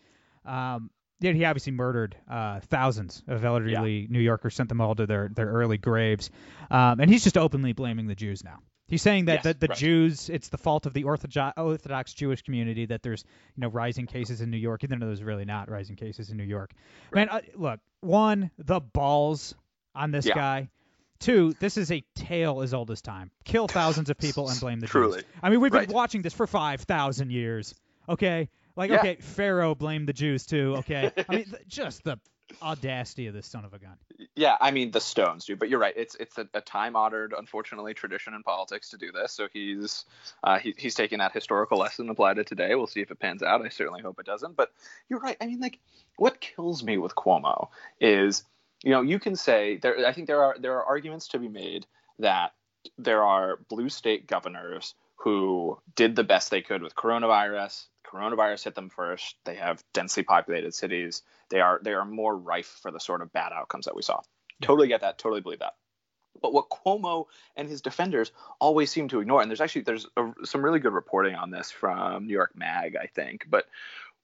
Um, 0.45 0.89
yeah, 1.21 1.31
he 1.33 1.43
obviously 1.45 1.71
murdered 1.73 2.15
uh, 2.29 2.59
thousands 2.61 3.23
of 3.27 3.43
elderly 3.43 4.07
New 4.09 4.19
Yorkers, 4.19 4.55
sent 4.55 4.69
them 4.69 4.79
all 4.81 4.95
to 4.95 5.05
their, 5.05 5.29
their 5.33 5.47
early 5.47 5.77
graves, 5.77 6.29
um, 6.71 6.99
and 6.99 7.09
he's 7.09 7.23
just 7.23 7.37
openly 7.37 7.73
blaming 7.73 8.07
the 8.07 8.15
Jews 8.15 8.43
now. 8.43 8.59
He's 8.89 9.01
saying 9.01 9.25
that 9.25 9.35
Yes, 9.35 9.43
the, 9.43 9.53
the 9.53 9.67
right. 9.67 9.77
Jews, 9.77 10.29
it's 10.29 10.49
the 10.49 10.57
fault 10.57 10.85
of 10.85 10.93
the 10.93 11.03
Orthodox, 11.03 11.59
Orthodox 11.59 12.13
Jewish 12.13 12.41
community 12.41 12.85
that 12.87 13.03
there's 13.03 13.23
you 13.55 13.61
know 13.61 13.67
rising 13.69 14.05
cases 14.07 14.41
in 14.41 14.49
New 14.49 14.57
York, 14.57 14.83
even 14.83 14.99
though 14.99 15.05
there's 15.07 15.23
really 15.23 15.45
not 15.45 15.69
rising 15.69 15.95
cases 15.95 16.29
in 16.31 16.37
New 16.37 16.43
York. 16.43 16.71
Man, 17.13 17.29
uh, 17.29 17.41
look, 17.55 17.79
one, 18.01 18.51
the 18.57 18.79
balls 18.79 19.55
on 19.95 20.11
this 20.11 20.25
Yeah. 20.25 20.35
guy. 20.35 20.69
Two, 21.19 21.53
this 21.59 21.75
is 21.77 21.91
a 21.91 22.01
tale 22.15 22.61
as 22.61 22.73
old 22.73 22.89
as 22.91 23.01
time. 23.01 23.29
Kill 23.43 23.67
thousands 23.79 24.09
of 24.09 24.17
people 24.17 24.49
and 24.49 24.59
blame 24.59 24.79
the 24.79 24.87
Truly. 24.87 25.17
Jews. 25.21 25.25
I 25.43 25.49
mean, 25.49 25.59
we've 25.59 25.71
been 25.71 25.89
watching 25.91 26.21
this 26.21 26.33
for 26.33 26.47
five 26.47 26.81
thousand 26.81 27.31
years. 27.31 27.75
Okay, 28.07 28.49
like 28.75 28.89
Yeah. 28.89 28.99
okay, 28.99 29.15
Pharaoh 29.19 29.75
blamed 29.75 30.07
the 30.07 30.13
Jews 30.13 30.45
too. 30.45 30.75
Okay, 30.79 31.11
I 31.29 31.35
mean, 31.35 31.45
th- 31.45 31.67
just 31.67 32.03
the 32.03 32.17
audacity 32.61 33.27
of 33.27 33.33
this 33.33 33.47
son 33.47 33.65
of 33.65 33.73
a 33.73 33.79
gun. 33.79 33.97
Yeah, 34.35 34.57
I 34.59 34.71
mean 34.71 34.91
the 34.91 34.99
Stones 35.01 35.45
do, 35.45 35.55
but 35.55 35.69
you're 35.69 35.79
right. 35.79 35.93
It's 35.95 36.15
it's 36.15 36.37
a, 36.37 36.47
a 36.53 36.61
time 36.61 36.95
honored, 36.95 37.33
unfortunately, 37.37 37.93
tradition 37.93 38.33
in 38.33 38.43
politics 38.43 38.89
to 38.91 38.97
do 38.97 39.11
this. 39.11 39.31
So 39.31 39.47
he's 39.51 40.05
uh, 40.43 40.59
he, 40.59 40.73
he's 40.77 40.95
taking 40.95 41.19
that 41.19 41.31
historical 41.31 41.77
lesson 41.77 42.03
and 42.03 42.11
applied 42.11 42.37
it 42.37 42.47
today. 42.47 42.75
We'll 42.75 42.87
see 42.87 43.01
if 43.01 43.11
it 43.11 43.19
pans 43.19 43.43
out. 43.43 43.65
I 43.65 43.69
certainly 43.69 44.01
hope 44.01 44.19
it 44.19 44.25
doesn't. 44.25 44.55
But 44.55 44.71
you're 45.09 45.19
right. 45.19 45.37
I 45.39 45.45
mean, 45.47 45.59
like, 45.59 45.79
what 46.17 46.39
kills 46.39 46.83
me 46.83 46.97
with 46.97 47.15
Cuomo 47.15 47.69
is, 47.99 48.43
you 48.83 48.91
know, 48.91 49.01
you 49.01 49.19
can 49.19 49.35
say 49.35 49.77
there. 49.77 50.05
I 50.05 50.13
think 50.13 50.27
there 50.27 50.43
are 50.43 50.55
there 50.59 50.73
are 50.77 50.85
arguments 50.85 51.29
to 51.29 51.39
be 51.39 51.47
made 51.47 51.85
that 52.19 52.53
there 52.97 53.23
are 53.23 53.57
blue 53.69 53.89
state 53.89 54.27
governors 54.27 54.93
who 55.19 55.77
did 55.95 56.15
the 56.15 56.23
best 56.23 56.49
they 56.49 56.61
could 56.61 56.81
with 56.81 56.95
coronavirus. 56.95 57.85
Coronavirus 58.07 58.63
hit 58.63 58.75
them 58.75 58.89
first. 58.89 59.35
They 59.45 59.55
have 59.55 59.83
densely 59.93 60.23
populated 60.23 60.73
cities. 60.73 61.23
They 61.49 61.59
are 61.59 61.79
they 61.83 61.93
are 61.93 62.05
more 62.05 62.35
rife 62.35 62.79
for 62.81 62.89
the 62.91 62.99
sort 62.99 63.21
of 63.21 63.33
bad 63.33 63.51
outcomes 63.53 63.85
that 63.85 63.95
we 63.95 64.01
saw. 64.01 64.21
Totally 64.61 64.87
get 64.87 65.01
that. 65.01 65.17
Totally 65.17 65.41
believe 65.41 65.59
that. 65.59 65.75
But 66.41 66.53
what 66.53 66.69
Cuomo 66.69 67.25
and 67.57 67.67
his 67.67 67.81
defenders 67.81 68.31
always 68.59 68.91
seem 68.91 69.09
to 69.09 69.19
ignore, 69.19 69.41
and 69.41 69.51
there's 69.51 69.61
actually 69.61 69.81
there's 69.81 70.07
a, 70.15 70.31
some 70.45 70.63
really 70.63 70.79
good 70.79 70.93
reporting 70.93 71.35
on 71.35 71.51
this 71.51 71.69
from 71.69 72.25
New 72.25 72.33
York 72.33 72.51
Mag, 72.55 72.95
I 72.95 73.07
think. 73.07 73.45
But 73.49 73.65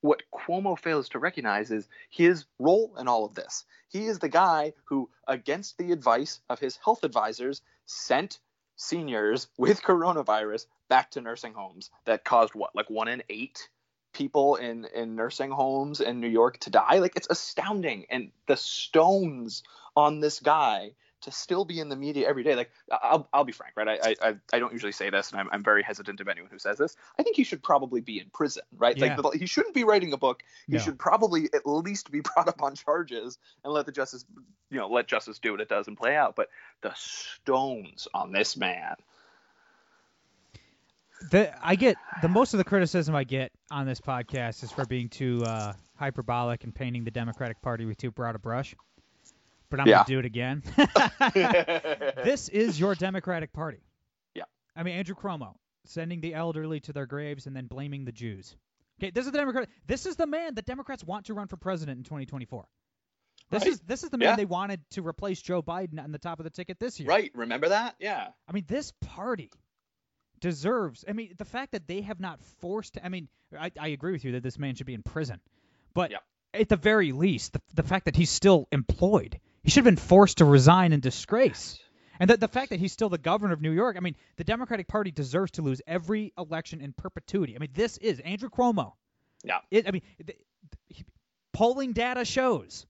what 0.01 0.23
Cuomo 0.33 0.79
fails 0.79 1.09
to 1.09 1.19
recognize 1.19 1.71
is 1.71 1.87
his 2.09 2.45
role 2.57 2.95
in 2.97 3.07
all 3.07 3.25
of 3.25 3.35
this. 3.35 3.65
He 3.89 4.05
is 4.05 4.19
the 4.19 4.29
guy 4.29 4.73
who, 4.85 5.09
against 5.27 5.77
the 5.77 5.91
advice 5.91 6.39
of 6.49 6.59
his 6.59 6.77
health 6.77 7.03
advisors, 7.03 7.61
sent 7.85 8.39
seniors 8.77 9.47
with 9.57 9.81
coronavirus 9.81 10.67
back 10.89 11.11
to 11.11 11.21
nursing 11.21 11.53
homes 11.53 11.89
that 12.05 12.23
caused 12.23 12.53
what, 12.55 12.75
like 12.75 12.89
one 12.89 13.07
in 13.07 13.23
eight 13.29 13.69
people 14.13 14.55
in 14.55 14.85
in 14.95 15.15
nursing 15.15 15.51
homes 15.51 15.99
in 15.99 16.19
New 16.21 16.29
York 16.29 16.57
to 16.59 16.69
die. 16.69 16.99
Like 16.99 17.15
it's 17.15 17.27
astounding, 17.29 18.05
and 18.09 18.31
the 18.47 18.57
stones 18.57 19.63
on 19.95 20.19
this 20.19 20.39
guy 20.39 20.91
to 21.21 21.31
still 21.31 21.65
be 21.65 21.79
in 21.79 21.89
the 21.89 21.95
media 21.95 22.27
every 22.27 22.43
day. 22.43 22.55
Like 22.55 22.71
I'll, 22.91 23.27
I'll 23.33 23.43
be 23.43 23.51
frank, 23.51 23.73
right? 23.75 23.99
I, 24.01 24.15
I 24.21 24.35
I 24.53 24.59
don't 24.59 24.71
usually 24.71 24.91
say 24.91 25.09
this, 25.09 25.31
and 25.31 25.39
I'm, 25.39 25.49
I'm 25.51 25.63
very 25.63 25.83
hesitant 25.83 26.21
of 26.21 26.27
anyone 26.27 26.49
who 26.51 26.59
says 26.59 26.77
this. 26.77 26.95
I 27.19 27.23
think 27.23 27.35
he 27.35 27.43
should 27.43 27.63
probably 27.63 27.99
be 27.99 28.19
in 28.19 28.29
prison, 28.29 28.63
right? 28.77 28.95
Yeah. 28.97 29.15
Like 29.17 29.35
he 29.35 29.47
shouldn't 29.47 29.73
be 29.75 29.83
writing 29.83 30.13
a 30.13 30.17
book. 30.17 30.43
He 30.67 30.73
No. 30.73 30.79
should 30.79 30.99
probably 30.99 31.49
at 31.53 31.65
least 31.65 32.11
be 32.11 32.19
brought 32.35 32.47
up 32.47 32.61
on 32.61 32.75
charges 32.75 33.37
and 33.63 33.73
let 33.73 33.85
the 33.85 33.91
justice, 33.91 34.23
you 34.69 34.79
know, 34.79 34.87
let 34.87 35.07
justice 35.07 35.39
do 35.39 35.51
what 35.51 35.61
it 35.61 35.69
does 35.69 35.87
and 35.87 35.97
play 35.97 36.15
out. 36.15 36.35
But 36.35 36.49
the 36.81 36.93
stones 36.95 38.07
on 38.13 38.31
this 38.31 38.55
man. 38.55 38.95
The 41.31 41.53
I 41.65 41.75
get 41.75 41.95
the 42.21 42.27
most 42.27 42.53
of 42.53 42.57
the 42.57 42.63
criticism 42.63 43.15
I 43.15 43.23
get 43.23 43.51
on 43.71 43.85
this 43.85 44.01
podcast 44.01 44.63
is 44.63 44.71
for 44.71 44.85
being 44.85 45.09
too 45.09 45.43
uh, 45.43 45.73
hyperbolic 45.95 46.63
and 46.63 46.73
painting 46.75 47.03
the 47.03 47.11
Democratic 47.11 47.61
Party 47.61 47.85
with 47.85 47.97
too 47.97 48.11
broad 48.11 48.35
a 48.35 48.39
brush. 48.39 48.75
But 49.69 49.79
I'm 49.79 49.87
Yeah. 49.87 49.95
gonna 49.97 50.05
do 50.07 50.19
it 50.19 50.25
again. 50.25 50.61
this 52.23 52.49
is 52.49 52.79
your 52.79 52.95
Democratic 52.95 53.53
Party. 53.53 53.79
Yeah. 54.33 54.43
I 54.75 54.83
mean 54.83 54.95
Andrew 54.95 55.15
Cuomo 55.15 55.55
sending 55.85 56.21
the 56.21 56.33
elderly 56.33 56.79
to 56.81 56.93
their 56.93 57.05
graves 57.05 57.47
and 57.47 57.55
then 57.55 57.67
blaming 57.67 58.05
the 58.05 58.11
Jews. 58.11 58.55
Okay, 59.01 59.11
this 59.11 59.25
is 59.25 59.31
the 59.31 59.37
Democrat. 59.37 59.69
This 59.87 60.05
is 60.05 60.15
the 60.15 60.27
man 60.27 60.55
that 60.55 60.65
Democrats 60.65 61.03
want 61.03 61.25
to 61.27 61.33
run 61.33 61.47
for 61.47 61.57
president 61.57 61.97
in 61.97 62.03
2024. 62.03 62.65
This 63.51 63.61
Right. 63.63 63.71
is 63.71 63.79
this 63.81 64.03
is 64.03 64.09
the 64.09 64.17
man 64.17 64.29
Yeah. 64.29 64.35
they 64.35 64.45
wanted 64.45 64.81
to 64.91 65.05
replace 65.05 65.41
Joe 65.41 65.61
Biden 65.61 66.03
on 66.03 66.11
the 66.11 66.17
top 66.19 66.39
of 66.39 66.43
the 66.43 66.49
ticket 66.49 66.79
this 66.79 66.99
year. 66.99 67.07
Right? 67.09 67.31
Remember 67.35 67.69
that? 67.69 67.95
Yeah. 67.99 68.29
I 68.47 68.51
mean, 68.51 68.65
this 68.67 68.91
party 69.01 69.51
deserves. 70.49 71.03
I 71.09 71.13
mean, 71.13 71.33
the 71.37 71.45
fact 71.45 71.71
that 71.71 71.87
they 71.87 72.01
have 72.01 72.19
not 72.19 72.39
forced. 72.61 72.97
I 73.03 73.09
mean, 73.09 73.27
I, 73.59 73.71
I 73.79 73.87
agree 73.89 74.11
with 74.11 74.23
you 74.23 74.33
that 74.33 74.43
this 74.43 74.59
man 74.59 74.75
should 74.75 74.85
be 74.85 74.93
in 74.93 75.01
prison, 75.03 75.39
but 75.95 76.11
Yeah. 76.11 76.17
at 76.53 76.69
the 76.69 76.75
very 76.75 77.11
least, 77.11 77.53
the, 77.53 77.61
the 77.73 77.83
fact 77.83 78.05
that 78.05 78.15
he's 78.15 78.29
still 78.29 78.67
employed, 78.71 79.39
he 79.63 79.71
should 79.71 79.85
have 79.85 79.91
been 79.95 80.07
forced 80.09 80.37
to 80.37 80.45
resign 80.45 80.93
in 80.93 80.99
disgrace. 80.99 81.79
And 82.19 82.29
the, 82.29 82.37
the 82.37 82.47
fact 82.47 82.69
that 82.69 82.79
he's 82.79 82.93
still 82.93 83.09
the 83.09 83.17
governor 83.17 83.53
of 83.53 83.61
New 83.61 83.71
York, 83.71 83.97
I 83.97 84.01
mean, 84.01 84.15
the 84.37 84.43
Democratic 84.43 84.87
Party 84.87 85.09
deserves 85.11 85.51
to 85.53 85.63
lose 85.63 85.81
every 85.87 86.31
election 86.37 86.79
in 86.79 86.93
perpetuity. 86.93 87.55
I 87.55 87.59
mean, 87.59 87.71
this 87.73 87.97
is 87.97 88.19
Andrew 88.19 88.49
Cuomo. 88.49 88.93
Yeah. 89.43 89.59
It, 89.71 89.87
I 89.87 89.91
mean, 89.91 90.03
the, 90.23 90.35
he- 90.87 91.05
polling 91.53 91.93
data 91.93 92.23
shows 92.23 92.85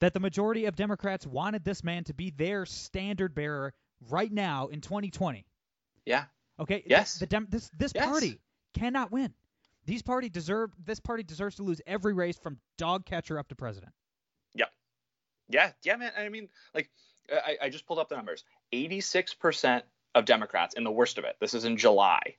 that 0.00 0.12
the 0.12 0.20
majority 0.20 0.66
of 0.66 0.74
Democrats 0.76 1.24
wanted 1.26 1.64
this 1.64 1.82
man 1.84 2.04
to 2.04 2.14
be 2.14 2.30
their 2.30 2.66
standard 2.66 3.34
bearer 3.34 3.72
right 4.10 4.30
now 4.32 4.66
in 4.66 4.80
2020. 4.82 5.46
Yeah. 6.04 6.24
Okay. 6.58 6.82
Yes. 6.86 7.18
The, 7.18 7.26
Dem- 7.26 7.46
this 7.50 7.70
this 7.78 7.92
Yes. 7.94 8.06
party 8.06 8.40
cannot 8.74 9.12
win. 9.12 9.32
These 9.84 10.02
party 10.02 10.28
deserve. 10.28 10.72
This 10.84 11.00
party 11.00 11.22
deserves 11.22 11.56
to 11.56 11.62
lose 11.62 11.80
every 11.86 12.12
race 12.12 12.38
from 12.38 12.58
dog 12.76 13.06
catcher 13.06 13.38
up 13.38 13.48
to 13.48 13.54
president. 13.54 13.92
Yeah, 14.54 14.66
yeah, 15.48 15.72
Yeah, 15.82 15.96
man. 15.96 16.12
I 16.18 16.28
mean, 16.28 16.48
like, 16.74 16.90
uh, 17.32 17.36
I, 17.36 17.66
I 17.66 17.68
just 17.68 17.86
pulled 17.86 17.98
up 18.00 18.08
the 18.08 18.16
numbers. 18.16 18.42
86% 18.72 19.82
of 20.14 20.24
Democrats, 20.24 20.74
in 20.74 20.82
the 20.82 20.90
worst 20.90 21.18
of 21.18 21.24
it, 21.24 21.36
this 21.40 21.54
is 21.54 21.64
in 21.64 21.76
July, 21.76 22.34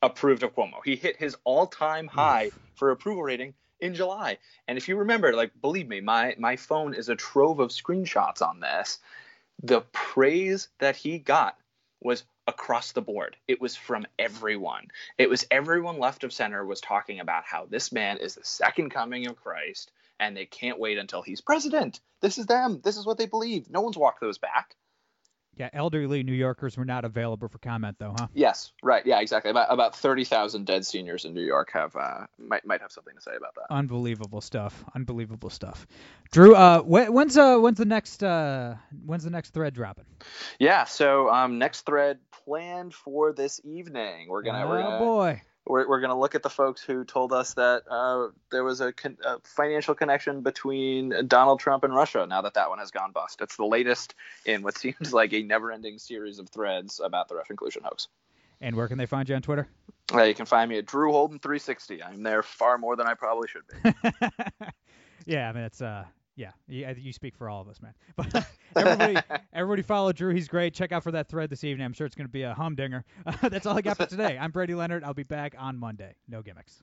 approved 0.00 0.42
of 0.42 0.54
Cuomo. 0.54 0.80
He 0.84 0.96
hit 0.96 1.16
his 1.16 1.36
all-time 1.44 2.06
high 2.06 2.52
for 2.76 2.90
approval 2.92 3.22
rating 3.22 3.52
in 3.80 3.94
July. 3.94 4.38
And 4.68 4.78
if 4.78 4.88
you 4.88 4.96
remember, 4.96 5.34
like, 5.34 5.50
believe 5.60 5.88
me, 5.88 6.00
my 6.00 6.34
my 6.38 6.56
phone 6.56 6.94
is 6.94 7.08
a 7.10 7.16
trove 7.16 7.60
of 7.60 7.70
screenshots 7.70 8.40
on 8.40 8.60
this. 8.60 9.00
The 9.62 9.82
praise 9.92 10.68
that 10.78 10.96
he 10.96 11.18
got 11.18 11.58
was 12.00 12.24
across 12.50 12.92
the 12.92 13.00
board. 13.00 13.36
It 13.48 13.60
was 13.60 13.76
from 13.76 14.06
everyone. 14.18 14.88
It 15.16 15.30
was 15.30 15.46
everyone 15.50 15.98
left 15.98 16.24
of 16.24 16.32
center 16.32 16.66
was 16.66 16.80
talking 16.80 17.20
about 17.20 17.44
how 17.46 17.66
this 17.66 17.92
man 17.92 18.18
is 18.18 18.34
the 18.34 18.44
second 18.44 18.90
coming 18.90 19.26
of 19.28 19.36
Christ 19.36 19.92
and 20.18 20.36
they 20.36 20.46
can't 20.46 20.78
wait 20.78 20.98
until 20.98 21.22
he's 21.22 21.40
president. 21.40 22.00
This 22.20 22.38
is 22.38 22.46
them. 22.46 22.80
This 22.84 22.96
is 22.98 23.06
what 23.06 23.18
they 23.18 23.26
believe. 23.26 23.70
No 23.70 23.80
one's 23.80 23.96
walked 23.96 24.20
those 24.20 24.38
back. 24.38 24.76
Yeah, 25.56 25.68
elderly 25.72 26.22
New 26.22 26.32
Yorkers 26.32 26.76
were 26.78 26.84
not 26.84 27.04
available 27.04 27.48
for 27.48 27.58
comment, 27.58 27.96
though, 27.98 28.14
huh? 28.16 28.28
Yes, 28.32 28.72
right. 28.82 29.04
Yeah, 29.04 29.20
exactly. 29.20 29.50
About 29.50 29.70
about 29.70 29.96
thirty 29.96 30.24
thousand 30.24 30.64
dead 30.64 30.86
seniors 30.86 31.24
in 31.24 31.34
New 31.34 31.42
York 31.42 31.70
have 31.72 31.94
uh, 31.96 32.26
might 32.38 32.64
might 32.64 32.80
have 32.80 32.92
something 32.92 33.14
to 33.14 33.20
say 33.20 33.32
about 33.36 33.54
that. 33.56 33.66
Unbelievable 33.68 34.40
stuff. 34.40 34.84
Unbelievable 34.94 35.50
stuff. 35.50 35.86
Drew, 36.30 36.54
uh, 36.54 36.80
when's 36.80 37.36
uh 37.36 37.58
when's 37.58 37.78
the 37.78 37.84
next 37.84 38.22
uh 38.22 38.76
when's 39.04 39.24
the 39.24 39.30
next 39.30 39.50
thread 39.50 39.74
dropping? 39.74 40.06
Yeah, 40.58 40.84
so 40.84 41.28
um 41.28 41.58
next 41.58 41.84
thread 41.84 42.20
planned 42.44 42.94
for 42.94 43.32
this 43.32 43.60
evening. 43.64 44.28
We're 44.28 44.42
gonna. 44.42 44.64
Oh 44.64 44.68
we're 44.68 44.82
gonna, 44.82 44.98
boy 44.98 45.42
we're, 45.66 45.88
we're 45.88 46.00
going 46.00 46.10
to 46.10 46.18
look 46.18 46.34
at 46.34 46.42
the 46.42 46.50
folks 46.50 46.82
who 46.82 47.04
told 47.04 47.32
us 47.32 47.54
that 47.54 47.82
uh, 47.90 48.28
there 48.50 48.64
was 48.64 48.80
a, 48.80 48.92
con- 48.92 49.18
a, 49.24 49.38
financial 49.44 49.94
connection 49.94 50.42
between 50.42 51.26
Donald 51.26 51.60
Trump 51.60 51.84
and 51.84 51.94
Russia. 51.94 52.26
Now 52.28 52.42
that 52.42 52.54
that 52.54 52.70
one 52.70 52.78
has 52.78 52.90
gone 52.90 53.12
bust, 53.12 53.40
it's 53.40 53.56
the 53.56 53.66
latest 53.66 54.14
in 54.44 54.62
what 54.62 54.76
seems 54.78 55.12
like 55.12 55.32
a 55.32 55.42
never-ending 55.42 55.98
series 55.98 56.38
of 56.38 56.48
threads 56.48 57.00
about 57.02 57.28
the 57.28 57.36
Russian 57.36 57.56
collusion 57.56 57.82
hoax. 57.84 58.08
And 58.60 58.76
where 58.76 58.88
can 58.88 58.98
they 58.98 59.06
find 59.06 59.28
you 59.28 59.34
on 59.34 59.42
Twitter? 59.42 59.68
Uh, 60.12 60.24
you 60.24 60.34
can 60.34 60.46
find 60.46 60.68
me 60.68 60.78
at 60.78 60.86
Drew 60.86 61.12
Holden 61.12 61.38
360. 61.38 62.02
I'm 62.02 62.22
there 62.22 62.42
far 62.42 62.76
more 62.78 62.96
than 62.96 63.06
I 63.06 63.14
probably 63.14 63.48
should 63.48 63.62
be. 63.68 63.92
yeah, 65.26 65.48
I 65.48 65.52
mean 65.52 65.64
it's 65.64 65.80
uh 65.80 66.04
yeah, 66.36 66.52
yeah, 66.68 66.92
you 66.96 67.12
speak 67.12 67.36
for 67.36 67.48
all 67.48 67.60
of 67.60 67.68
us, 67.68 67.80
man. 67.82 67.94
But 68.16 68.46
everybody, 68.76 69.16
everybody 69.52 69.82
follow 69.82 70.12
Drew. 70.12 70.32
He's 70.32 70.48
great. 70.48 70.74
Check 70.74 70.92
out 70.92 71.02
for 71.02 71.10
that 71.12 71.28
thread 71.28 71.50
this 71.50 71.64
evening. 71.64 71.84
I'm 71.84 71.92
sure 71.92 72.06
it's 72.06 72.14
going 72.16 72.26
to 72.26 72.32
be 72.32 72.42
a 72.42 72.54
humdinger. 72.54 73.04
Uh, 73.26 73.48
that's 73.48 73.66
all 73.66 73.76
I 73.76 73.82
got 73.82 73.96
for 73.96 74.06
today. 74.06 74.38
I'm 74.40 74.50
Brady 74.50 74.74
Leonard. 74.74 75.04
I'll 75.04 75.14
be 75.14 75.22
back 75.22 75.54
on 75.58 75.78
Monday. 75.78 76.14
No 76.28 76.42
gimmicks. 76.42 76.82